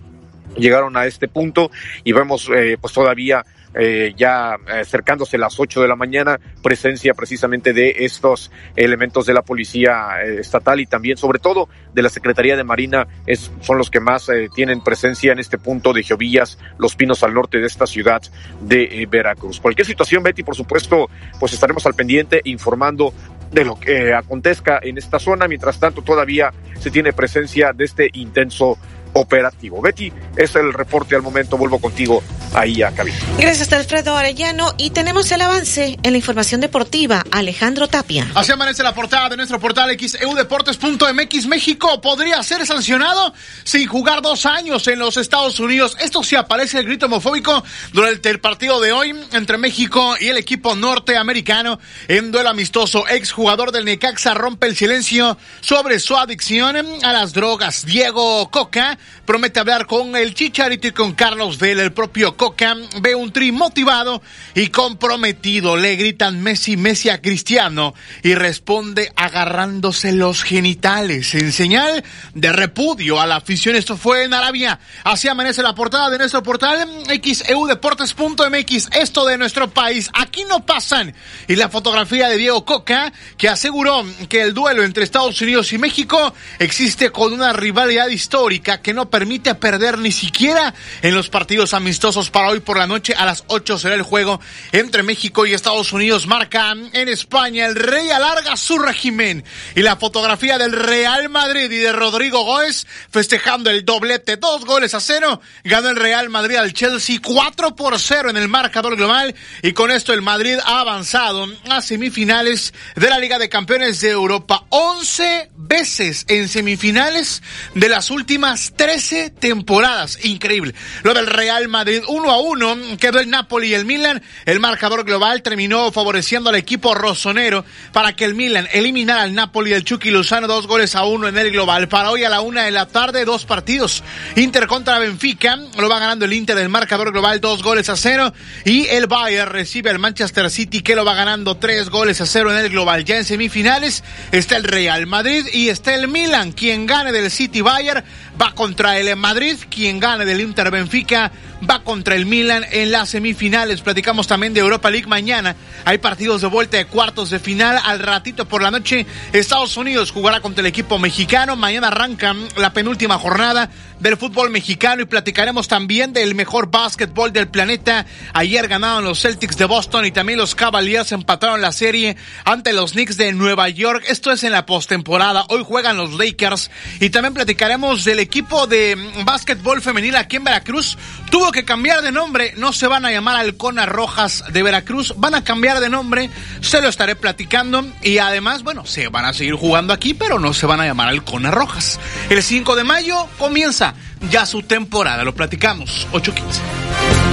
[0.58, 1.72] llegaron a este punto
[2.04, 7.14] y vemos eh, pues todavía eh, ya eh, acercándose las 8 de la mañana, presencia
[7.14, 12.10] precisamente de estos elementos de la policía eh, estatal y también, sobre todo, de la
[12.10, 16.04] Secretaría de Marina, es, son los que más eh, tienen presencia en este punto de
[16.04, 18.22] Giovillas, Los Pinos al norte de esta ciudad
[18.62, 19.60] de Veracruz.
[19.60, 21.10] Cualquier situación, Betty, por supuesto,
[21.40, 23.14] pues estaremos al pendiente informando
[23.52, 25.48] de lo que acontezca en esta zona.
[25.48, 28.78] Mientras tanto, todavía se tiene presencia de este intenso
[29.14, 29.82] operativo.
[29.82, 31.58] Betty, es el reporte al momento.
[31.58, 32.22] Vuelvo contigo
[32.54, 33.18] ahí a cabina.
[33.38, 34.74] Gracias, Alfredo Arellano.
[34.78, 37.24] Y tenemos el avance en la información deportiva.
[37.32, 38.28] Alejandro Tapia.
[38.36, 41.46] Así amanece la portada de nuestro portal xeudeportes.mx.
[41.48, 43.34] México podría ser sancionado
[43.64, 45.98] sin jugar dos años en los Estados Unidos.
[46.00, 50.38] Esto sí aparece el grito homofóbico durante el partido de hoy entre México y el
[50.38, 53.08] equipo norteamericano en duelo amistoso.
[53.08, 57.86] Exjugador del Necaxa rompe el silencio sobre su adicción a las drogas.
[57.86, 61.84] Diego Coca promete hablar con el Chicharito y con Carlos Vela.
[61.84, 64.22] El propio Coca ve un tri motivado
[64.56, 65.76] y comprometido.
[65.76, 72.02] Le gritan Messi, Messi a Cristiano y responde agarrándose los genitales en señal
[72.34, 73.76] de repudio a la afición.
[73.76, 74.80] Esto fue en Arabia.
[75.04, 78.88] Así amanece la portada de nuestro portal xeudeportes.mx.
[78.94, 80.10] Esto de nuestro país.
[80.14, 81.14] Aquí no pasan.
[81.50, 85.78] Y la fotografía de Diego Coca que aseguró que el duelo entre Estados Unidos y
[85.78, 91.74] México existe con una rivalidad histórica que no permite perder ni siquiera en los partidos
[91.74, 94.40] amistosos para hoy por la noche a las 8 será el juego
[94.72, 96.28] entre México y Estados Unidos.
[96.28, 99.44] Marca en España el Rey alarga su régimen
[99.76, 104.94] y la fotografía del Real Madrid y de Rodrigo Góez festejando el doblete, dos goles
[104.94, 105.42] a cero.
[105.64, 109.92] Ganó el Real Madrid al Chelsea 4 por 0 en el marcador global y con
[109.92, 115.50] esto el Madrid ha avanzado a semifinales de la Liga de Campeones de Europa 11
[115.56, 117.42] veces en semifinales
[117.76, 120.24] de las últimas 13 temporadas.
[120.24, 120.74] Increíble.
[121.04, 124.22] Lo del Real Madrid 1 a 1 quedó el Napoli y el Milan.
[124.46, 127.64] El marcador global terminó favoreciendo al equipo rosonero
[127.94, 131.38] para que el Milan eliminara al Napoli del Chucky Luzano dos goles a uno en
[131.38, 131.88] el global.
[131.88, 134.04] Para hoy a la una de la tarde, dos partidos.
[134.36, 135.58] Inter contra Benfica.
[135.78, 138.34] Lo va ganando el Inter del marcador global dos goles a cero.
[138.66, 142.52] Y el Bayern recibe al Manchester City que lo va ganando tres goles a cero
[142.52, 143.06] en el global.
[143.06, 144.04] Ya en semifinales
[144.34, 146.52] está el Real Madrid y está el Milan.
[146.52, 148.04] Quien gane del City Bayern
[148.40, 149.56] va contra el Madrid.
[149.70, 151.32] Quien gane del Inter Benfica
[151.68, 153.82] va contra el Milan en las semifinales.
[153.82, 155.56] Platicamos también de Europa League mañana.
[155.86, 157.80] Hay partidos de vuelta de cuartos de final.
[157.84, 161.56] Al ratito por la noche, Estados Unidos jugará contra el equipo mexicano.
[161.56, 163.70] Mañana arranca la penúltima jornada
[164.00, 168.06] del fútbol mexicano y platicaremos también del mejor básquetbol del planeta.
[168.34, 172.94] Ayer ganaron los Celtics de Boston y también los Cavaliers empataron la serie ante los
[172.94, 174.04] Knicks de Nueva York.
[174.08, 175.46] Esto es en la postemporada.
[175.50, 180.98] Hoy juegan los Lakers y también platicaremos del equipo de básquetbol femenil aquí en Veracruz.
[181.30, 182.54] Tuvo que cambiar de nombre.
[182.58, 185.14] No se van a llamar Halcona Rojas de Veracruz.
[185.18, 186.30] Van a cambiar de nombre.
[186.62, 187.86] Se lo estaré platicando.
[188.02, 191.10] Y además, bueno, se van a seguir jugando aquí, pero no se van a llamar
[191.10, 192.00] Halcona Rojas.
[192.30, 193.89] El 5 de mayo comienza
[194.30, 195.24] ya su temporada.
[195.24, 196.08] Lo platicamos.
[196.12, 197.30] 8.15.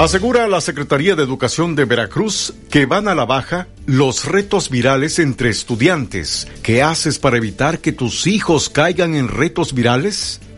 [0.00, 5.18] Asegura la Secretaría de Educación de Veracruz que van a la baja los retos virales
[5.18, 6.48] entre estudiantes.
[6.62, 10.40] ¿Qué haces para evitar que tus hijos caigan en retos virales?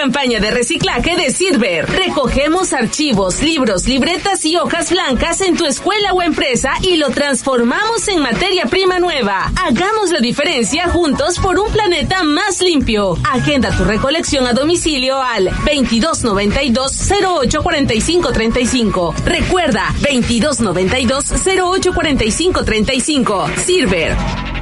[0.00, 1.86] Campaña de reciclaje de Silver.
[1.86, 8.08] Recogemos archivos, libros, libretas y hojas blancas en tu escuela o empresa y lo transformamos
[8.08, 9.52] en materia prima nueva.
[9.62, 13.18] Hagamos la diferencia juntos por un planeta más limpio.
[13.30, 19.14] Agenda tu recolección a domicilio al 2292 0845 35.
[19.26, 23.50] Recuerda 2292 0845 35.
[23.66, 24.59] Silver.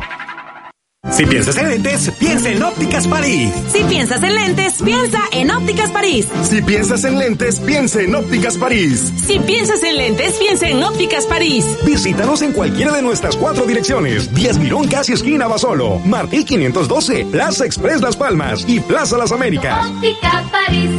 [1.11, 3.51] Si piensas en lentes, piensa en Ópticas París.
[3.73, 6.29] Si piensas en lentes, piensa en Ópticas París.
[6.43, 9.13] Si piensas en lentes, piensa en Ópticas París.
[9.27, 11.65] Si piensas en lentes, piensa en Ópticas París.
[11.85, 14.33] Visítanos en cualquiera de nuestras cuatro direcciones.
[14.35, 15.99] 10 Mirón, casi esquina Basolo.
[16.05, 19.87] Martí 512, Plaza Express Las Palmas y Plaza Las Américas.
[19.87, 20.91] Óptica París.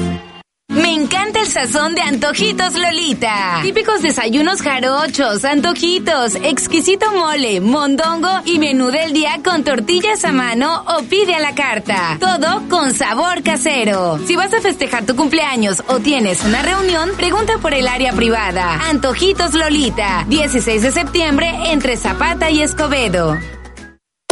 [0.70, 3.60] Me encanta el sazón de Antojitos Lolita.
[3.64, 10.84] Típicos desayunos jarochos, antojitos, exquisito mole, mondongo y menú del día con tortillas a mano
[10.88, 12.18] o pide a la carta.
[12.20, 14.20] Todo con sabor casero.
[14.28, 18.76] Si vas a festejar tu cumpleaños o tienes una reunión, pregunta por el área privada.
[18.90, 23.38] Antojitos Lolita, 16 de septiembre entre Zapata y Escobedo.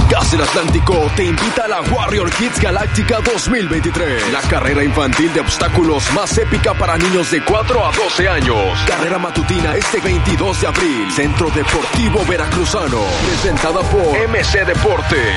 [0.09, 5.41] Gas del Atlántico te invita a la Warrior Kids Galáctica 2023, la carrera infantil de
[5.41, 8.79] obstáculos más épica para niños de 4 a 12 años.
[8.87, 15.35] Carrera matutina este 22 de abril, Centro Deportivo Veracruzano, presentada por MC Deportes.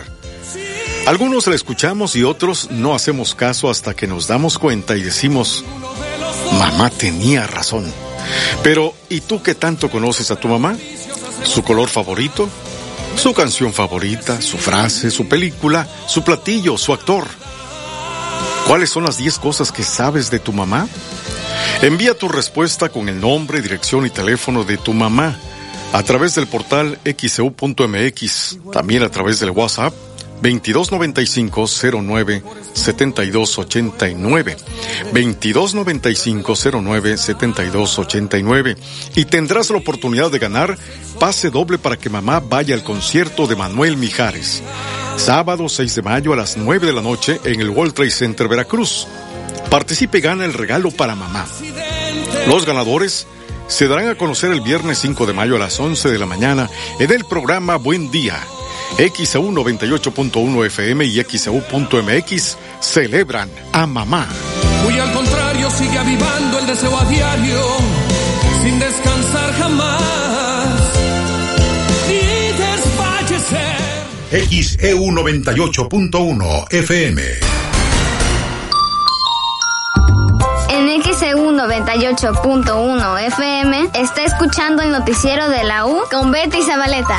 [1.06, 5.64] Algunos la escuchamos y otros no hacemos caso hasta que nos damos cuenta y decimos,
[6.58, 7.84] mamá tenía razón.
[8.64, 10.76] Pero, ¿y tú qué tanto conoces a tu mamá?
[11.44, 12.48] ¿Su color favorito?
[13.16, 14.42] ¿Su canción favorita?
[14.42, 15.12] ¿Su frase?
[15.12, 15.86] ¿Su película?
[16.08, 16.76] ¿Su platillo?
[16.76, 17.24] ¿Su actor?
[18.66, 20.88] ¿Cuáles son las 10 cosas que sabes de tu mamá?
[21.82, 25.38] Envía tu respuesta con el nombre, dirección y teléfono de tu mamá
[25.92, 29.94] a través del portal xeu.mx, también a través del WhatsApp
[30.42, 32.42] 2295-09
[32.72, 34.56] 7289
[35.12, 38.76] 2295-09 7289
[39.14, 40.76] y tendrás la oportunidad de ganar
[41.18, 44.62] pase doble para que mamá vaya al concierto de Manuel Mijares.
[45.16, 48.48] Sábado 6 de mayo a las 9 de la noche en el World Trade Center
[48.48, 49.06] Veracruz.
[49.70, 51.46] Participe y gana el regalo para mamá.
[52.46, 53.26] Los ganadores
[53.66, 56.70] se darán a conocer el viernes 5 de mayo a las 11 de la mañana
[57.00, 58.40] en el programa Buen Día
[58.96, 64.26] XAU 98.1 FM y XAU.mx celebran a mamá.
[64.84, 67.62] Muy al contrario, sigue avivando el deseo a diario,
[68.62, 70.80] sin descansar jamás,
[72.08, 72.18] ni
[72.56, 73.86] desfallecer.
[74.48, 77.22] XEU 98.1 FM.
[80.68, 87.18] En XEU 98.1 FM está escuchando el noticiero de la U con Betty Zabaleta.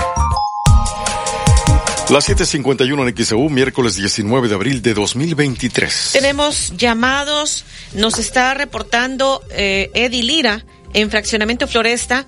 [2.10, 6.12] Las 7:51 en XEU, miércoles 19 de abril de 2023.
[6.14, 7.66] Tenemos llamados,
[7.96, 10.64] nos está reportando eh, Eddie Lira
[10.94, 12.26] en Fraccionamiento Floresta.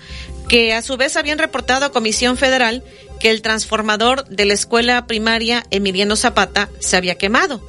[0.49, 2.83] que a su vez habían reportado a Comisión Federal
[3.19, 7.61] que el transformador de la escuela primaria Emiliano Zapata se había quemado.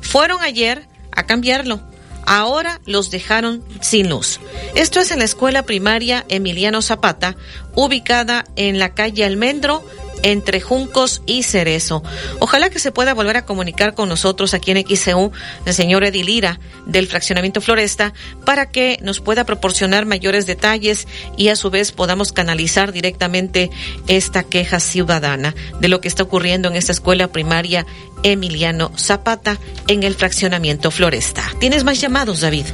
[0.00, 1.82] Fueron ayer a cambiarlo.
[2.24, 4.38] Ahora los dejaron sin luz.
[4.74, 7.36] Esto es en la escuela primaria Emiliano Zapata,
[7.74, 9.84] ubicada en la calle Almendro,
[10.22, 12.02] entre Juncos y Cerezo.
[12.38, 15.32] Ojalá que se pueda volver a comunicar con nosotros aquí en XCU
[15.64, 18.12] el señor Edilira del fraccionamiento Floresta
[18.44, 23.70] para que nos pueda proporcionar mayores detalles y a su vez podamos canalizar directamente
[24.06, 27.86] esta queja ciudadana de lo que está ocurriendo en esta escuela primaria
[28.22, 31.42] Emiliano Zapata en el fraccionamiento Floresta.
[31.60, 32.66] ¿Tienes más llamados, David?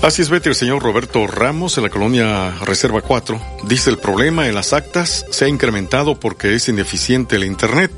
[0.00, 4.46] Así es, Betty, el señor Roberto Ramos en la colonia Reserva 4 dice el problema
[4.46, 7.90] en las actas se ha incrementado porque es ineficiente el Internet.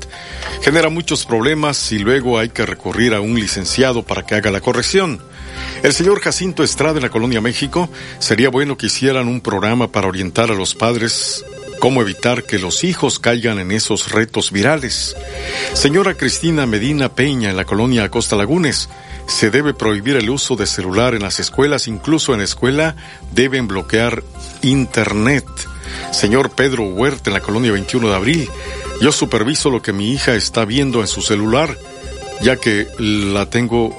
[0.63, 4.61] Genera muchos problemas y luego hay que recurrir a un licenciado para que haga la
[4.61, 5.21] corrección.
[5.83, 10.07] El señor Jacinto Estrada en la colonia México sería bueno que hicieran un programa para
[10.07, 11.45] orientar a los padres
[11.81, 15.15] cómo evitar que los hijos caigan en esos retos virales.
[15.73, 18.87] Señora Cristina Medina Peña en la colonia Costa Lagunes
[19.25, 22.95] se debe prohibir el uso de celular en las escuelas, incluso en la escuela
[23.33, 24.23] deben bloquear
[24.61, 25.47] Internet.
[26.11, 28.49] Señor Pedro Huerta en la colonia 21 de abril,
[29.01, 31.75] yo superviso lo que mi hija está viendo en su celular,
[32.43, 33.97] ya que la tengo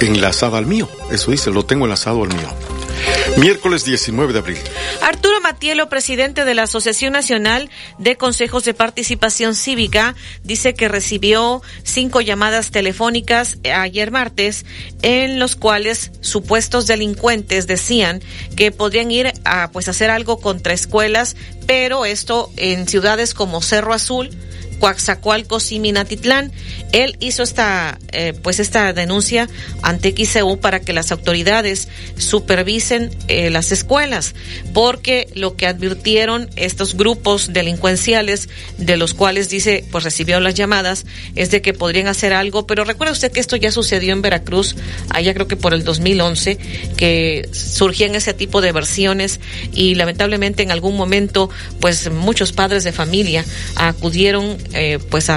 [0.00, 0.88] enlazada al mío.
[1.12, 2.81] Eso dice, lo tengo enlazado al mío.
[3.36, 4.58] Miércoles 19 de abril.
[5.00, 10.14] Arturo Matielo, presidente de la Asociación Nacional de Consejos de Participación Cívica,
[10.44, 14.64] dice que recibió cinco llamadas telefónicas ayer martes
[15.02, 18.22] en los cuales supuestos delincuentes decían
[18.56, 21.36] que podrían ir a pues hacer algo contra escuelas,
[21.66, 24.30] pero esto en ciudades como Cerro Azul,
[24.82, 26.50] Coaxacualcos y Minatitlán.
[26.90, 29.48] Él hizo esta, eh, pues esta denuncia
[29.80, 31.86] ante XCU para que las autoridades
[32.18, 34.34] supervisen eh, las escuelas,
[34.74, 41.06] porque lo que advirtieron estos grupos delincuenciales, de los cuales dice, pues recibió las llamadas,
[41.36, 44.74] es de que podrían hacer algo, pero recuerda usted que esto ya sucedió en Veracruz,
[45.10, 46.58] allá creo que por el 2011,
[46.96, 49.38] que surgían ese tipo de versiones
[49.72, 53.44] y lamentablemente en algún momento, pues muchos padres de familia
[53.76, 55.28] acudieron eh, pues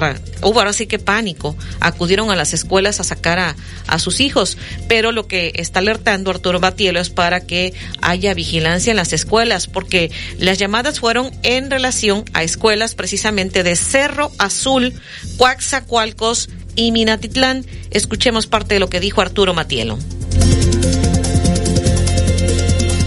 [0.41, 3.55] hubo ahora sí que pánico, acudieron a las escuelas a sacar a,
[3.87, 4.57] a sus hijos,
[4.87, 9.67] pero lo que está alertando Arturo Batielo es para que haya vigilancia en las escuelas,
[9.67, 14.93] porque las llamadas fueron en relación a escuelas precisamente de Cerro Azul,
[15.37, 17.65] Coaxacualcos y Minatitlán.
[17.91, 19.97] Escuchemos parte de lo que dijo Arturo Matielo.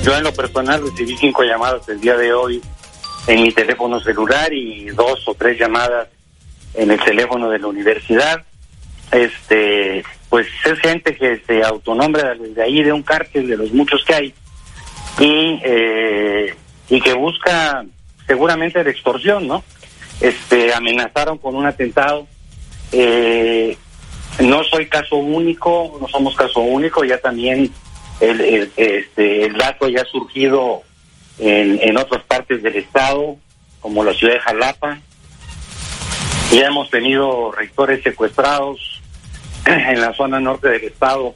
[0.05, 2.63] Yo en lo personal recibí cinco llamadas el día de hoy
[3.27, 6.09] en mi teléfono celular y dos o tres llamadas
[6.75, 8.45] en el teléfono de la universidad.
[9.11, 14.05] Este, pues es gente que se autonombra desde ahí de un cártel de los muchos
[14.05, 14.35] que hay
[15.19, 16.55] y eh,
[16.91, 17.85] y que busca
[18.27, 19.65] seguramente de extorsión, ¿no?
[20.21, 22.27] Este, amenazaron con un atentado.
[22.93, 23.77] Eh,
[24.41, 27.73] no soy caso único, no somos caso único, ya también
[28.21, 30.83] el, este, el dato ya ha surgido
[31.39, 33.37] en, en otras partes del estado,
[33.81, 34.99] como la ciudad de Jalapa,
[36.51, 39.03] ya hemos tenido rectores secuestrados
[39.67, 41.35] en la zona norte del estado,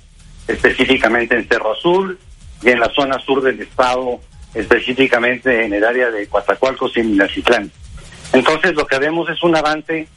[0.49, 2.19] específicamente en Cerro Azul,
[2.63, 4.21] y en la zona sur del estado,
[4.55, 7.71] específicamente en el área de Coatzacoalcos y Minacitlán.
[8.33, 10.09] Entonces lo que vemos es un avance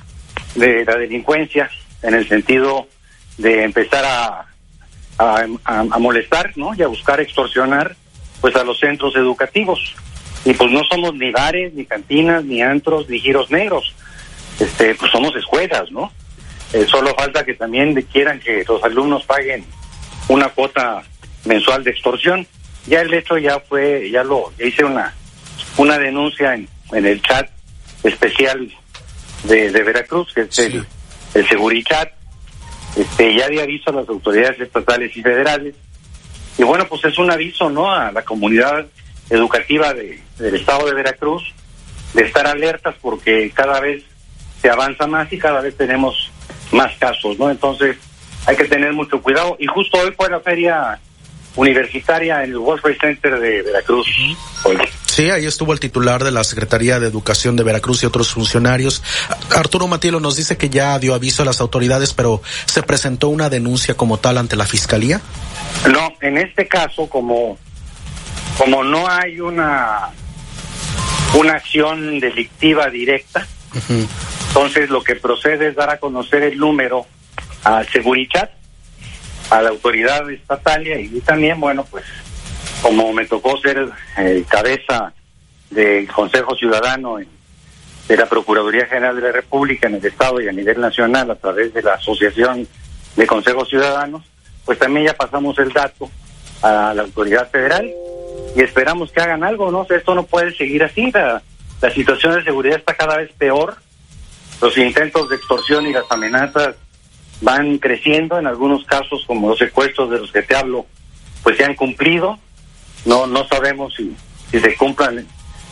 [0.55, 1.69] de la delincuencia
[2.01, 2.87] en el sentido
[3.37, 4.45] de empezar a,
[5.17, 6.73] a, a molestar, ¿no?
[6.73, 7.95] Y a buscar extorsionar,
[8.39, 9.95] pues a los centros educativos.
[10.45, 13.93] Y pues no somos ni bares, ni cantinas, ni antros, ni giros negros
[14.59, 16.11] este, pues somos escuelas, ¿no?
[16.73, 19.63] Eh, solo falta que también quieran que los alumnos paguen
[20.27, 21.03] una cuota
[21.45, 22.47] mensual de extorsión.
[22.87, 25.13] Ya el hecho ya fue, ya lo ya hice una
[25.77, 27.49] una denuncia en, en el chat
[28.03, 28.71] especial
[29.43, 30.85] de, de Veracruz, que es el,
[31.33, 32.11] el Segurichat.
[32.95, 35.75] Este, ya di aviso a las autoridades estatales y federales.
[36.57, 37.91] Y bueno, pues es un aviso, ¿no?
[37.91, 38.85] A la comunidad
[39.29, 41.43] educativa de, del estado de Veracruz
[42.13, 44.03] de estar alertas porque cada vez
[44.65, 46.31] se avanza más y cada vez tenemos
[46.71, 47.51] más casos, ¿no?
[47.51, 47.97] Entonces
[48.47, 49.55] hay que tener mucho cuidado.
[49.59, 50.99] Y justo hoy fue la feria
[51.55, 54.07] universitaria en el World Trade Center de Veracruz.
[55.05, 59.03] Sí, ahí estuvo el titular de la Secretaría de Educación de Veracruz y otros funcionarios.
[59.55, 63.51] Arturo Matielo nos dice que ya dio aviso a las autoridades, pero ¿se presentó una
[63.51, 65.21] denuncia como tal ante la Fiscalía?
[65.91, 67.59] No, en este caso, como,
[68.57, 70.09] como no hay una,
[71.35, 73.47] una acción delictiva directa,
[74.55, 77.05] entonces lo que procede es dar a conocer el número
[77.65, 78.49] a Segurichat,
[79.49, 82.05] a la autoridad estatal y también, bueno, pues
[82.81, 85.11] como me tocó ser eh, cabeza
[85.69, 87.17] del Consejo Ciudadano
[88.07, 91.35] de la Procuraduría General de la República en el Estado y a nivel nacional a
[91.35, 92.65] través de la Asociación
[93.17, 94.23] de Consejos Ciudadanos,
[94.63, 96.09] pues también ya pasamos el dato
[96.61, 97.91] a la autoridad federal
[98.55, 99.85] y esperamos que hagan algo, ¿no?
[99.89, 101.43] esto no puede seguir así, la,
[101.81, 103.83] la situación de seguridad está cada vez peor,
[104.61, 106.75] los intentos de extorsión y las amenazas
[107.41, 110.85] van creciendo, en algunos casos como los secuestros de los que te hablo,
[111.43, 112.39] pues se han cumplido,
[113.05, 114.15] no no sabemos si,
[114.51, 115.25] si se cumplan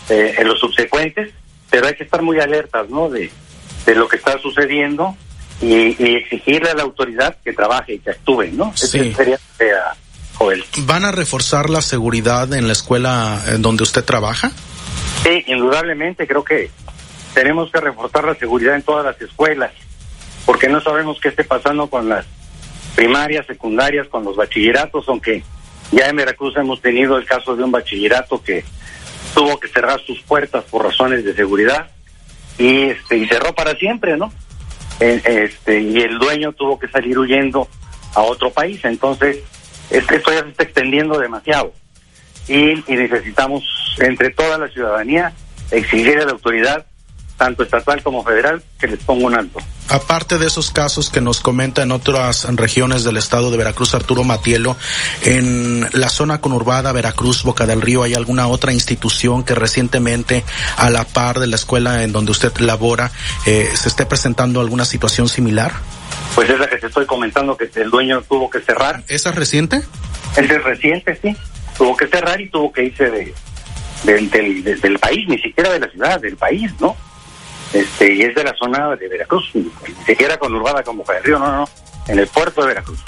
[0.10, 1.34] eh, en los subsecuentes,
[1.70, 3.10] pero hay que estar muy alertas, ¿no?
[3.10, 3.32] De,
[3.86, 5.16] de lo que está sucediendo
[5.62, 8.72] y, y, exigirle a la autoridad que trabaje y que actúe, ¿no?
[8.76, 9.14] Sí.
[9.14, 9.40] Sería,
[10.36, 10.64] Joel.
[10.86, 14.52] ¿Van a reforzar la seguridad en la escuela en donde usted trabaja?
[15.24, 16.70] Sí, indudablemente creo que
[17.34, 19.72] tenemos que reforzar la seguridad en todas las escuelas,
[20.46, 22.26] porque no sabemos qué esté pasando con las
[22.96, 25.44] primarias, secundarias, con los bachilleratos, aunque
[25.92, 28.64] ya en Veracruz hemos tenido el caso de un bachillerato que
[29.34, 31.90] tuvo que cerrar sus puertas por razones de seguridad
[32.58, 34.32] y este y cerró para siempre, ¿no?
[35.00, 37.68] Eh, Este y el dueño tuvo que salir huyendo
[38.14, 39.40] a otro país, entonces
[39.90, 41.74] esto ya se está extendiendo demasiado
[42.48, 43.64] y, y necesitamos
[44.00, 45.34] entre toda la ciudadanía
[45.72, 46.86] exigir a la autoridad
[47.38, 49.60] tanto estatal como federal que les ponga un alto.
[49.90, 54.24] Aparte de esos casos que nos comenta en otras regiones del estado de Veracruz, Arturo
[54.24, 54.78] Matielo,
[55.24, 60.44] en la zona conurbada Veracruz, Boca del Río, ¿hay alguna otra institución que recientemente,
[60.78, 63.12] a la par de la escuela en donde usted labora,
[63.46, 65.74] eh, se esté presentando alguna situación similar?
[66.36, 69.04] Pues es la que te estoy comentando que el dueño tuvo que cerrar.
[69.08, 69.84] ¿Esa es reciente?
[70.38, 71.36] Esa es reciente, sí.
[71.78, 73.34] Tuvo que cerrar y tuvo que irse de,
[74.04, 76.96] del, del, del, del país, ni siquiera de la ciudad, del país, ¿no?
[77.74, 79.72] Este, y es de la zona de Veracruz, ni
[80.06, 81.70] siquiera conurbada como Río, no, no,
[82.08, 83.00] en el puerto de Veracruz.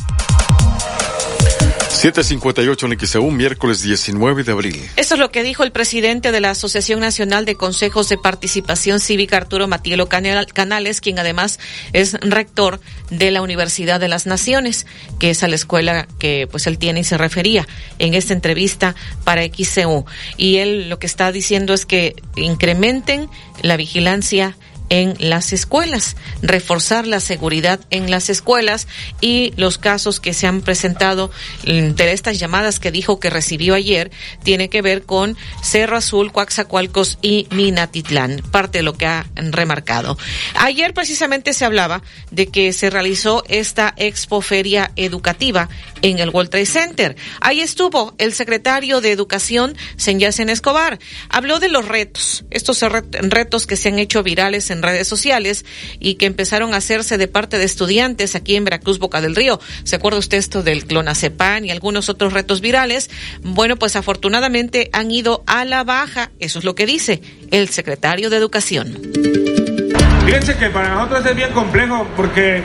[1.95, 4.89] 758 en XEU, miércoles 19 de abril.
[4.97, 8.99] Eso es lo que dijo el presidente de la Asociación Nacional de Consejos de Participación
[8.99, 11.59] Cívica, Arturo Matielo Canales, quien además
[11.93, 14.85] es rector de la Universidad de las Naciones,
[15.19, 17.65] que es a la escuela que pues él tiene y se refería
[17.97, 18.93] en esta entrevista
[19.23, 20.05] para XEU.
[20.35, 23.29] Y él lo que está diciendo es que incrementen
[23.61, 24.57] la vigilancia
[24.89, 28.87] en las escuelas, reforzar la seguridad en las escuelas
[29.21, 31.31] y los casos que se han presentado
[31.63, 34.11] de estas llamadas que dijo que recibió ayer
[34.43, 40.17] tiene que ver con Cerro Azul, Coaxacualcos y Minatitlán, parte de lo que ha remarcado.
[40.55, 42.01] Ayer precisamente se hablaba
[42.31, 45.69] de que se realizó esta expoferia educativa
[46.01, 47.15] en el World Trade Center.
[47.41, 50.99] Ahí estuvo el secretario de Educación, Senyacen Escobar.
[51.29, 55.65] Habló de los retos, estos retos que se han hecho virales en redes sociales
[55.99, 59.59] y que empezaron a hacerse de parte de estudiantes aquí en Veracruz, Boca del Río.
[59.83, 63.09] ¿Se acuerda usted esto del clonazepam y algunos otros retos virales?
[63.41, 66.31] Bueno, pues afortunadamente han ido a la baja.
[66.39, 67.21] Eso es lo que dice
[67.51, 69.84] el secretario de Educación.
[70.25, 72.63] Fíjense que para nosotros es bien complejo porque,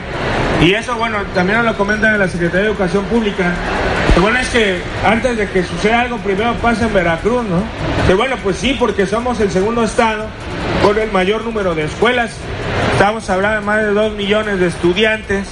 [0.61, 3.53] y eso bueno, también nos lo comentan en la Secretaría de Educación Pública,
[4.15, 7.63] lo bueno es que antes de que suceda algo, primero pasa en Veracruz, ¿no?
[8.07, 10.25] Que bueno, pues sí, porque somos el segundo estado
[10.83, 12.35] con el mayor número de escuelas.
[12.93, 15.47] Estamos hablando de más de dos millones de estudiantes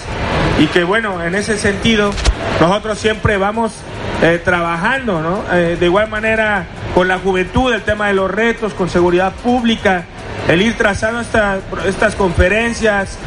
[0.59, 2.11] y que bueno, en ese sentido,
[2.59, 3.73] nosotros siempre vamos
[4.21, 5.43] eh, trabajando, ¿no?
[5.53, 10.03] Eh, de igual manera con la juventud, el tema de los retos, con seguridad pública,
[10.47, 13.17] el ir trazando esta, estas conferencias,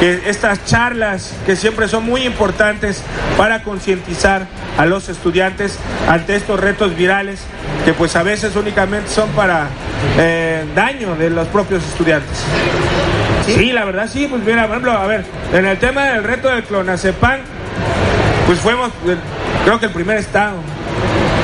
[0.00, 3.02] estas charlas que siempre son muy importantes
[3.36, 4.46] para concientizar
[4.76, 5.78] a los estudiantes
[6.08, 7.40] ante estos retos virales
[7.84, 9.68] que pues a veces únicamente son para
[10.18, 12.44] eh, daño de los propios estudiantes.
[13.46, 13.54] ¿Sí?
[13.54, 13.72] ¿Sí?
[13.72, 16.62] la verdad sí, pues mira, por ejemplo, a ver, en el tema del reto del
[16.64, 17.40] clonazepam,
[18.46, 18.90] pues fuimos,
[19.64, 20.56] creo que el primer estado.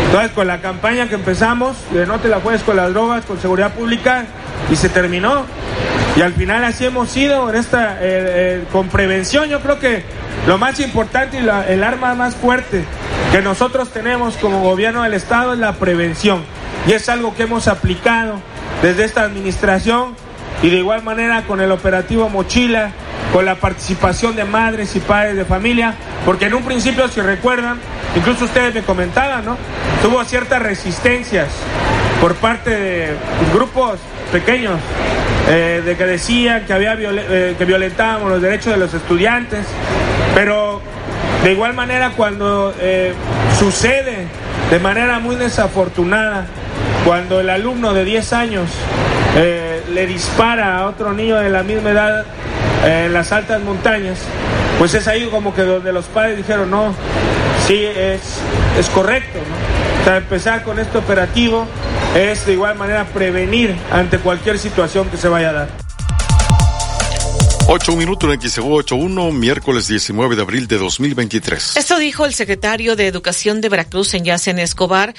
[0.06, 3.38] Entonces, con la campaña que empezamos, de no te la juegues con las drogas, con
[3.40, 4.24] seguridad pública,
[4.70, 5.44] y se terminó.
[6.16, 9.48] Y al final así hemos sido en esta, eh, eh, con prevención.
[9.48, 10.02] Yo creo que
[10.46, 12.84] lo más importante y la, el arma más fuerte
[13.30, 16.42] que nosotros tenemos como gobierno del Estado es la prevención.
[16.86, 18.40] Y es algo que hemos aplicado
[18.82, 20.16] desde esta administración
[20.62, 22.90] y de igual manera con el operativo Mochila,
[23.32, 27.78] con la participación de madres y padres de familia, porque en un principio, si recuerdan,
[28.16, 29.56] incluso ustedes me comentaban, ¿no?
[30.02, 31.48] Tuvo ciertas resistencias
[32.20, 33.16] por parte de
[33.54, 34.78] grupos pequeños
[35.48, 39.64] eh, de que decían que había viol eh, que violentábamos los derechos de los estudiantes,
[40.34, 40.82] pero
[41.42, 43.14] de igual manera cuando eh,
[43.59, 44.26] sucede
[44.70, 46.46] de manera muy desafortunada,
[47.06, 48.70] cuando el alumno de 10 años
[49.34, 52.24] le dispara a otro niño de la misma edad
[52.84, 54.18] en las altas montañas,
[54.78, 56.92] pues es ahí como que donde los padres dijeron, no,
[57.66, 58.40] sí, es,
[58.78, 60.16] es correcto, ¿no?
[60.16, 61.66] Empezar con este operativo
[62.16, 65.88] es de igual manera prevenir ante cualquier situación que se vaya a dar.
[67.70, 71.76] 8 minutos en XEU 81, miércoles 19 de abril de 2023.
[71.76, 75.14] Esto dijo el secretario de Educación de Veracruz, en Yacen Escobar.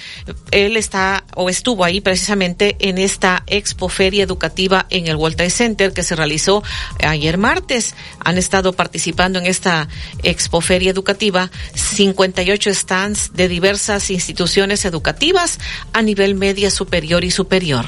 [0.50, 6.02] Él está o estuvo ahí precisamente en esta expoferia educativa en el World Center que
[6.02, 6.64] se realizó
[7.04, 7.94] ayer martes.
[8.26, 9.88] Han estado participando en esta
[10.24, 15.60] expoferia educativa 58 stands de diversas instituciones educativas
[15.94, 17.86] a nivel media superior y superior.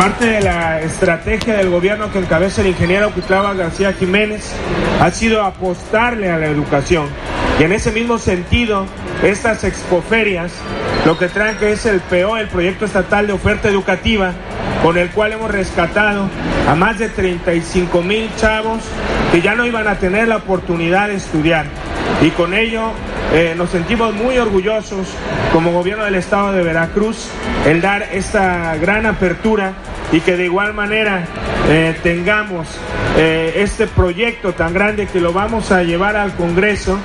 [0.00, 4.50] Parte de la estrategia del gobierno que encabeza el ingeniero Cuitlava García Jiménez
[4.98, 7.06] ha sido apostarle a la educación.
[7.58, 8.86] Y en ese mismo sentido,
[9.22, 10.52] estas expoferias
[11.04, 14.32] lo que traen que es el PO, el Proyecto Estatal de Oferta Educativa,
[14.82, 16.30] con el cual hemos rescatado
[16.66, 18.82] a más de 35 mil chavos
[19.30, 21.66] que ya no iban a tener la oportunidad de estudiar.
[22.22, 22.92] Y con ello
[23.32, 25.08] eh, nos sentimos muy orgullosos
[25.52, 27.28] como gobierno del estado de Veracruz
[27.66, 29.72] el dar esta gran apertura
[30.12, 31.24] y que de igual manera
[31.70, 32.66] eh, tengamos
[33.16, 36.98] eh, este proyecto tan grande que lo vamos a llevar al Congreso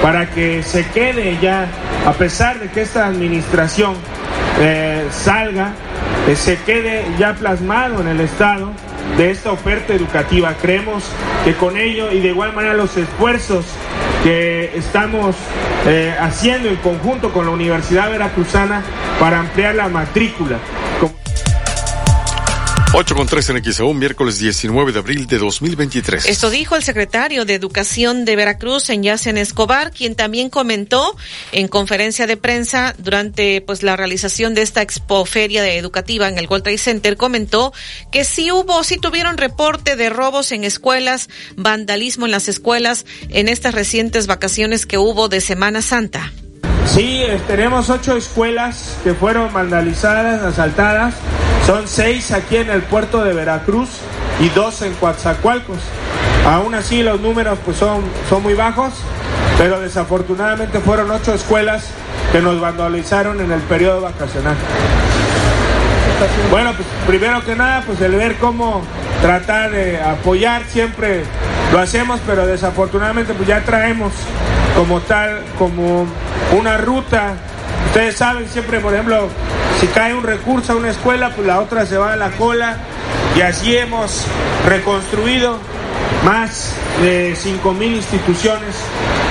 [0.00, 1.66] para que se quede ya,
[2.06, 3.94] a pesar de que esta administración
[5.10, 5.72] salga,
[6.36, 8.70] se quede ya plasmado en el Estado
[9.16, 10.54] de esta oferta educativa.
[10.60, 11.04] Creemos
[11.44, 13.64] que con ello y de igual manera los esfuerzos
[14.22, 15.36] que estamos
[16.20, 18.82] haciendo en conjunto con la Universidad Veracruzana
[19.18, 20.58] para ampliar la matrícula
[22.94, 26.26] 8 con 3 en XEU, miércoles 19 de abril de 2023.
[26.26, 31.16] Esto dijo el secretario de Educación de Veracruz, en Yacen Escobar, quien también comentó
[31.52, 36.64] en conferencia de prensa durante pues la realización de esta expoferia educativa en el World
[36.64, 37.72] Trade Center, comentó
[38.10, 43.48] que sí hubo, sí tuvieron reporte de robos en escuelas, vandalismo en las escuelas en
[43.48, 46.30] estas recientes vacaciones que hubo de Semana Santa.
[46.84, 51.14] Sí, tenemos ocho escuelas que fueron vandalizadas, asaltadas.
[51.66, 53.88] Son seis aquí en el puerto de Veracruz
[54.40, 55.78] y dos en Coatzacoalcos.
[56.46, 58.92] Aún así los números pues son, son muy bajos,
[59.58, 61.86] pero desafortunadamente fueron ocho escuelas
[62.32, 64.56] que nos vandalizaron en el periodo vacacional.
[66.50, 68.82] Bueno, pues primero que nada, pues el ver cómo
[69.20, 71.22] tratar de apoyar siempre
[71.72, 74.12] lo hacemos, pero desafortunadamente pues ya traemos
[74.76, 76.06] como tal, como
[76.58, 77.34] una ruta.
[77.92, 79.28] Ustedes saben siempre, por ejemplo,
[79.78, 82.78] si cae un recurso a una escuela, pues la otra se va a la cola
[83.36, 84.24] y así hemos
[84.66, 85.58] reconstruido
[86.24, 88.76] más de 5.000 instituciones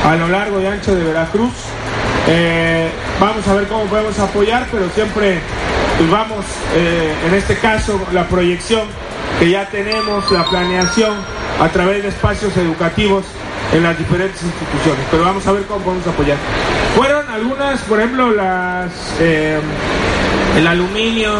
[0.05, 1.53] a lo largo y ancho de Veracruz.
[2.27, 2.87] Eh,
[3.19, 5.39] vamos a ver cómo podemos apoyar, pero siempre
[5.97, 8.83] pues vamos, eh, en este caso, la proyección
[9.39, 11.13] que ya tenemos, la planeación
[11.59, 13.25] a través de espacios educativos
[13.73, 15.05] en las diferentes instituciones.
[15.09, 16.37] Pero vamos a ver cómo podemos apoyar.
[16.95, 19.59] Fueron algunas, por ejemplo, las eh,
[20.57, 21.31] el aluminio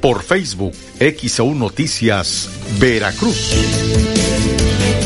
[0.00, 3.54] por Facebook XEU Noticias Veracruz.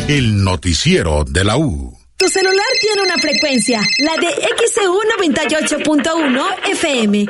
[0.09, 2.02] El noticiero de la U.
[2.23, 4.29] Tu celular tiene una frecuencia, la de
[4.69, 7.27] XEU 98.1 FM.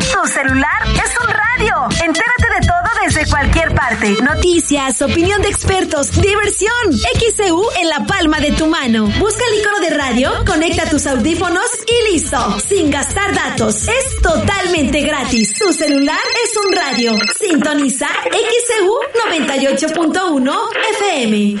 [0.00, 1.88] Tu celular es un radio.
[2.04, 4.16] Entérate de todo desde cualquier parte.
[4.20, 6.72] Noticias, opinión de expertos, diversión.
[7.20, 9.06] XEU en la palma de tu mano.
[9.20, 12.58] Busca el icono de radio, conecta tus audífonos y listo.
[12.68, 13.86] Sin gastar datos.
[13.86, 15.54] Es totalmente gratis.
[15.54, 17.14] Tu celular es un radio.
[17.38, 18.98] Sintoniza XEU
[19.30, 20.58] 98.1
[20.98, 21.60] FM.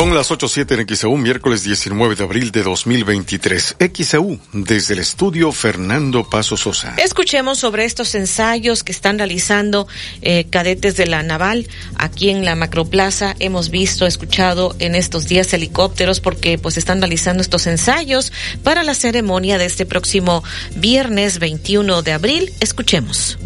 [0.00, 3.76] Son las 8.07 en XEU, miércoles 19 de abril de 2023.
[3.92, 6.94] XEU, desde el estudio Fernando Paso Sosa.
[6.96, 9.86] Escuchemos sobre estos ensayos que están realizando
[10.22, 13.36] eh, cadetes de la Naval aquí en la Macroplaza.
[13.40, 18.32] Hemos visto, escuchado en estos días helicópteros porque pues están realizando estos ensayos
[18.64, 20.42] para la ceremonia de este próximo
[20.76, 22.54] viernes 21 de abril.
[22.60, 23.36] Escuchemos.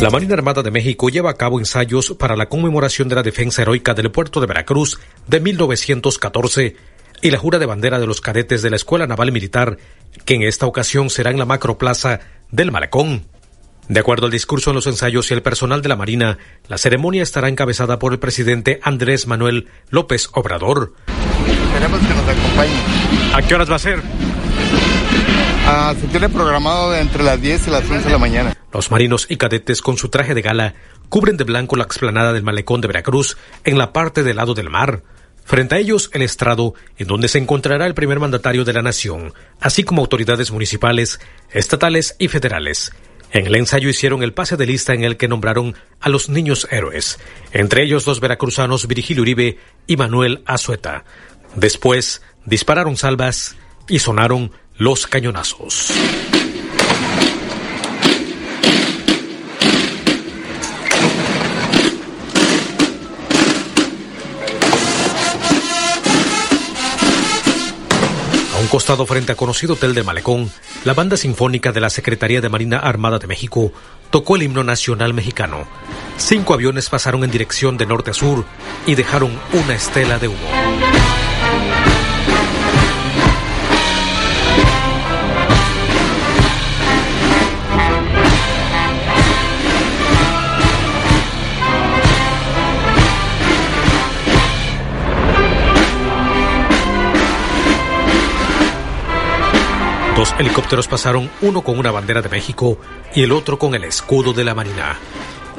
[0.00, 3.60] La Marina Armada de México lleva a cabo ensayos para la conmemoración de la defensa
[3.60, 6.76] heroica del puerto de Veracruz de 1914
[7.20, 9.76] y la jura de bandera de los cadetes de la Escuela Naval Militar,
[10.24, 12.20] que en esta ocasión será en la macroplaza
[12.50, 13.26] del Malecón.
[13.88, 17.22] De acuerdo al discurso en los ensayos y el personal de la Marina, la ceremonia
[17.22, 20.94] estará encabezada por el presidente Andrés Manuel López Obrador.
[21.74, 23.34] Queremos que nos acompañe.
[23.34, 24.00] ¿A qué horas va a ser?
[25.72, 28.56] Ah, se tiene programado entre las 10 y las 11 de la mañana.
[28.72, 30.74] Los marinos y cadetes con su traje de gala
[31.08, 34.68] cubren de blanco la explanada del malecón de Veracruz en la parte del lado del
[34.68, 35.04] mar.
[35.44, 39.32] Frente a ellos el estrado, en donde se encontrará el primer mandatario de la nación,
[39.60, 41.20] así como autoridades municipales,
[41.52, 42.90] estatales y federales.
[43.30, 46.66] En el ensayo hicieron el pase de lista en el que nombraron a los niños
[46.72, 47.20] héroes,
[47.52, 51.04] entre ellos los veracruzanos Virgilio Uribe y Manuel Azueta.
[51.54, 53.54] Después dispararon salvas
[53.88, 54.50] y sonaron
[54.80, 55.90] los cañonazos.
[68.54, 70.50] A un costado frente a conocido hotel de Malecón,
[70.84, 73.74] la banda sinfónica de la Secretaría de Marina Armada de México
[74.08, 75.68] tocó el himno nacional mexicano.
[76.16, 78.46] Cinco aviones pasaron en dirección de norte a sur
[78.86, 80.99] y dejaron una estela de humo.
[100.20, 102.78] Dos helicópteros pasaron, uno con una bandera de México
[103.14, 104.98] y el otro con el escudo de la Marina.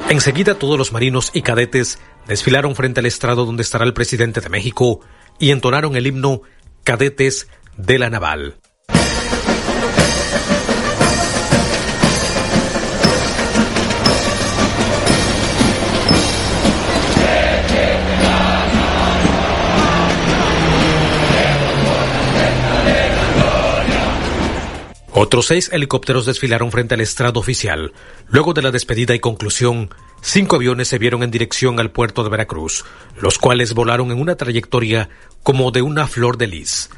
[0.08, 1.98] Enseguida todos los marinos y cadetes
[2.28, 5.00] desfilaron frente al estrado donde estará el presidente de México
[5.40, 6.42] y entonaron el himno
[6.84, 8.60] Cadetes de la Naval.
[25.22, 27.92] Otros seis helicópteros desfilaron frente al estrado oficial.
[28.28, 29.88] Luego de la despedida y conclusión,
[30.20, 32.84] cinco aviones se vieron en dirección al puerto de Veracruz,
[33.20, 35.10] los cuales volaron en una trayectoria
[35.44, 36.90] como de una flor de lis.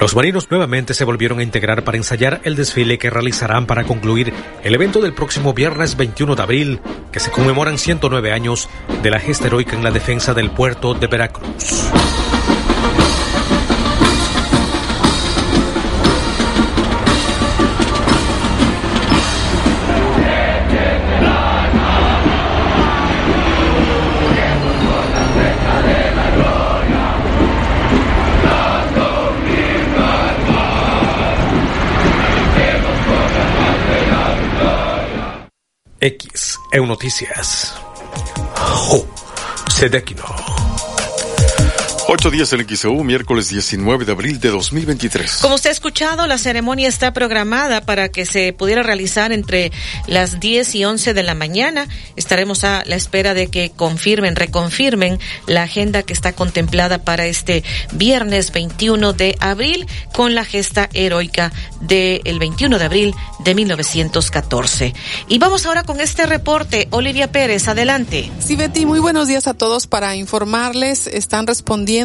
[0.00, 4.34] Los marinos nuevamente se volvieron a integrar para ensayar el desfile que realizarán para concluir
[4.64, 6.80] el evento del próximo viernes 21 de abril,
[7.12, 8.68] que se conmemoran 109 años
[9.00, 11.88] de la gesta heroica en la defensa del puerto de Veracruz.
[36.00, 37.74] X, EU Noticias.
[38.90, 39.04] Oh,
[39.70, 40.59] Sedequino.
[42.12, 45.36] Ocho días en XEU, miércoles 19 de abril de 2023.
[45.42, 49.70] Como usted ha escuchado, la ceremonia está programada para que se pudiera realizar entre
[50.08, 51.86] las 10 y 11 de la mañana.
[52.16, 57.62] Estaremos a la espera de que confirmen, reconfirmen la agenda que está contemplada para este
[57.92, 64.94] viernes 21 de abril con la gesta heroica del 21 de abril de 1914.
[65.28, 66.88] Y vamos ahora con este reporte.
[66.90, 68.32] Olivia Pérez, adelante.
[68.40, 71.06] Sí, Betty, muy buenos días a todos para informarles.
[71.06, 71.99] Están respondiendo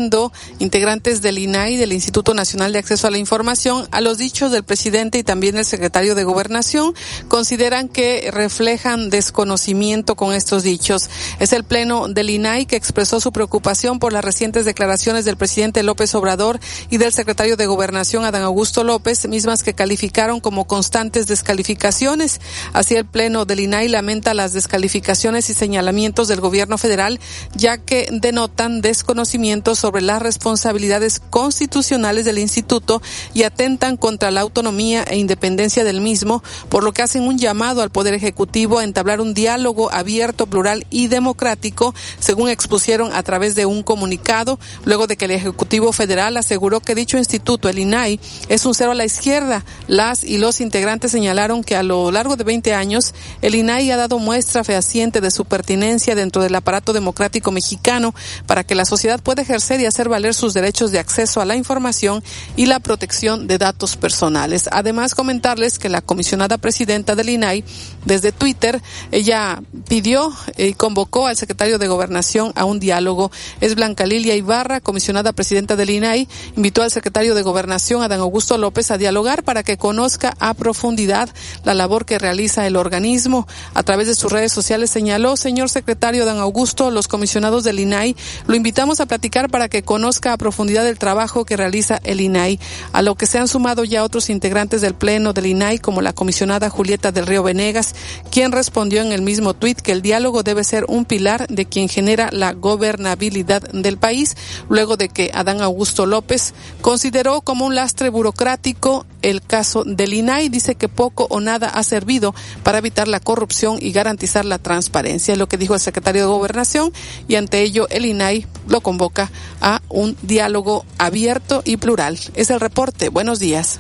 [0.60, 4.64] integrantes del INAI, del Instituto Nacional de Acceso a la Información, a los dichos del
[4.64, 6.94] presidente y también del secretario de Gobernación,
[7.28, 11.10] consideran que reflejan desconocimiento con estos dichos.
[11.40, 15.84] Es el pleno del INAI que expresó su preocupación por las recientes declaraciones del presidente
[15.84, 16.60] López Obrador
[16.90, 22.42] y del secretario de Gobernación Adán Augusto López, mismas que calificaron como constantes descalificaciones.
[22.74, 27.20] Así el pleno del INAI lamenta las descalificaciones y señalamientos del gobierno federal,
[27.56, 33.04] ya que denotan desconocimiento sobre las responsabilidades constitucionales del instituto
[33.36, 37.84] y atentan contra la autonomía e independencia del mismo, por lo que hacen un llamado
[37.84, 43.54] al Poder Ejecutivo a entablar un diálogo abierto, plural y democrático, según expusieron a través
[43.54, 48.20] de un comunicado, luego de que el Ejecutivo Federal aseguró que dicho instituto, el INAI,
[48.50, 49.66] es un cero a la izquierda.
[49.86, 53.14] Las y los integrantes señalaron que a lo largo de 20 años,
[53.44, 58.16] el INAI ha dado muestra fehaciente de su pertinencia dentro del aparato democrático mexicano
[58.48, 61.56] para que la sociedad pueda ejercer y hacer valer sus derechos de acceso a la
[61.56, 62.24] información
[62.56, 64.70] y la protección de datos personales.
[64.72, 67.64] Además, comentarles que la comisionada presidenta del INAI,
[68.06, 68.82] desde Twitter,
[69.12, 73.32] ella pidió y convocó al secretario de Gobernación a un diálogo.
[73.62, 78.58] Es Blanca Lilia Ibarra, comisionada presidenta del INAI, invitó al secretario de Gobernación, Adán Augusto
[78.58, 81.30] López, a dialogar para que conozca a profundidad
[81.64, 83.48] la labor que realiza el organismo.
[83.74, 88.16] A través de sus redes sociales señaló, señor secretario Adán Augusto, los comisionados del INAI,
[88.48, 92.60] lo invitamos a platicar para que conozca a profundidad el trabajo que realiza el INAI,
[92.92, 96.12] a lo que se han sumado ya otros integrantes del Pleno del INAI, como la
[96.12, 97.96] comisionada Julieta del Río Venegas,
[98.32, 101.88] quien respondió en el mismo tuit que el diálogo debe ser un pilar de quien
[101.88, 104.36] genera la gobernabilidad del país,
[104.68, 110.50] luego de que Adán Augusto López consideró como un lastre burocrático el caso del INAI,
[110.50, 115.32] dice que poco o nada ha servido para evitar la corrupción y garantizar la transparencia,
[115.32, 116.94] es lo que dijo el secretario de Gobernación,
[117.28, 119.32] y ante ello el INAI lo convoca
[119.62, 122.20] a un diálogo abierto y plural.
[122.36, 123.10] Es el reporte.
[123.10, 123.80] Buenos días.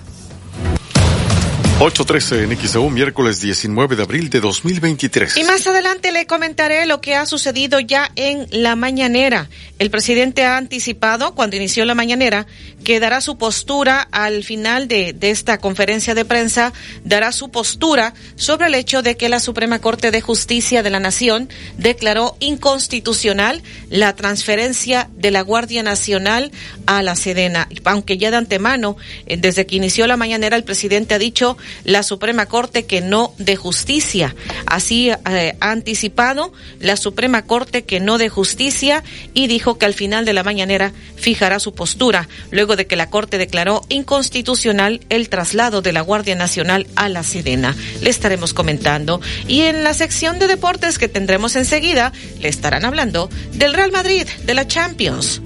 [1.78, 5.36] 8.13 en XEU, miércoles 19 de abril de 2023.
[5.36, 9.50] Y más adelante le comentaré lo que ha sucedido ya en la mañanera.
[9.78, 12.48] El presidente ha anticipado, cuando inició la mañanera,
[12.86, 16.72] que dará su postura al final de, de esta conferencia de prensa,
[17.04, 21.02] dará su postura sobre el hecho de que la Suprema Corte de Justicia de la
[21.02, 26.54] Nación declaró inconstitucional la transferencia de la Guardia Nacional
[26.86, 27.68] a la Sedena.
[27.84, 28.96] Aunque ya de antemano,
[29.26, 33.34] eh, desde que inició la mañanera, el presidente ha dicho la Suprema Corte que no
[33.38, 34.36] de justicia.
[34.66, 39.94] Así eh, ha anticipado la Suprema Corte que no de justicia y dijo que al
[39.94, 45.30] final de la mañanera fijará su postura luego de que la Corte declaró inconstitucional el
[45.30, 47.76] traslado de la Guardia Nacional a la Sedena.
[48.02, 49.22] Le estaremos comentando.
[49.48, 54.28] Y en la sección de deportes que tendremos enseguida, le estarán hablando del Real Madrid,
[54.44, 55.42] de la Champions.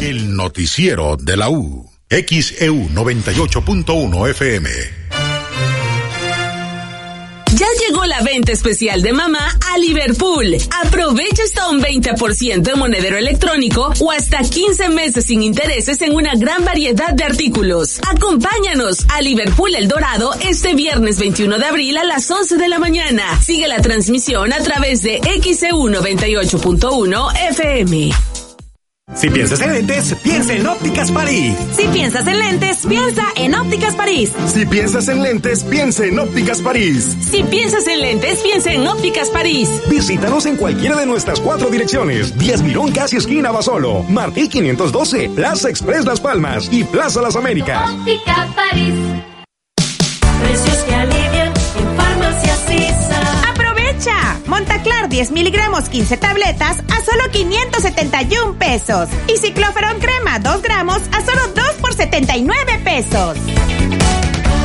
[0.00, 1.83] El noticiero de la U.
[2.14, 4.70] XEU 98.1 FM.
[7.56, 10.56] Ya llegó la venta especial de mamá a Liverpool.
[10.84, 16.36] Aprovecha hasta un 20% en monedero electrónico o hasta 15 meses sin intereses en una
[16.36, 17.98] gran variedad de artículos.
[18.08, 22.78] Acompáñanos a Liverpool El Dorado este viernes 21 de abril a las 11 de la
[22.78, 23.40] mañana.
[23.42, 28.43] Sigue la transmisión a través de XEU 98.1 FM.
[29.12, 31.54] Si piensas en lentes, piensa en Ópticas París.
[31.76, 34.32] Si piensas en lentes, piensa en Ópticas París.
[34.46, 37.16] Si piensas en lentes, piensa en Ópticas París.
[37.20, 39.70] Si piensas en lentes, piensa en Ópticas París.
[39.88, 42.36] Visítanos en cualquiera de nuestras cuatro direcciones.
[42.38, 44.02] 10 Mirón, casi esquina Basolo.
[44.04, 47.90] Martí 512, Plaza Express Las Palmas y Plaza Las Américas.
[47.90, 48.94] Óptica París.
[50.40, 52.58] Precios que alivian en farmacias
[53.94, 54.40] ¡Aprovecha!
[54.46, 59.08] Montaclar 10 miligramos 15 tabletas a solo 571 pesos.
[59.28, 63.38] Y cicloferón crema 2 gramos a solo 2 por 79 pesos.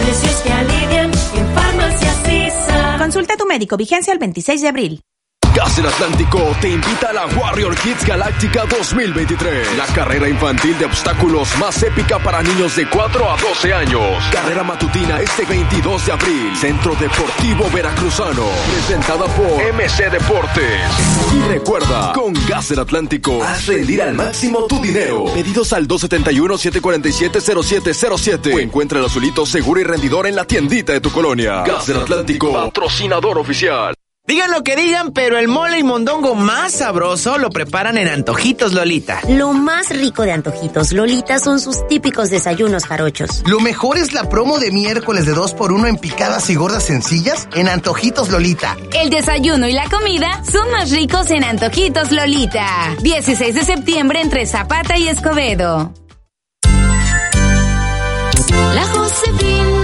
[0.02, 2.96] Precios que alivian en farmacias Sisa.
[2.98, 3.78] Consulta a tu médico.
[3.78, 5.02] Vigencia el 26 de abril.
[5.56, 9.78] Gas del Atlántico te invita a la Warrior Kids Galáctica 2023.
[9.78, 14.24] La carrera infantil de obstáculos más épica para niños de 4 a 12 años.
[14.32, 16.56] Carrera matutina este 22 de abril.
[16.56, 18.46] Centro Deportivo Veracruzano.
[18.72, 20.82] Presentada por MC Deportes.
[21.34, 25.26] Y recuerda, con Gas del Atlántico, haz rendir al máximo tu dinero.
[25.34, 28.54] Pedidos al 271-747-0707.
[28.54, 31.64] O encuentra el azulito seguro y rendidor en la tiendita de tu colonia.
[31.64, 33.96] Gas del Atlántico, patrocinador oficial.
[34.30, 38.74] Digan lo que digan, pero el mole y mondongo más sabroso lo preparan en Antojitos
[38.74, 39.20] Lolita.
[39.28, 43.42] Lo más rico de Antojitos Lolita son sus típicos desayunos jarochos.
[43.48, 46.84] Lo mejor es la promo de miércoles de 2 por 1 en picadas y gordas
[46.84, 48.78] sencillas en Antojitos Lolita.
[48.94, 52.68] El desayuno y la comida son más ricos en Antojitos Lolita.
[53.02, 55.92] 16 de septiembre entre Zapata y Escobedo.
[58.76, 59.79] La Josefina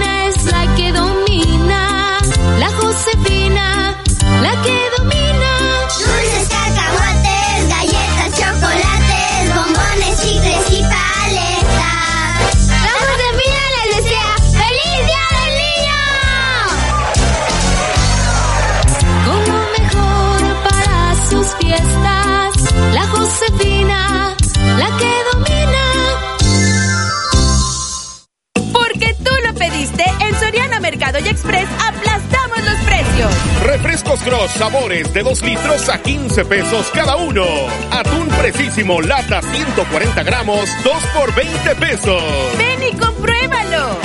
[31.36, 33.34] Express aplastamos los precios.
[33.62, 37.44] Refrescos Cross sabores de 2 litros a 15 pesos cada uno.
[37.90, 42.22] Atún precisísimo lata 140 gramos 2 por 20 pesos.
[42.56, 43.98] Ven y compruébalo.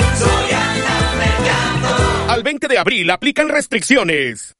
[2.28, 4.54] Al 20 de abril aplican restricciones.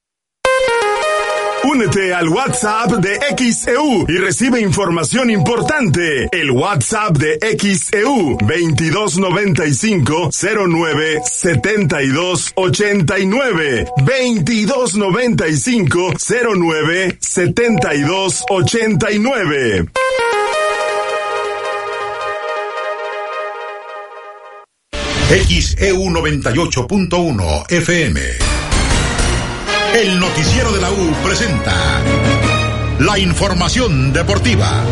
[1.63, 6.27] Únete al WhatsApp de XEU y recibe información importante.
[6.31, 10.29] El WhatsApp de XEU 2295
[10.67, 16.13] 09 72 89 2295
[16.55, 19.85] 09 72 89.
[25.47, 28.72] XEU 98.1 FM.
[29.93, 32.01] El noticiero de la U presenta
[32.97, 34.83] la información deportiva.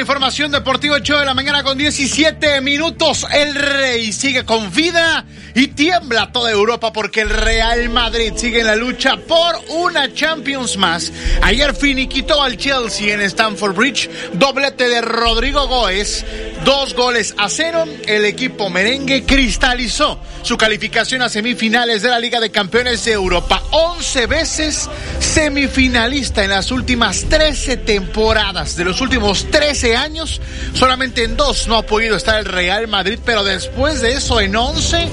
[0.00, 3.26] Información deportiva 8 de la mañana con 17 minutos.
[3.32, 8.66] El Rey sigue con vida y tiembla toda Europa porque el Real Madrid sigue en
[8.66, 11.12] la lucha por una Champions más.
[11.42, 16.24] Ayer finiquitó al Chelsea en Stamford Bridge, doblete de Rodrigo Goes,
[16.64, 17.84] dos goles a cero.
[18.06, 23.62] El equipo merengue cristalizó su calificación a semifinales de la Liga de Campeones de Europa.
[23.70, 24.88] 11 veces
[25.18, 28.76] semifinalista en las últimas 13 temporadas.
[28.76, 30.40] De los últimos 13 años,
[30.74, 34.56] solamente en dos no ha podido estar el Real Madrid, pero después de eso en
[34.56, 35.08] 11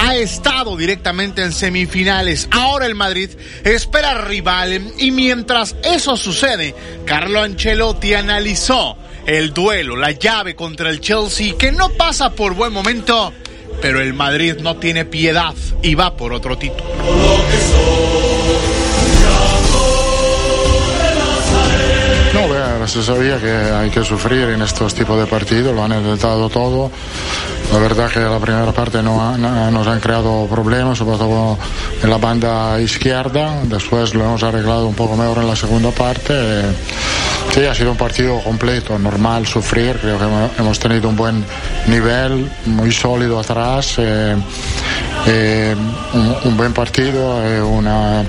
[0.00, 2.48] ha estado directamente en semifinales.
[2.50, 3.30] Ahora el Madrid
[3.64, 6.74] espera rival y mientras eso sucede,
[7.04, 8.96] Carlo Ancelotti analizó
[9.26, 13.32] el duelo, la llave contra el Chelsea, que no pasa por buen momento,
[13.82, 16.84] pero el Madrid no tiene piedad y va por otro título.
[22.88, 26.90] Se sabía que hay que sufrir en estos tipos de partidos, lo han intentado todo.
[27.72, 31.58] La verdad que la primera parte no, ha- no- nos han creado problemas, sobre todo
[32.02, 33.60] en la banda izquierda.
[33.64, 36.32] Después lo hemos arreglado un poco mejor en la segunda parte.
[36.34, 36.62] Eh,
[37.54, 39.96] Sí, ha sido un partido completo, normal sufrir.
[39.98, 41.44] Creo que hemo- hemos tenido un buen
[41.86, 43.94] nivel, muy sólido atrás.
[43.98, 44.36] eh,
[45.26, 45.74] eh,
[46.12, 48.22] un, un buen partido, eh, una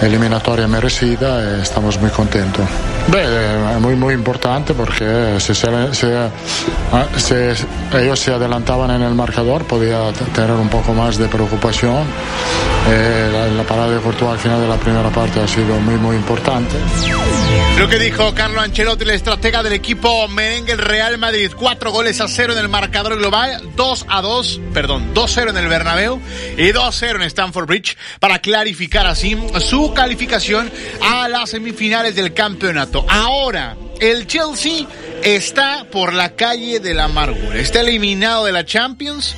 [0.00, 2.64] eliminatoria merecida e estamos muy contentos.
[3.06, 6.30] Beh, è muy, muy importante porque si, se, se-
[6.92, 7.54] ah, se
[7.92, 12.02] ellos se adelantaban en el marcador podía tener un poco más de preocupación.
[12.88, 15.94] Eh, la, la parada de Courtois al final de la primera parte ha sido muy,
[15.96, 16.76] muy importante.
[17.78, 22.20] Lo que dijo Carlo Ancelotti, el estratega del equipo merengue el Real Madrid, cuatro goles
[22.20, 26.20] a cero en el marcador global, 2 a 2, perdón, 2-0 en el Bernabéu
[26.56, 30.70] y 2-0 en Stamford Bridge para clarificar así su calificación
[31.02, 32.93] a las semifinales del campeonato.
[33.08, 34.86] Ahora, el Chelsea
[35.22, 39.34] está por la calle de la amargura, está eliminado de la Champions.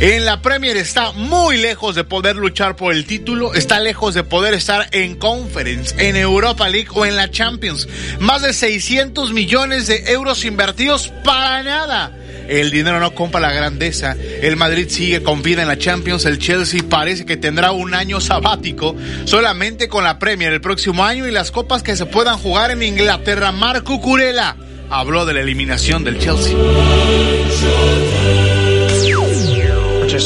[0.00, 4.24] En la Premier está muy lejos de poder luchar por el título, está lejos de
[4.24, 7.86] poder estar en Conference, en Europa League o en la Champions.
[8.18, 12.16] Más de 600 millones de euros invertidos para nada.
[12.50, 14.16] El dinero no compra la grandeza.
[14.42, 16.24] El Madrid sigue con vida en la Champions.
[16.24, 21.28] El Chelsea parece que tendrá un año sabático solamente con la Premier el próximo año
[21.28, 23.52] y las copas que se puedan jugar en Inglaterra.
[23.52, 24.56] Marco Curela
[24.90, 26.56] habló de la eliminación del Chelsea.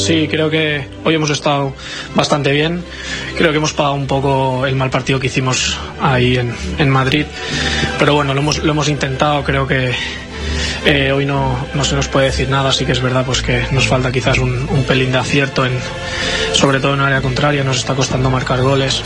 [0.05, 1.73] Sí, creo que hoy hemos estado
[2.13, 2.83] bastante bien.
[3.37, 7.25] Creo que hemos pagado un poco el mal partido que hicimos ahí en, en Madrid.
[7.97, 9.43] Pero bueno, lo hemos, lo hemos intentado.
[9.43, 9.93] Creo que
[10.85, 12.71] eh, hoy no, no se nos puede decir nada.
[12.71, 15.73] Sí que es verdad pues que nos falta quizás un, un pelín de acierto en,
[16.53, 19.01] sobre todo en área contraria, nos está costando marcar goles.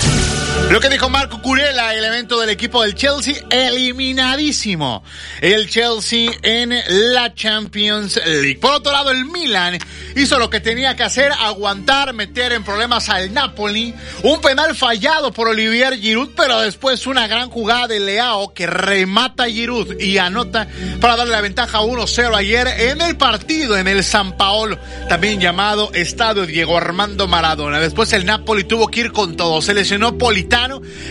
[0.72, 5.04] Lo que dijo Marco Curella, elemento del equipo del Chelsea, eliminadísimo.
[5.42, 6.76] El Chelsea en
[7.14, 8.60] la Champions League.
[8.62, 9.80] Por otro lado, el Milan
[10.16, 13.96] hizo lo que tenía que hacer, aguantar, meter en problemas al Napoli.
[14.22, 19.46] Un penal fallado por Olivier Giroud, pero después una gran jugada de Leao que remata
[19.46, 20.68] a Giroud y anota
[21.02, 24.78] para darle la ventaja 1-0 ayer en el partido en el San Paolo,
[25.08, 27.80] también llamado Estadio Diego Armando Maradona.
[27.80, 29.62] Después el Napoli tuvo que ir con todo.
[29.62, 30.18] Se lesionó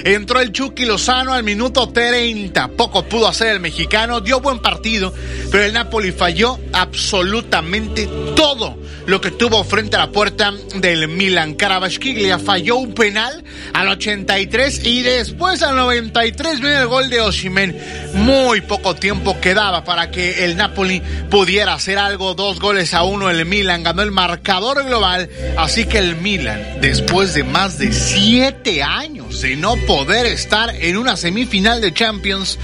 [0.05, 2.69] Entró el Chucky Lozano al minuto 30.
[2.69, 5.13] Poco pudo hacer el mexicano, dio buen partido,
[5.51, 11.55] pero el Napoli falló absolutamente todo lo que tuvo frente a la puerta del Milan.
[11.55, 13.43] Carabasquiglia falló un penal
[13.73, 17.79] al 83 y después al 93 viene el gol de Oshimen.
[18.15, 22.35] Muy poco tiempo quedaba para que el Napoli pudiera hacer algo.
[22.35, 25.29] Dos goles a uno el Milan ganó el marcador global.
[25.57, 30.97] Así que el Milan, después de más de siete años de no poder estar en
[30.97, 32.59] una semifinal de Champions,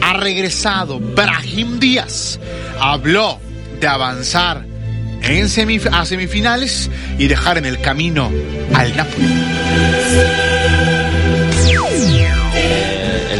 [0.00, 1.00] ha regresado.
[1.00, 2.38] Brahim Díaz
[2.78, 3.38] habló
[3.80, 4.64] de avanzar
[5.22, 5.46] en
[5.92, 8.30] a semifinales y dejar en el camino
[8.74, 10.49] al Napoli.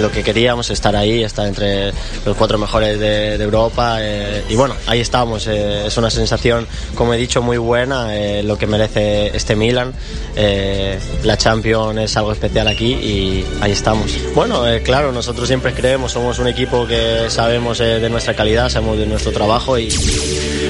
[0.01, 1.93] Eh, lo que queríamos, estar ahí, estar entre
[2.25, 3.99] los cuatro mejores de, Europa.
[4.01, 5.47] Eh, y bueno, ahí estamos.
[5.47, 8.09] Eh, es una sensación, como he dicho, muy buena,
[8.43, 9.93] lo que merece este Milan.
[11.25, 14.11] la Champions es algo especial aquí y ahí estamos.
[14.35, 19.07] Bueno, claro, nosotros siempre creemos, somos un equipo que sabemos de nuestra calidad, sabemos de
[19.07, 19.89] nuestro trabajo y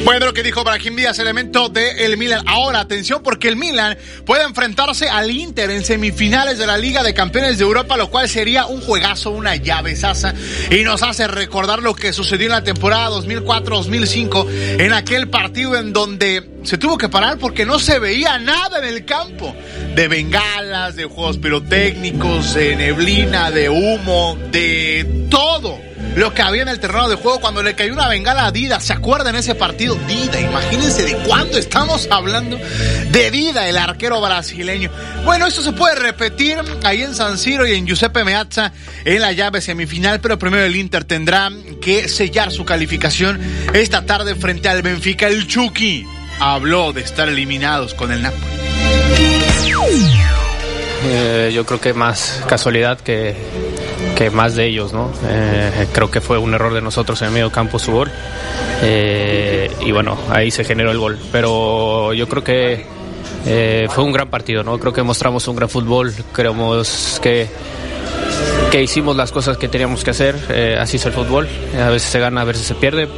[0.04, 2.42] bueno, lo que dijo Brahim Díaz, elemento del Milan.
[2.46, 7.12] Ahora, atención, porque el Milan puede enfrentarse al Inter en semifinales de la Liga de
[7.12, 10.34] Campeones de Europa, lo cual sería un juegazo, una llave sasa,
[10.70, 14.46] y nos hace recordar lo que sucedió en la temporada 2004-2005,
[14.80, 18.84] en aquel partido en donde se tuvo que parar porque no se veía nada en
[18.84, 19.54] el campo.
[19.94, 26.68] De bengalas, de juegos pirotécnicos, de neblina, de humo, de todo lo que había en
[26.68, 28.80] el terreno de juego cuando le cayó una bengala a Dida.
[28.80, 29.96] ¿Se acuerdan ese partido?
[30.06, 32.58] Dida, imagínense de cuándo estamos hablando
[33.10, 34.90] de Dida, el arquero brasileño.
[35.24, 38.72] Bueno, esto se puede repetir ahí en San Siro y en Giuseppe Meazza
[39.04, 41.50] en la llave semifinal, pero primero el Inter tendrá
[41.80, 43.40] que sellar su calificación
[43.72, 45.26] esta tarde frente al Benfica.
[45.26, 46.06] El Chucky
[46.40, 48.60] habló de estar eliminados con el Napoli.
[51.02, 53.34] Eh, yo creo que más casualidad que,
[54.16, 55.10] que más de ellos, ¿no?
[55.28, 58.10] Eh, creo que fue un error de nosotros en el medio campo su gol.
[58.82, 61.18] Eh, y bueno, ahí se generó el gol.
[61.32, 62.86] Pero yo creo que
[63.88, 64.78] fue un gran partido, ¿no?
[64.78, 66.12] Creo que mostramos un gran fútbol.
[66.32, 67.48] Creemos que,
[68.70, 70.36] que hicimos las cosas que teníamos que hacer.
[70.78, 71.48] así es el fútbol.
[71.78, 73.08] A veces se gana, a veces se pierde.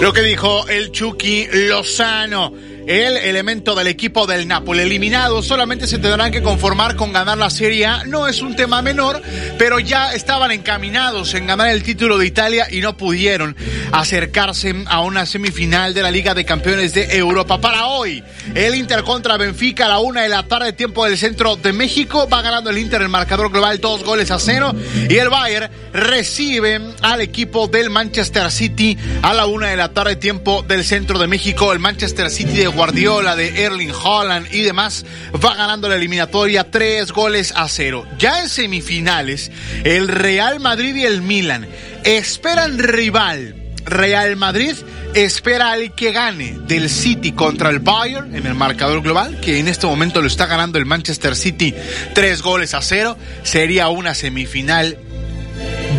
[0.00, 2.52] Lo que dijo el Chucky Lozano
[2.86, 4.82] el elemento del equipo del Napoli.
[4.82, 8.04] Eliminado, solamente se tendrán que conformar con ganar la Serie A.
[8.04, 9.20] No es un tema menor,
[9.58, 13.56] pero ya estaban encaminados en ganar el título de Italia y no pudieron
[13.92, 17.60] acercarse a una semifinal de la Liga de Campeones de Europa.
[17.60, 18.22] Para hoy,
[18.54, 22.28] el Inter contra Benfica a la una de la tarde, tiempo del centro de México.
[22.28, 24.74] Va ganando el Inter el marcador global, dos goles a cero.
[25.08, 30.16] Y el Bayern recibe al equipo del Manchester City a la una de la tarde,
[30.16, 31.72] tiempo del centro de México.
[31.72, 35.04] El Manchester City de Guardiola, de Erling Holland y demás,
[35.44, 38.06] va ganando la eliminatoria tres goles a cero.
[38.18, 39.50] Ya en semifinales,
[39.84, 41.66] el Real Madrid y el Milan
[42.04, 43.54] esperan rival.
[43.86, 44.74] Real Madrid
[45.14, 49.68] espera al que gane del City contra el Bayern en el marcador global, que en
[49.68, 51.74] este momento lo está ganando el Manchester City
[52.14, 53.16] tres goles a cero.
[53.42, 54.98] Sería una semifinal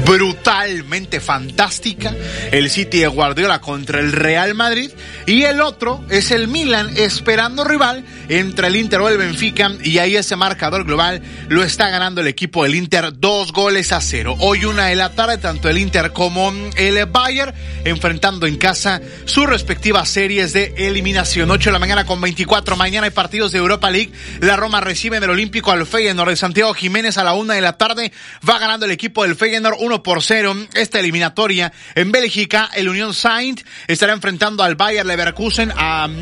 [0.07, 2.15] brutalmente fantástica,
[2.51, 4.89] el City de Guardiola contra el Real Madrid,
[5.25, 9.97] y el otro es el Milan esperando rival entre el Inter o el Benfica, y
[9.97, 13.19] ahí ese marcador global lo está ganando el equipo del Inter.
[13.19, 14.35] Dos goles a cero.
[14.39, 17.53] Hoy una de la tarde, tanto el Inter como el Bayern
[17.84, 21.51] enfrentando en casa sus respectivas series de eliminación.
[21.51, 25.17] 8 de la mañana con 24, mañana hay partidos de Europa League, la Roma recibe
[25.17, 27.17] en el Olímpico al Feyenoord de Santiago Jiménez.
[27.17, 28.13] A la una de la tarde,
[28.47, 31.71] va ganando el equipo del Feyenoord 1 por 0 esta eliminatoria.
[31.95, 35.71] En Bélgica, el Unión Saint estará enfrentando al Bayer Leverkusen.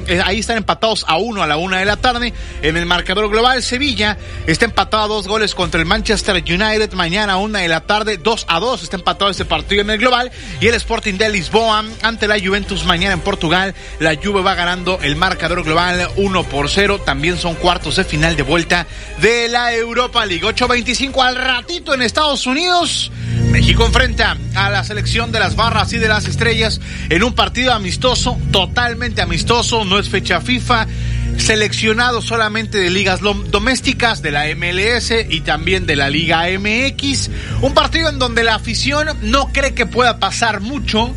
[0.07, 2.33] Eh, ahí están empatados a 1 a la 1 de la tarde.
[2.61, 6.93] En el marcador global, Sevilla está empatado a dos goles contra el Manchester United.
[6.93, 9.97] Mañana a 1 de la tarde, 2 a 2 está empatado este partido en el
[9.97, 10.31] global.
[10.61, 13.75] Y el Sporting de Lisboa ante la Juventus mañana en Portugal.
[13.99, 17.01] La Juve va ganando el marcador global 1 por 0.
[17.05, 18.87] También son cuartos de final de vuelta
[19.21, 20.43] de la Europa League.
[20.43, 23.11] 8.25 al ratito en Estados Unidos.
[23.71, 26.79] Enfrenta a la selección de las barras y de las estrellas
[27.09, 30.87] en un partido amistoso, totalmente amistoso, no es fecha FIFA.
[31.37, 37.29] seleccionado solamente de ligas domésticas, de la MLS y también de la Liga MX.
[37.61, 41.13] Un partido en donde la afición no cree que pueda pasar mucho,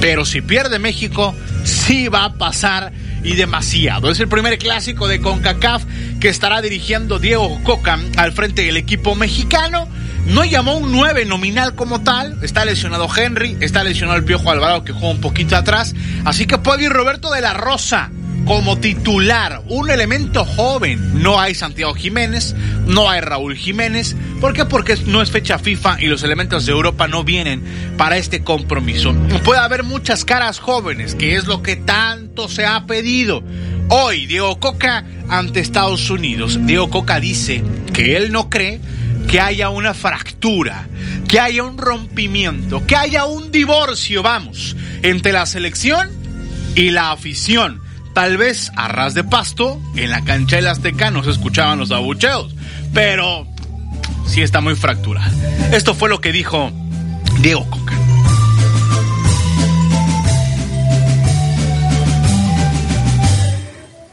[0.00, 1.34] pero si pierde México,
[1.64, 2.92] sí va a pasar
[3.24, 4.10] y demasiado.
[4.10, 5.84] Es el primer clásico de CONCACAF
[6.20, 9.88] que estará dirigiendo Diego Coca al frente del equipo mexicano.
[10.26, 12.38] No llamó un 9 nominal como tal.
[12.42, 15.94] Está lesionado Henry, está lesionado el Piojo Alvarado que juega un poquito atrás.
[16.24, 18.10] Así que puede ir Roberto de la Rosa
[18.44, 21.22] como titular, un elemento joven.
[21.22, 22.54] No hay Santiago Jiménez,
[22.86, 24.16] no hay Raúl Jiménez.
[24.40, 24.64] ¿Por qué?
[24.64, 27.62] Porque no es fecha FIFA y los elementos de Europa no vienen
[27.96, 29.14] para este compromiso.
[29.44, 33.42] Puede haber muchas caras jóvenes, que es lo que tanto se ha pedido.
[33.88, 36.58] Hoy, Diego Coca ante Estados Unidos.
[36.62, 37.62] Diego Coca dice
[37.92, 38.80] que él no cree
[39.28, 40.88] que haya una fractura,
[41.28, 46.10] que haya un rompimiento, que haya un divorcio, vamos, entre la selección
[46.74, 47.82] y la afición
[48.12, 51.90] Tal vez a ras de pasto, en la cancha del Azteca no se escuchaban los
[51.92, 52.54] abucheos,
[52.92, 53.46] pero
[54.26, 55.32] sí está muy fracturada.
[55.72, 56.70] Esto fue lo que dijo
[57.40, 57.94] Diego Coca.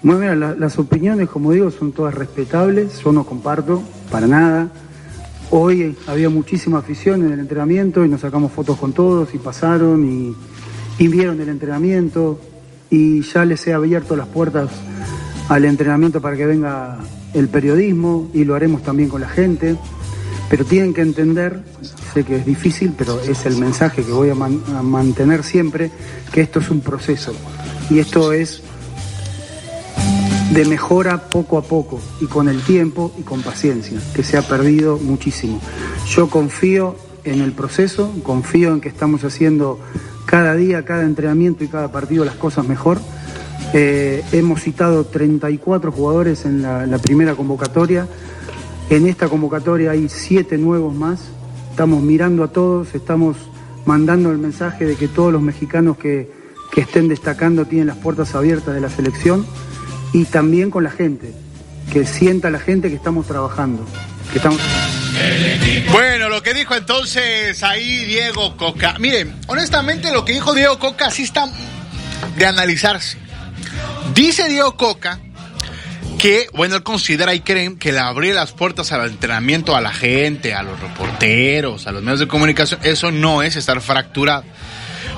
[0.01, 4.69] Muy bien, las opiniones, como digo, son todas respetables, yo no comparto para nada.
[5.51, 10.35] Hoy había muchísima afición en el entrenamiento y nos sacamos fotos con todos y pasaron
[10.99, 12.39] y, vieron el entrenamiento
[12.91, 14.69] y ya les he abierto las puertas
[15.47, 16.99] al entrenamiento para que venga
[17.33, 19.75] el periodismo y lo haremos también con la gente.
[20.51, 21.63] Pero tienen que entender,
[22.13, 25.89] sé que es difícil, pero es el mensaje que voy a, mantener siempre,
[26.31, 27.33] que esto es un proceso
[27.89, 28.61] y esto es
[30.51, 34.41] de mejora poco a poco y con el tiempo y con paciencia, que se ha
[34.41, 35.61] perdido muchísimo.
[36.07, 39.79] Yo confío en el proceso, confío en que estamos haciendo
[40.25, 42.99] cada día, cada entrenamiento y cada partido las cosas mejor.
[43.73, 48.07] Eh, hemos citado 34 jugadores en la, primera convocatoria.
[48.89, 51.19] En esta convocatoria hay siete nuevos más.
[51.69, 53.37] Estamos mirando a todos, estamos
[53.85, 56.31] mandando el mensaje de que todos los mexicanos que,
[56.71, 59.45] que estén destacando tienen las puertas abiertas de la selección
[60.13, 61.33] y también con la gente,
[61.91, 63.85] que sienta la gente que estamos trabajando,
[64.31, 64.59] que estamos...
[65.91, 68.95] Bueno, lo que dijo entonces ahí Diego Coca.
[68.99, 71.51] Miren, honestamente lo que dijo Diego Coca sí está
[72.37, 73.17] de analizarse.
[74.13, 75.19] Dice Diego Coca
[76.19, 79.93] que, bueno, él considera y creen que le abrir las puertas al entrenamiento a la
[79.93, 84.43] gente, a los reporteros, a los medios de comunicación, eso no es estar fracturado.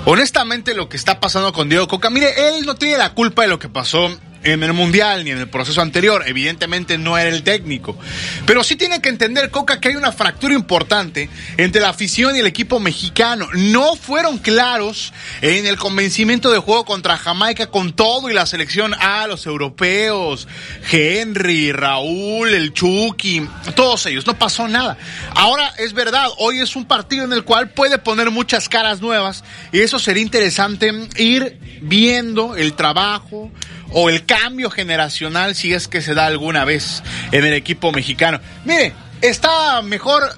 [0.05, 3.47] Honestamente, lo que está pasando con Diego Coca, mire, él no tiene la culpa de
[3.47, 6.23] lo que pasó en el Mundial ni en el proceso anterior.
[6.25, 7.97] Evidentemente no era el técnico.
[8.45, 12.39] Pero sí tiene que entender, Coca, que hay una fractura importante entre la afición y
[12.39, 13.47] el equipo mexicano.
[13.53, 18.93] No fueron claros en el convencimiento de juego contra Jamaica con todo y la selección
[18.93, 20.47] A, los europeos,
[20.91, 24.25] Henry, Raúl, el Chucky, todos ellos.
[24.27, 24.97] No pasó nada.
[25.35, 29.43] Ahora es verdad, hoy es un partido en el cual puede poner muchas caras nuevas
[29.71, 33.51] y eso sería interesante ir viendo el trabajo
[33.91, 38.39] o el cambio generacional si es que se da alguna vez en el equipo mexicano.
[38.65, 40.37] Mire, está mejor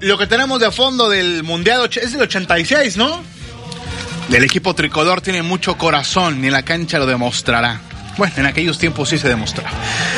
[0.00, 3.22] lo que tenemos de fondo del Mundial, es del 86, ¿no?
[4.28, 7.80] Del equipo tricolor tiene mucho corazón, en la cancha lo demostrará.
[8.16, 9.70] Bueno, en aquellos tiempos sí se demostraba.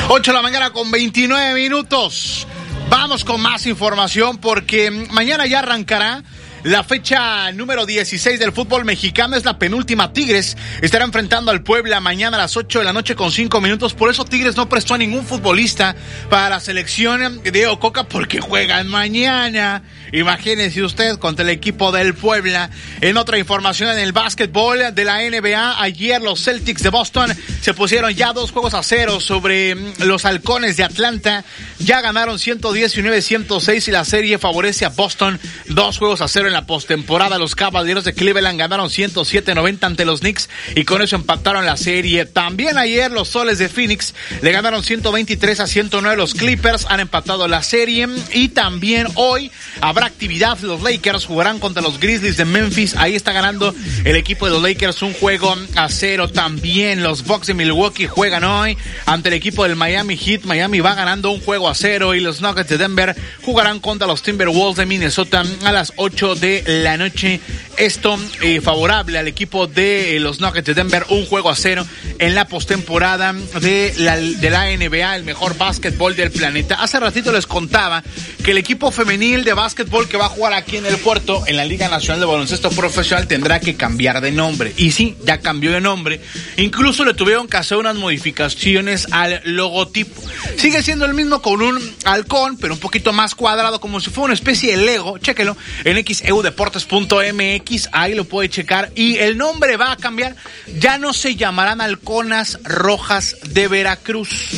[0.09, 2.47] 8 de la mañana con 29 minutos.
[2.89, 6.23] Vamos con más información porque mañana ya arrancará
[6.65, 10.15] la fecha número 16 del fútbol mexicano es la penúltima.
[10.15, 13.93] Tigres estará enfrentando al Puebla mañana a las 8 de la noche con 5 minutos.
[13.93, 15.95] Por eso Tigres no prestó a ningún futbolista
[16.31, 19.83] para la selección de Ococa porque juegan mañana.
[20.13, 22.71] Imagínese usted contra el equipo del Puebla.
[23.03, 27.31] En otra información en el básquetbol de la NBA, ayer los Celtics de Boston
[27.61, 31.45] se pusieron ya dos juegos a cero sobre mm, los halcones de Atlanta.
[31.79, 35.39] Ya ganaron 119-106 y la serie favorece a Boston.
[35.69, 37.39] Dos juegos a cero la postemporada.
[37.39, 42.25] Los Caballeros de Cleveland ganaron 107-90 ante los Knicks y con eso empataron la serie.
[42.25, 46.17] También ayer los Soles de Phoenix le ganaron 123 a 109.
[46.17, 49.51] Los Clippers han empatado la serie y también hoy
[49.81, 50.59] habrá actividad.
[50.61, 52.97] Los Lakers jugarán contra los Grizzlies de Memphis.
[52.97, 53.75] Ahí está ganando
[54.05, 56.31] el equipo de los Lakers un juego a cero.
[56.31, 60.45] También los Bucks de Milwaukee juegan hoy ante el equipo del Miami Heat.
[60.45, 64.23] Miami va ganando un juego a cero y los Nuggets de Denver jugarán contra los
[64.23, 67.41] Timberwolves de Minnesota a las 8 de la noche
[67.77, 71.85] esto eh, favorable al equipo de eh, los Nuggets de Denver, un juego a cero
[72.19, 76.77] en la postemporada de la, de la NBA, el mejor básquetbol del planeta.
[76.77, 78.03] Hace ratito les contaba
[78.45, 81.57] que el equipo femenil de básquetbol que va a jugar aquí en el puerto, en
[81.57, 84.73] la Liga Nacional de Baloncesto Profesional, tendrá que cambiar de nombre.
[84.77, 86.21] Y sí, ya cambió de nombre.
[86.57, 90.23] Incluso le tuvieron que hacer unas modificaciones al logotipo.
[90.57, 94.27] Sigue siendo el mismo con un halcón, pero un poquito más cuadrado, como si fuera
[94.27, 95.19] una especie de Lego.
[95.19, 95.97] Chéquelo en
[96.35, 98.91] xeudeportes.mx, ahí lo puede checar.
[98.95, 100.35] Y el nombre va a cambiar.
[100.79, 104.51] Ya no se llamarán halconas rojas de Veracruz.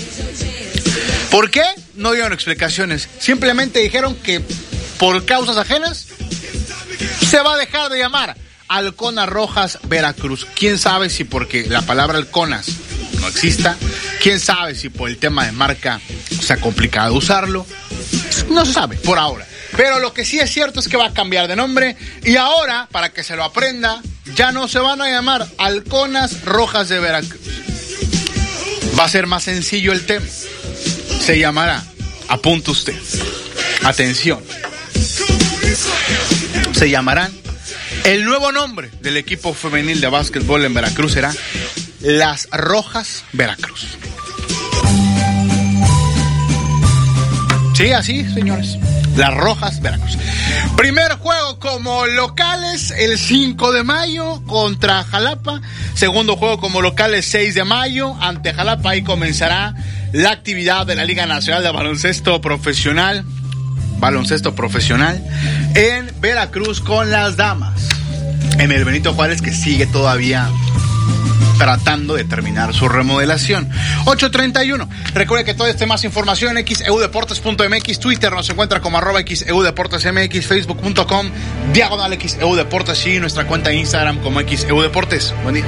[1.31, 1.65] ¿Por qué?
[1.95, 3.09] No dieron explicaciones.
[3.19, 4.41] Simplemente dijeron que
[4.99, 6.07] por causas ajenas
[7.29, 8.37] se va a dejar de llamar
[8.69, 10.47] Halconas Rojas Veracruz.
[10.55, 12.69] ¿Quién sabe si porque la palabra halconas
[13.21, 13.77] no exista?
[14.23, 16.01] ¿Quién sabe si por el tema de marca
[16.41, 17.67] sea complicado usarlo?
[18.49, 19.47] No se sabe por ahora.
[19.77, 22.89] Pero lo que sí es cierto es que va a cambiar de nombre y ahora,
[22.91, 24.01] para que se lo aprenda,
[24.35, 27.41] ya no se van a llamar Halconas Rojas de Veracruz.
[28.99, 30.27] Va a ser más sencillo el tema.
[31.21, 31.83] Se llamará,
[32.29, 32.97] apunta usted,
[33.83, 34.41] atención,
[36.73, 37.33] se llamarán,
[38.05, 41.33] el nuevo nombre del equipo femenil de básquetbol en Veracruz será
[42.01, 43.99] Las Rojas Veracruz.
[47.75, 48.79] Sí, así, señores.
[49.17, 50.19] Las Rojas Veracruz.
[50.77, 55.61] Primer juego como locales el 5 de mayo contra Jalapa.
[55.95, 58.91] Segundo juego como locales 6 de mayo ante Jalapa.
[58.91, 59.75] Ahí comenzará
[60.13, 63.25] la actividad de la Liga Nacional de Baloncesto Profesional.
[63.99, 65.25] Baloncesto Profesional
[65.75, 67.89] en Veracruz con las damas.
[68.59, 70.51] En el Benito Juárez que sigue todavía
[71.59, 73.69] tratando de terminar su remodelación.
[74.07, 74.89] 831.
[75.15, 81.31] Recuerde que todo este más información en xeudeportes.mx, Twitter nos encuentra como arroba xeudeportesmx, facebook.com,
[81.73, 85.35] diagonal xeudeportes y nuestra cuenta de Instagram como xeudeportes.
[85.43, 85.65] Buen día.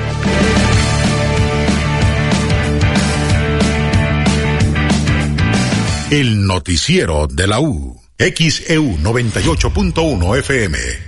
[6.11, 8.01] El noticiero de la U.
[8.19, 11.08] XEU 98.1 FM.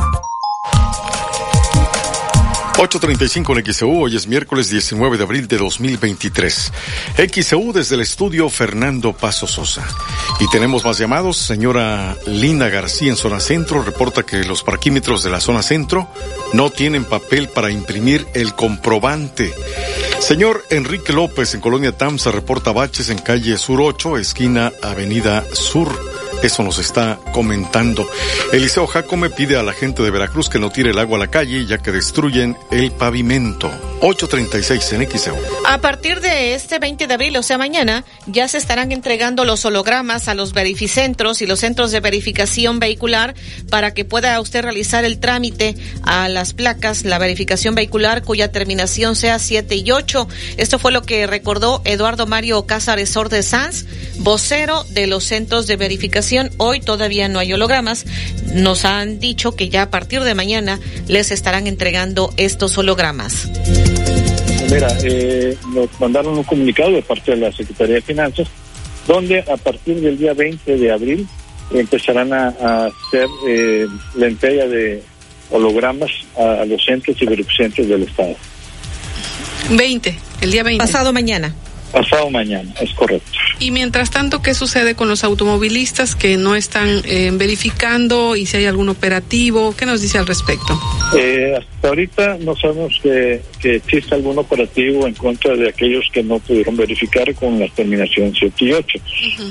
[2.81, 6.73] 8.35 en XEU, hoy es miércoles 19 de abril de 2023.
[7.31, 9.87] XEU desde el estudio Fernando Paso Sosa.
[10.39, 11.37] Y tenemos más llamados.
[11.37, 16.07] Señora Linda García en zona centro reporta que los parquímetros de la zona centro
[16.53, 19.53] no tienen papel para imprimir el comprobante.
[20.19, 26.10] Señor Enrique López en Colonia Tamsa reporta baches en calle Sur 8, esquina Avenida Sur.
[26.43, 28.09] Eso nos está comentando.
[28.51, 31.27] Eliseo Jacome pide a la gente de Veracruz que no tire el agua a la
[31.27, 33.69] calle ya que destruyen el pavimento.
[34.01, 35.37] 836 en XEU.
[35.67, 39.63] A partir de este 20 de abril, o sea mañana, ya se estarán entregando los
[39.63, 43.35] hologramas a los verificentros y los centros de verificación vehicular
[43.69, 49.15] para que pueda usted realizar el trámite a las placas, la verificación vehicular cuya terminación
[49.15, 50.27] sea 7 y 8.
[50.57, 53.85] Esto fue lo que recordó Eduardo Mario Cázares de Sanz,
[54.17, 58.05] vocero de los centros de verificación Hoy todavía no hay hologramas.
[58.53, 63.49] Nos han dicho que ya a partir de mañana les estarán entregando estos hologramas.
[64.71, 68.47] Mira, eh, nos mandaron un comunicado de parte de la Secretaría de Finanzas,
[69.05, 71.27] donde a partir del día 20 de abril
[71.73, 72.47] empezarán a,
[72.85, 73.85] hacer eh,
[74.15, 75.03] la entrega de
[75.49, 78.35] hologramas a, los centros y verificentes del Estado.
[79.71, 80.77] 20, el día 20.
[80.81, 81.53] Pasado mañana.
[81.91, 83.29] Pasado mañana, es correcto.
[83.59, 88.57] Y mientras tanto, ¿qué sucede con los automovilistas que no están eh, verificando y si
[88.57, 89.75] hay algún operativo?
[89.75, 90.79] ¿Qué nos dice al respecto?
[91.17, 96.23] Eh, hasta ahorita no sabemos que, que existe algún operativo en contra de aquellos que
[96.23, 98.99] no pudieron verificar con la terminación 7 y 8.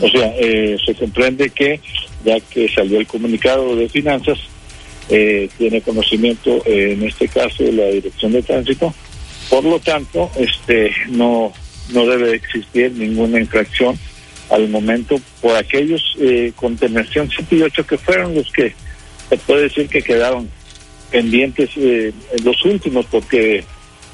[0.01, 1.81] O sea, eh, se comprende que
[2.25, 4.39] ya que salió el comunicado de finanzas,
[5.09, 8.95] tiene conocimiento en este caso de la Dirección de Tránsito.
[9.49, 11.53] Por lo tanto, este no
[11.93, 13.99] no debe existir ninguna infracción
[14.51, 18.75] al momento por aquellos eh, con terminación 7 y 8 que fueron los que
[19.29, 20.51] se puede decir que quedaron
[21.11, 22.13] pendientes eh,
[22.45, 23.65] los últimos, porque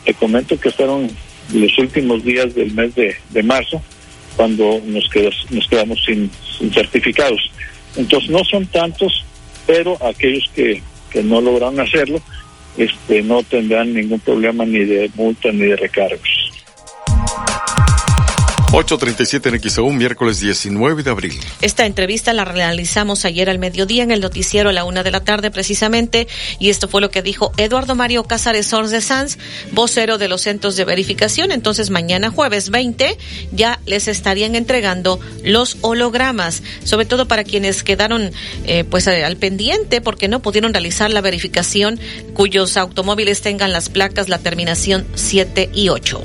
[0.04, 1.08] te comento que fueron
[1.52, 3.82] los últimos días del mes de, marzo
[4.36, 5.08] cuando nos,
[5.50, 6.30] nos quedamos sin,
[6.72, 7.50] certificados.
[7.96, 9.24] Entonces no son tantos,
[9.66, 12.20] pero aquellos que, que no lograron hacerlo,
[12.76, 16.52] este, no tendrán ningún problema ni de multa ni de recargos.
[18.72, 21.40] 8.37 en XEU, miércoles 19 de abril.
[21.62, 25.20] Esta entrevista la realizamos ayer al mediodía en el noticiero a la una de la
[25.20, 26.26] tarde precisamente
[26.58, 29.38] y esto fue lo que dijo Eduardo Mario Cázares Sors de Sanz,
[29.72, 31.52] vocero de los centros de verificación.
[31.52, 33.16] Entonces mañana jueves 20
[33.52, 38.32] ya les estarían entregando los hologramas, sobre todo para quienes quedaron
[38.64, 42.00] eh, pues eh, al pendiente porque no pudieron realizar la verificación
[42.34, 46.22] cuyos automóviles tengan las placas, la terminación 7 y 8.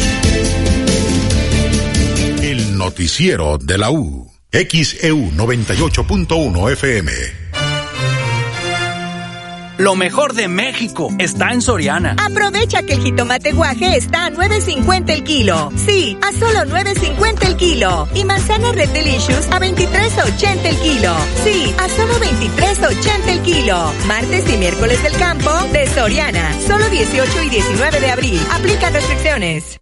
[2.41, 4.24] El noticiero de la U.
[4.55, 7.11] XEU 98.1 FM.
[9.77, 12.15] Lo mejor de México está en Soriana.
[12.17, 15.73] Aprovecha que el jitomate guaje está a 9.50 el kilo.
[15.75, 18.07] Sí, a solo 9.50 el kilo.
[18.15, 21.13] Y manzana Red Delicious a 23.80 el kilo.
[21.43, 23.91] Sí, a solo 23.80 el kilo.
[24.07, 26.57] Martes y miércoles del campo de Soriana.
[26.65, 28.39] Solo 18 y 19 de abril.
[28.53, 29.81] Aplica restricciones.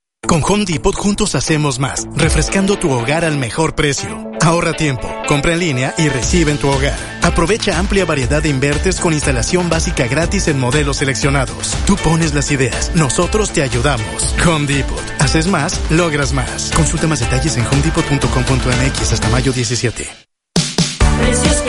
[0.27, 4.31] Con Home Depot juntos hacemos más, refrescando tu hogar al mejor precio.
[4.39, 6.97] Ahorra tiempo, compra en línea y recibe en tu hogar.
[7.21, 11.75] Aprovecha amplia variedad de invertes con instalación básica gratis en modelos seleccionados.
[11.85, 14.35] Tú pones las ideas, nosotros te ayudamos.
[14.45, 15.03] Home Depot.
[15.19, 16.71] Haces más, logras más.
[16.75, 20.07] Consulta más detalles en homedepot.com.mx hasta mayo 17.
[21.19, 21.63] Precios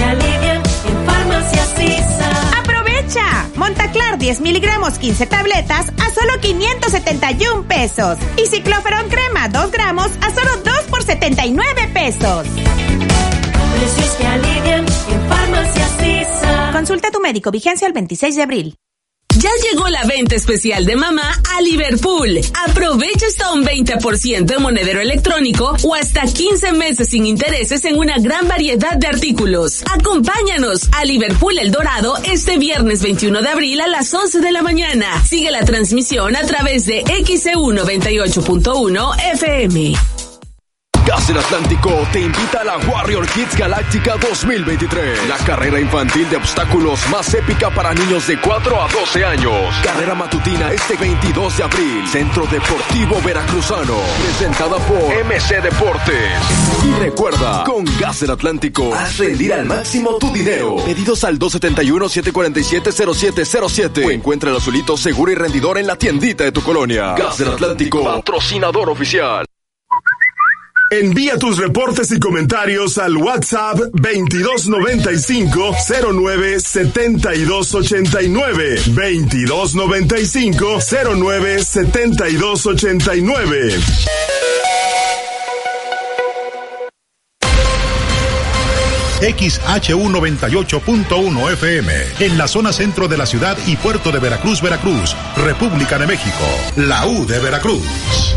[3.57, 8.19] Montaclar 10 miligramos 15 tabletas a solo 571 pesos.
[8.37, 12.47] Y cicloferón crema 2 gramos a solo 2 por 79 pesos.
[12.47, 15.93] Precios que alivian en Farmacias
[16.73, 18.77] Consulta a tu médico, vigencia el 26 de abril.
[19.39, 22.41] Ya llegó la venta especial de mamá a Liverpool.
[22.69, 28.19] Aprovecha hasta un 20% de monedero electrónico o hasta 15 meses sin intereses en una
[28.19, 29.83] gran variedad de artículos.
[29.91, 34.63] Acompáñanos a Liverpool El Dorado este viernes 21 de abril a las 11 de la
[34.63, 35.25] mañana.
[35.25, 40.22] Sigue la transmisión a través de XEU 98.1 FM.
[41.13, 45.29] Gas del Atlántico te invita a la Warrior Kids Galáctica 2023.
[45.29, 49.77] La carrera infantil de obstáculos más épica para niños de 4 a 12 años.
[49.85, 52.09] Carrera matutina este 22 de abril.
[52.09, 53.99] Centro Deportivo Veracruzano.
[54.23, 56.33] Presentada por MC Deportes.
[56.83, 60.77] Y recuerda, con Gas del Atlántico, haz rendir al máximo tu dinero.
[60.77, 64.07] Pedidos al 271-747-0707.
[64.07, 67.13] O encuentra el azulito seguro y rendidor en la tiendita de tu colonia.
[67.17, 69.45] Gas del Atlántico, patrocinador oficial.
[70.93, 75.75] Envía tus reportes y comentarios al WhatsApp 2295
[76.13, 80.79] 09 7289 2295
[81.17, 83.79] 09 7289
[89.23, 95.99] XHU98.1 FM, en la zona centro de la ciudad y puerto de Veracruz, Veracruz, República
[95.99, 96.45] de México,
[96.77, 98.37] la U de Veracruz.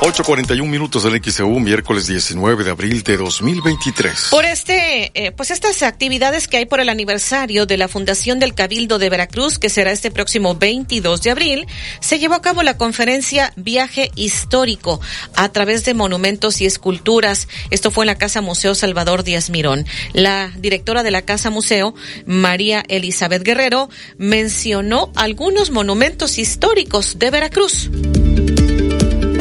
[0.00, 4.28] 8.41 minutos del XEU, miércoles 19 de abril de 2023.
[4.30, 8.54] Por este, eh, pues estas actividades que hay por el aniversario de la Fundación del
[8.54, 11.66] Cabildo de Veracruz, que será este próximo 22 de abril,
[12.00, 15.00] se llevó a cabo la conferencia Viaje Histórico
[15.34, 17.48] a través de monumentos y esculturas.
[17.70, 19.86] Esto fue en la Casa Museo Salvador Díaz Mirón.
[20.12, 21.94] La directora de la Casa Museo,
[22.26, 27.90] María Elizabeth Guerrero, mencionó algunos monumentos históricos de Veracruz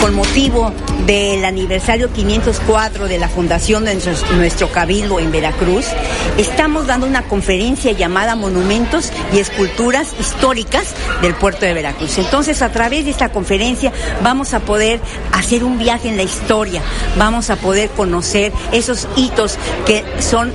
[0.06, 0.72] con motivo
[1.07, 3.99] del aniversario 504 de la fundación de
[4.36, 5.88] nuestro, cabildo en Veracruz,
[6.38, 12.19] estamos dando una conferencia llamada Monumentos y Esculturas Históricas del puerto de Veracruz.
[12.19, 13.91] Entonces, a través de esta conferencia
[14.22, 14.99] vamos a poder
[15.32, 16.84] hacer un viaje en la historia,
[17.18, 19.57] vamos a poder conocer esos hitos
[19.88, 20.53] que son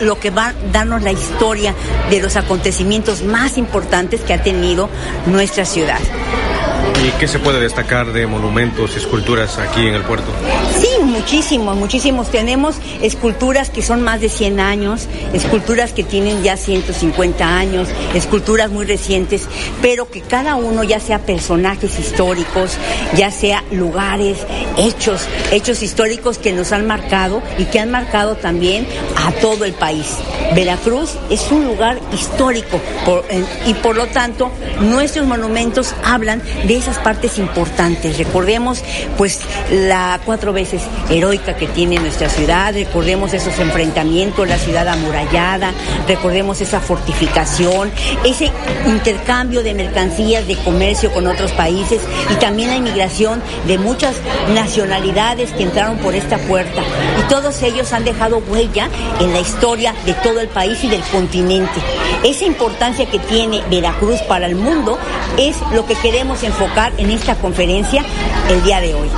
[0.00, 1.76] lo que va a darnos la historia
[2.10, 4.88] de los acontecimientos más importantes que ha tenido
[5.26, 6.00] nuestra ciudad.
[7.04, 10.32] ¿Y qué se puede destacar de monumentos y esculturas aquí en el puerto?
[11.24, 12.30] Muchísimos, muchísimos.
[12.30, 18.70] Tenemos esculturas que son más de 100 años, esculturas que tienen ya 150 años, esculturas
[18.70, 19.48] muy recientes,
[19.80, 22.76] pero que cada uno ya sea personajes históricos,
[23.16, 24.36] ya sea lugares,
[24.76, 28.86] hechos, hechos históricos que nos han marcado y que han marcado también
[29.16, 30.18] a todo el país.
[30.54, 32.78] Veracruz es un lugar histórico
[33.66, 34.50] y por lo tanto
[34.82, 38.18] nuestros monumentos hablan de esas partes importantes.
[38.18, 38.82] Recordemos
[39.16, 39.40] pues
[39.70, 40.82] la cuatro veces
[41.14, 45.72] heroica que tiene nuestra ciudad, recordemos esos enfrentamientos, la ciudad amurallada,
[46.08, 47.90] recordemos esa fortificación,
[48.24, 48.50] ese
[48.86, 52.00] intercambio de mercancías, de comercio con otros países
[52.30, 54.16] y también la inmigración de muchas
[54.54, 56.82] nacionalidades que entraron por esta puerta.
[57.20, 58.88] Y todos ellos han dejado huella
[59.20, 61.80] en la historia de todo el país y del continente.
[62.24, 64.98] Esa importancia que tiene Veracruz para el mundo
[65.38, 68.04] es lo que queremos enfocar en esta conferencia
[68.50, 69.08] el día de hoy.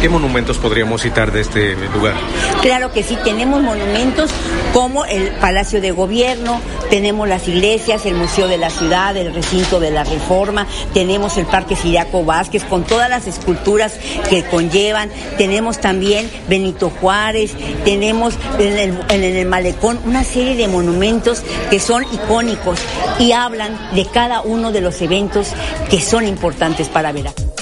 [0.00, 2.14] ¿Qué monumentos podríamos citar de este lugar?
[2.62, 4.30] Claro que sí, tenemos monumentos
[4.72, 6.60] como el Palacio de Gobierno,
[6.90, 11.46] tenemos las iglesias, el Museo de la Ciudad, el Recinto de la Reforma, tenemos el
[11.46, 13.94] Parque Siriaco Vázquez con todas las esculturas
[14.28, 17.52] que conllevan, tenemos también Benito Juárez,
[17.84, 22.80] tenemos en el, en el Malecón una serie de monumentos que son icónicos
[23.18, 25.48] y hablan de cada uno de los eventos
[25.90, 27.53] que son importantes para Veracruz.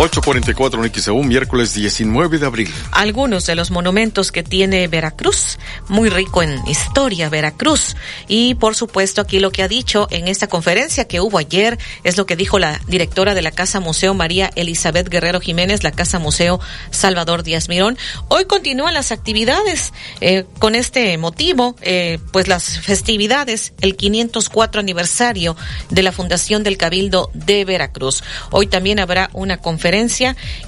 [0.00, 2.72] 844 en XEU, miércoles 19 de abril.
[2.92, 5.58] Algunos de los monumentos que tiene Veracruz,
[5.88, 7.96] muy rico en historia Veracruz.
[8.28, 12.16] Y por supuesto aquí lo que ha dicho en esta conferencia que hubo ayer es
[12.16, 16.20] lo que dijo la directora de la Casa Museo María Elizabeth Guerrero Jiménez, la Casa
[16.20, 16.60] Museo
[16.92, 17.98] Salvador Díaz Mirón.
[18.28, 25.56] Hoy continúan las actividades eh, con este motivo, eh, pues las festividades, el 504 aniversario
[25.90, 28.22] de la Fundación del Cabildo de Veracruz.
[28.52, 29.87] Hoy también habrá una conferencia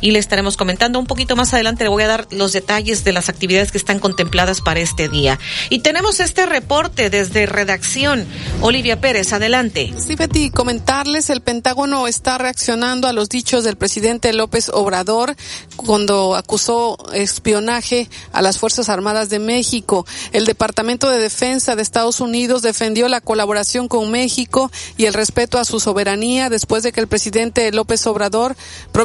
[0.00, 1.84] y le estaremos comentando un poquito más adelante.
[1.84, 5.38] Le voy a dar los detalles de las actividades que están contempladas para este día.
[5.68, 8.26] Y tenemos este reporte desde redacción.
[8.62, 9.92] Olivia Pérez, adelante.
[9.98, 15.36] Sí, Betty, comentarles, el Pentágono está reaccionando a los dichos del presidente López Obrador
[15.76, 20.06] cuando acusó espionaje a las Fuerzas Armadas de México.
[20.32, 25.58] El Departamento de Defensa de Estados Unidos defendió la colaboración con México y el respeto
[25.58, 28.56] a su soberanía después de que el presidente López Obrador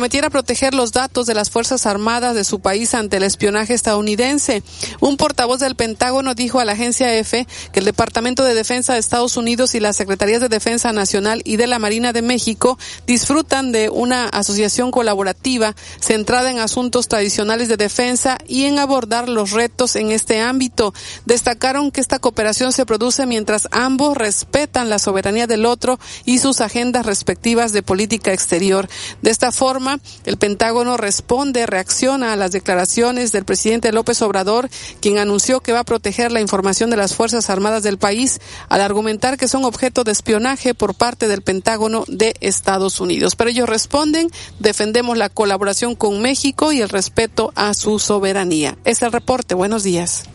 [0.06, 4.62] prometiera proteger los datos de las Fuerzas Armadas de su país ante el espionaje estadounidense.
[5.00, 9.00] Un portavoz del Pentágono dijo a la agencia EFE que el Departamento de Defensa de
[9.00, 12.78] Estados Unidos y las Secretarías de Defensa Nacional y de la Marina de México
[13.08, 19.54] disfrutan de una asociación colaborativa centrada en asuntos tradicionales de defensa y en abordar los
[19.54, 20.94] retos en este ámbito.
[21.26, 26.62] Destacaron que esta cooperación se produce mientras ambos respetan la soberanía del otro y sus
[26.62, 28.88] agendas respectivas de política exterior.
[29.24, 29.95] De esta forma,
[30.26, 34.70] el Pentágono responde, reacciona a las declaraciones del presidente López Obrador,
[35.02, 38.40] quien anunció que va a proteger la información de las Fuerzas Armadas del país
[38.70, 43.36] al argumentar que son objeto de espionaje por parte del Pentágono de Estados Unidos.
[43.36, 48.78] Pero ellos responden, defendemos la colaboración con México y el respeto a su soberanía.
[48.86, 49.56] Es el reporte.
[49.56, 50.26] Buenos días.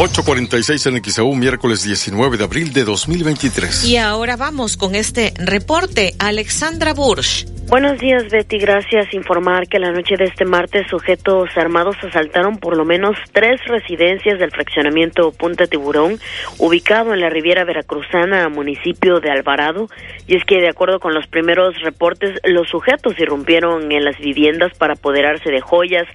[0.00, 3.84] 846 en XAU, miércoles 19 de abril de 2023.
[3.84, 6.14] Y ahora vamos con este reporte.
[6.20, 7.46] Alexandra Bursch.
[7.68, 8.56] Buenos días, Betty.
[8.58, 9.12] Gracias.
[9.12, 14.38] Informar que la noche de este martes sujetos armados asaltaron por lo menos tres residencias
[14.38, 16.18] del fraccionamiento Punta Tiburón,
[16.56, 19.88] ubicado en la Riviera Veracruzana, municipio de Alvarado.
[20.26, 24.72] Y es que, de acuerdo con los primeros reportes, los sujetos irrumpieron en las viviendas
[24.78, 26.06] para apoderarse de joyas,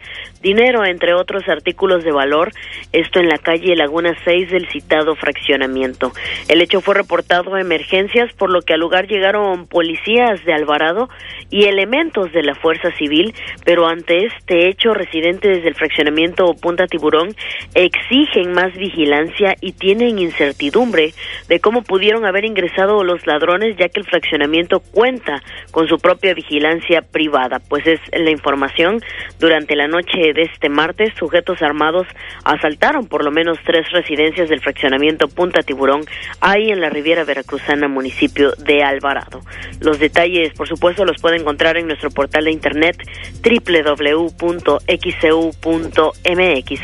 [0.41, 2.51] dinero, entre otros artículos de valor.
[2.93, 6.11] Esto en la calle Laguna 6 del citado fraccionamiento.
[6.47, 11.09] El hecho fue reportado a emergencias, por lo que al lugar llegaron policías de Alvarado
[11.49, 13.33] y elementos de la Fuerza Civil,
[13.65, 17.35] pero ante este hecho, residentes del fraccionamiento Punta Tiburón
[17.75, 21.13] exigen más vigilancia y tienen incertidumbre
[21.47, 25.41] de cómo pudieron haber ingresado los ladrones, ya que el fraccionamiento cuenta
[25.71, 27.59] con su propia vigilancia privada.
[27.69, 28.99] Pues es la información.
[29.39, 32.07] Durante la noche de este martes, sujetos armados
[32.43, 36.05] asaltaron por lo menos tres residencias del fraccionamiento Punta Tiburón,
[36.39, 39.41] ahí en la Riviera Veracruzana, municipio de Alvarado.
[39.79, 42.97] Los detalles, por supuesto, los pueden encontrar en nuestro portal de internet
[43.43, 44.43] www.xcu.mx.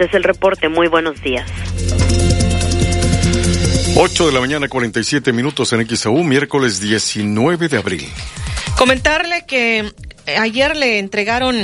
[0.02, 0.70] Es el reporte.
[0.70, 1.50] Muy buenos días.
[3.96, 8.08] 8 de la mañana, 47 minutos en XEU, miércoles 19 de abril.
[8.78, 9.92] Comentarle que
[10.38, 11.56] ayer le entregaron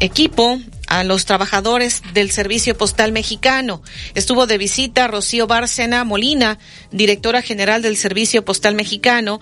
[0.00, 0.58] equipo
[0.92, 3.80] a los trabajadores del Servicio Postal Mexicano.
[4.14, 6.58] Estuvo de visita Rocío Bárcena Molina,
[6.90, 9.40] directora general del Servicio Postal Mexicano.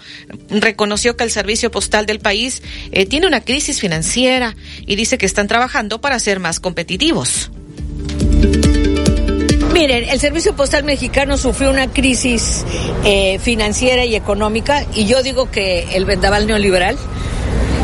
[0.48, 2.62] Reconoció que el Servicio Postal del país
[2.92, 4.54] eh, tiene una crisis financiera
[4.86, 7.50] y dice que están trabajando para ser más competitivos.
[9.72, 12.64] Miren, el Servicio Postal Mexicano sufrió una crisis
[13.04, 16.96] eh, financiera y económica y yo digo que el vendaval neoliberal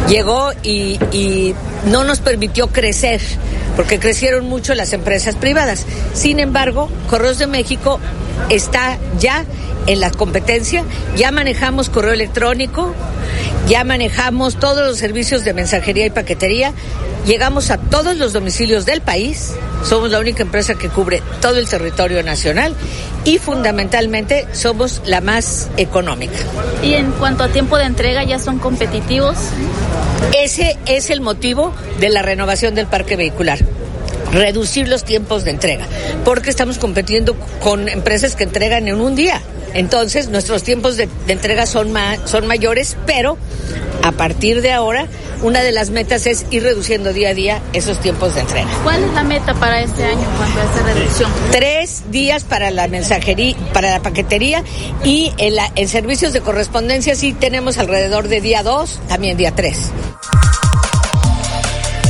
[0.08, 1.54] llegó y,
[1.86, 3.20] no nos permitió crecer,
[3.76, 5.86] porque crecieron mucho las empresas privadas.
[6.14, 8.00] Sin embargo, Correos de México
[8.48, 9.44] está ya
[9.86, 10.84] en la competencia,
[11.16, 12.92] ya manejamos correo electrónico,
[13.68, 16.72] ya manejamos todos los servicios de mensajería y paquetería,
[17.24, 19.54] llegamos a todos los domicilios del país,
[19.84, 22.74] somos la única empresa que cubre todo el territorio nacional
[23.24, 26.38] y fundamentalmente somos la más económica.
[26.82, 29.36] ¿Y en cuanto a tiempo de entrega ya son competitivos?
[30.38, 33.58] Ese es el motivo de la renovación del parque vehicular
[34.32, 35.86] reducir los tiempos de entrega,
[36.24, 39.40] porque estamos compitiendo con empresas que entregan en un día.
[39.76, 43.36] Entonces, nuestros tiempos de, de entrega son, ma son mayores, pero
[44.02, 45.06] a partir de ahora,
[45.42, 48.68] una de las metas es ir reduciendo día a día esos tiempos de entrega.
[48.82, 51.30] ¿Cuál es la meta para este año en cuanto a esa reducción?
[51.50, 54.64] Tres días para la mensajería, para la paquetería
[55.04, 59.54] y en, la, en servicios de correspondencia sí tenemos alrededor de día dos, también día
[59.54, 59.90] tres.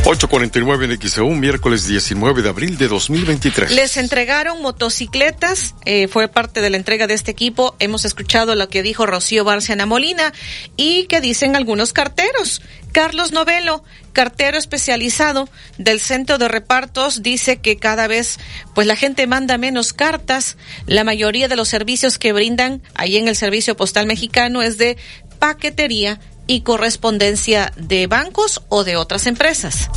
[0.08, 3.72] 849 en XEU, miércoles 19 de abril de 2023.
[3.72, 7.74] Les entregaron motocicletas, eh, fue parte de la entrega de este equipo.
[7.80, 10.32] Hemos escuchado lo que dijo Rocío Barciana Molina
[10.76, 12.62] y que dicen algunos carteros.
[12.92, 18.38] Carlos Novelo, cartero especializado del centro de repartos, dice que cada vez
[18.76, 20.56] pues la gente manda menos cartas.
[20.86, 24.96] La mayoría de los servicios que brindan ahí en el Servicio Postal Mexicano es de
[25.40, 29.90] paquetería y correspondencia de bancos o de otras empresas.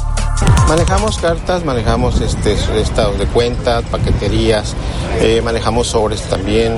[0.68, 4.76] Manejamos cartas, manejamos este, estados de cuenta, paqueterías,
[5.20, 6.78] eh, manejamos sobres también.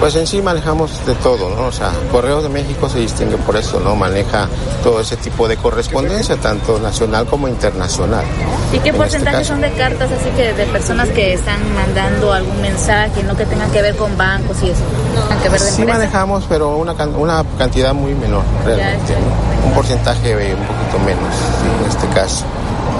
[0.00, 1.68] Pues en sí manejamos de todo, ¿no?
[1.68, 3.96] O sea, Correos de México se distingue por eso, ¿no?
[3.96, 4.46] Maneja
[4.82, 8.24] todo ese tipo de correspondencia, tanto nacional como internacional.
[8.72, 9.52] ¿Y qué En porcentaje este caso.
[9.52, 13.70] son de cartas así que de personas que están mandando algún mensaje, no que tengan
[13.70, 14.82] que ver con bancos y eso?
[15.28, 19.14] Tengan que ver de Sí manejamos, pero una, una cantidad muy menor, realmente.
[19.14, 19.68] ¿no?
[19.68, 22.44] Un porcentaje eh, un poquito menos, sí, en este caso.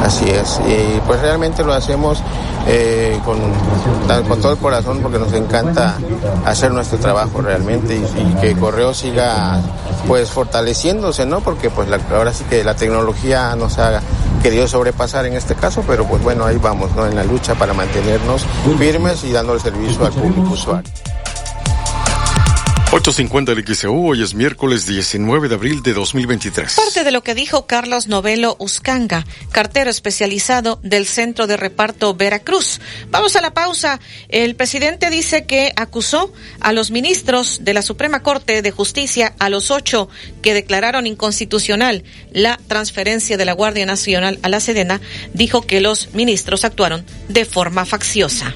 [0.03, 0.61] Así es.
[0.69, 2.23] Y pues realmente lo hacemos
[2.69, 3.39] eh, con,
[4.29, 5.97] con todo el corazón porque nos encanta
[6.45, 9.61] hacer nuestro trabajo realmente y, y que Correo siga
[10.07, 11.41] pues fortaleciéndose, ¿no?
[11.41, 14.01] Porque pues la- ahora sí que la tecnología nos ha
[14.43, 17.07] querido sobrepasar en este caso, pero pues bueno, ahí vamos, ¿no?
[17.07, 18.43] En la lucha para mantenernos
[18.79, 20.91] firmes y dando el servicio al público usuario.
[22.89, 26.73] 850 del XEU, hoy es miércoles 19 de abril de 2023.
[26.75, 32.81] Parte de lo que dijo Carlos Novelo Uscanga, cartero especializado del Centro de Reparto Veracruz.
[33.11, 33.99] Vamos a la pausa.
[34.29, 39.49] El presidente dice que acusó a los ministros de la Suprema Corte de Justicia, a
[39.51, 40.09] los ocho
[40.41, 45.01] que declararon inconstitucional la transferencia de la Guardia Nacional a la Sedena,
[45.35, 48.55] dijo que los ministros actuaron de forma facciosa.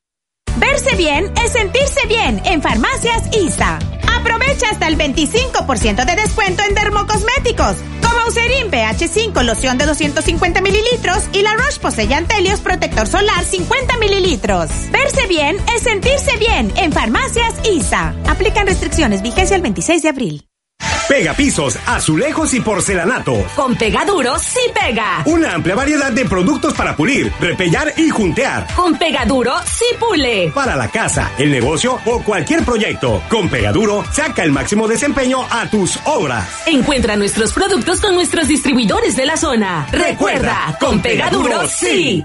[0.56, 3.78] Verse bien es sentirse bien en Farmacias ISA.
[4.25, 11.25] Aprovecha hasta el 25% de descuento en dermocosméticos, como Eucerin pH5 loción de 250 mililitros
[11.35, 14.71] y la Roche-Posay Telios protector solar 50 mililitros.
[14.91, 18.15] Verse bien es sentirse bien en Farmacias ISA.
[18.27, 20.53] Aplican restricciones, vigencia el 26 de abril.
[21.09, 23.47] Pega pisos, azulejos y porcelanato.
[23.55, 25.23] Con Pegaduro sí pega.
[25.27, 28.66] Una amplia variedad de productos para pulir, repellar y juntear.
[28.74, 30.51] Con Pegaduro sí pule.
[30.55, 33.23] Para la casa, el negocio o cualquier proyecto.
[33.28, 36.48] Con Pegaduro, saca el máximo desempeño a tus obras.
[36.66, 39.86] Encuentra nuestros productos con nuestros distribuidores de la zona.
[39.93, 42.24] Recuerda, con Pegaduro sí.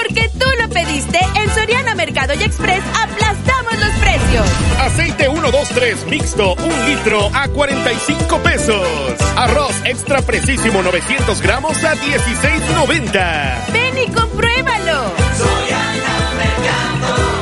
[0.06, 4.46] Porque tú lo pediste, en Soriana Mercado y Express aplastamos los precios.
[4.80, 8.88] Aceite 123 mixto, un litro a 45 pesos.
[9.36, 13.72] Arroz extra precisísimo 900 gramos a 16.90.
[13.74, 15.12] Ven y compruébalo.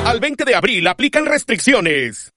[0.05, 2.31] Al 20 de abril aplican restricciones.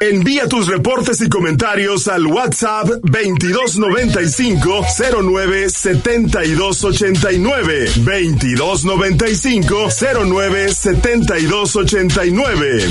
[0.00, 4.84] Envía tus reportes y comentarios al WhatsApp 2295
[5.22, 9.88] 09 7289 2295
[10.24, 12.88] 09 7289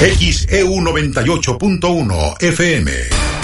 [0.00, 3.43] XEU 98.1 FM.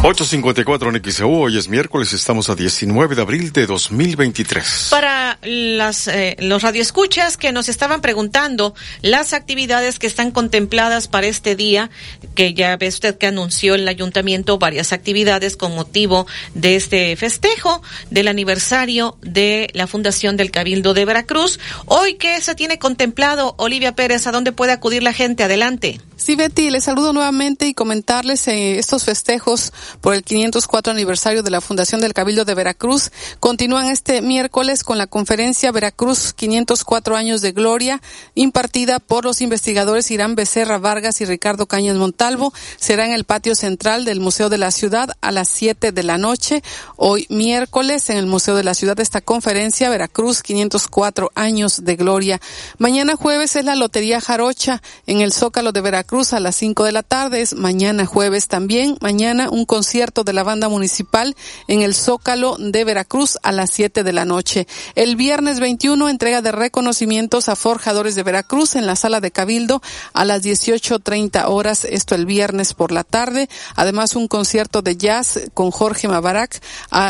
[0.00, 4.88] 854 en XEU, hoy es miércoles, estamos a 19 de abril de 2023.
[4.92, 11.26] Para las, eh, los radioescuchas que nos estaban preguntando las actividades que están contempladas para
[11.26, 11.90] este día,
[12.36, 17.82] que ya ve usted que anunció el ayuntamiento varias actividades con motivo de este festejo
[18.08, 21.58] del aniversario de la Fundación del Cabildo de Veracruz.
[21.86, 24.28] Hoy, ¿qué se tiene contemplado, Olivia Pérez?
[24.28, 25.42] ¿A dónde puede acudir la gente?
[25.42, 25.98] Adelante.
[26.18, 31.50] Sí, Betty, les saludo nuevamente y comentarles eh, estos festejos por el 504 aniversario de
[31.50, 33.12] la Fundación del Cabildo de Veracruz.
[33.38, 38.02] Continúan este miércoles con la conferencia Veracruz 504 años de gloria,
[38.34, 42.52] impartida por los investigadores Irán Becerra Vargas y Ricardo Cañas Montalvo.
[42.78, 46.18] Será en el patio central del Museo de la Ciudad a las 7 de la
[46.18, 46.64] noche.
[46.96, 52.40] Hoy miércoles en el Museo de la Ciudad esta conferencia Veracruz 504 años de gloria.
[52.76, 56.92] Mañana jueves es la Lotería Jarocha en el Zócalo de Veracruz a las 5 de
[56.92, 57.42] la tarde.
[57.42, 58.96] Es mañana jueves también.
[59.02, 64.02] Mañana un concierto de la banda municipal en el Zócalo de Veracruz a las 7
[64.02, 64.66] de la noche.
[64.94, 69.82] El viernes 21, entrega de reconocimientos a forjadores de Veracruz en la sala de Cabildo
[70.14, 73.50] a las 18.30 horas, esto el viernes por la tarde.
[73.76, 76.58] Además, un concierto de jazz con Jorge Mabarak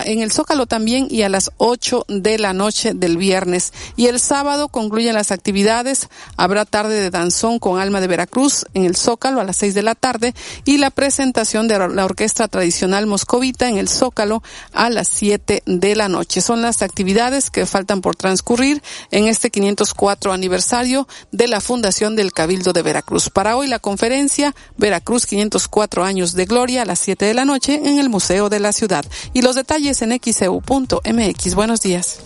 [0.07, 3.73] en el Zócalo también y a las 8 de la noche del viernes.
[3.95, 6.09] Y el sábado concluyen las actividades.
[6.37, 9.83] Habrá tarde de danzón con Alma de Veracruz en el Zócalo a las 6 de
[9.83, 10.35] la tarde
[10.65, 14.43] y la presentación de la orquesta tradicional moscovita en el Zócalo
[14.73, 16.41] a las 7 de la noche.
[16.41, 22.33] Son las actividades que faltan por transcurrir en este 504 aniversario de la Fundación del
[22.33, 23.31] Cabildo de Veracruz.
[23.31, 27.81] Para hoy la conferencia Veracruz 504 años de gloria a las 7 de la noche
[27.85, 29.05] en el Museo de la Ciudad.
[29.33, 31.55] Y los detalles en xeu.mx.
[31.55, 32.19] Buenos días.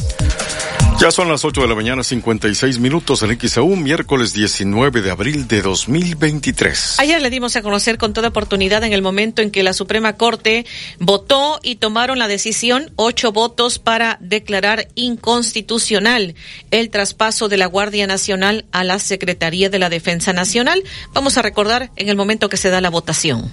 [1.02, 5.48] Ya son las 8 de la mañana, 56 minutos en XAU, miércoles 19 de abril
[5.48, 7.00] de 2023.
[7.00, 10.12] Ayer le dimos a conocer con toda oportunidad en el momento en que la Suprema
[10.12, 10.64] Corte
[11.00, 16.36] votó y tomaron la decisión, ocho votos para declarar inconstitucional
[16.70, 20.84] el traspaso de la Guardia Nacional a la Secretaría de la Defensa Nacional.
[21.12, 23.50] Vamos a recordar en el momento que se da la votación.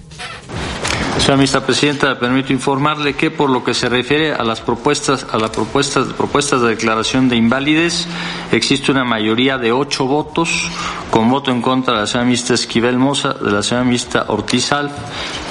[1.18, 5.38] Señora ministra presidenta, permito informarle que por lo que se refiere a las propuestas, a
[5.38, 8.08] las propuestas, propuestas de declaración de invalidez,
[8.52, 10.72] existe una mayoría de ocho votos,
[11.12, 14.72] con voto en contra de la señora ministra Esquivel Moza, de la señora ministra Ortiz
[14.72, 14.92] Alf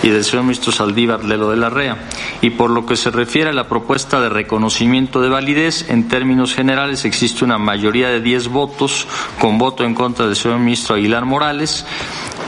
[0.02, 2.08] y del señor ministro Saldívar Lelo de la Rea.
[2.40, 6.54] Y por lo que se refiere a la propuesta de reconocimiento de validez, en términos
[6.54, 9.06] generales existe una mayoría de diez votos,
[9.38, 11.84] con voto en contra del señor ministro Aguilar Morales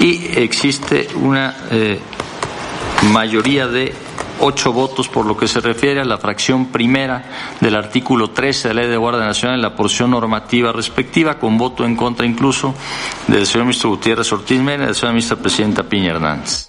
[0.00, 2.00] y existe una eh,
[3.12, 3.94] mayoría de
[4.40, 7.24] ocho votos por lo que se refiere a la fracción primera
[7.60, 11.58] del artículo 13 de la Ley de Guardia Nacional en la porción normativa respectiva, con
[11.58, 12.74] voto en contra incluso
[13.26, 16.68] del señor ministro Gutiérrez Ortiz Mena y de la señora ministra presidenta Piña Hernández.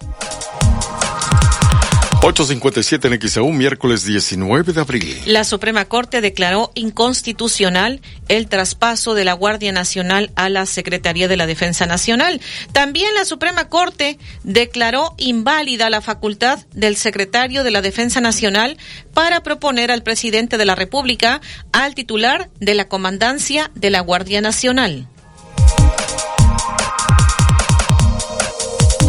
[2.24, 5.22] 857 en XAU, miércoles 19 de abril.
[5.26, 11.36] La Suprema Corte declaró inconstitucional el traspaso de la Guardia Nacional a la Secretaría de
[11.36, 12.40] la Defensa Nacional.
[12.74, 18.78] También la Suprema Corte declaró inválida la facultad del secretario de la Defensa Nacional
[19.16, 21.42] para proponer al presidente de la República
[21.72, 25.08] al titular de la Comandancia de la Guardia Nacional.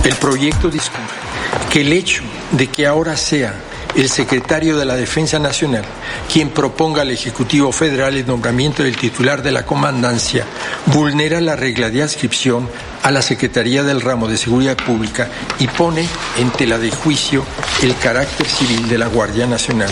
[0.03, 1.23] El proyecto discurre
[1.71, 3.55] que el hecho de que ahora sea
[3.95, 5.85] el secretario de la Defensa Nacional
[6.33, 10.47] quien proponga al Ejecutivo Federal el nombramiento del titular de la comandancia
[10.87, 12.69] vulnera la regla de adscripción
[13.03, 16.07] a la Secretaría del Ramo de Seguridad Pública y pone
[16.39, 17.45] en tela de juicio
[17.83, 19.91] el carácter civil de la Guardia Nacional.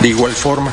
[0.00, 0.72] De igual forma,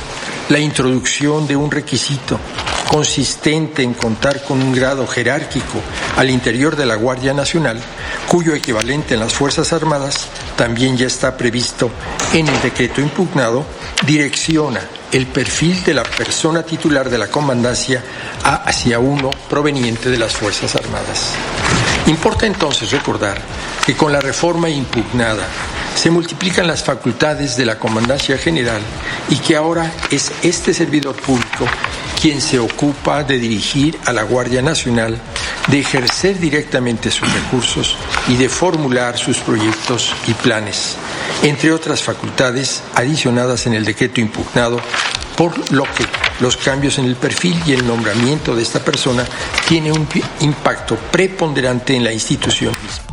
[0.50, 2.40] la introducción de un requisito
[2.88, 5.80] consistente en contar con un grado jerárquico
[6.18, 7.80] al interior de la Guardia Nacional,
[8.28, 11.92] cuyo equivalente en las Fuerzas Armadas también ya está previsto
[12.34, 13.64] en el decreto impugnado,
[14.08, 18.04] direcciona el perfil de la persona titular de la comandancia
[18.44, 21.34] hacia uno proveniente de las Fuerzas Armadas.
[22.10, 23.40] Importa entonces recordar
[23.86, 25.46] que con la reforma impugnada
[25.94, 28.82] se multiplican las facultades de la Comandancia General
[29.30, 31.68] y que ahora es este servidor público
[32.20, 35.22] quien se ocupa de dirigir a la Guardia Nacional,
[35.68, 37.96] de ejercer directamente sus recursos
[38.28, 40.96] y de formular sus proyectos y planes,
[41.44, 44.82] entre otras facultades adicionadas en el decreto impugnado,
[45.38, 46.06] por lo que
[46.40, 49.26] los cambios en el perfil y el nombramiento de esta persona
[49.68, 50.08] tienen un
[50.42, 53.10] impacto preponderante en la institución misma.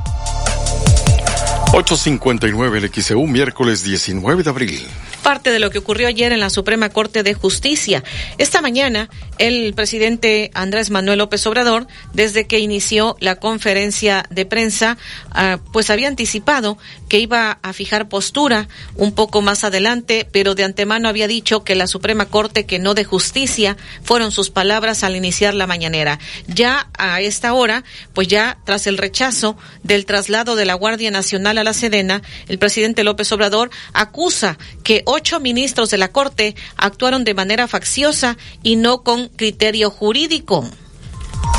[1.73, 4.87] 859 el XEU, miércoles 19 de abril.
[5.27, 8.05] Parte de lo que ocurrió ayer en la Suprema Corte de Justicia.
[8.39, 14.99] Esta mañana, el presidente Andrés Manuel López Obrador, desde que inició la conferencia de prensa,
[15.33, 20.63] ah, pues había anticipado que iba a fijar postura un poco más adelante, pero de
[20.63, 25.17] antemano había dicho que la Suprema Corte, que no de justicia, fueron sus palabras al
[25.17, 26.21] iniciar la mañanera.
[26.47, 27.83] Ya a esta hora,
[28.15, 32.61] pues ya tras el rechazo del traslado de la Guardia Nacional a la Sedena, el
[32.61, 38.77] presidente López Obrador acusa que ocho ministros de la Corte actuaron de manera facciosa y
[38.77, 40.69] no con criterio jurídico.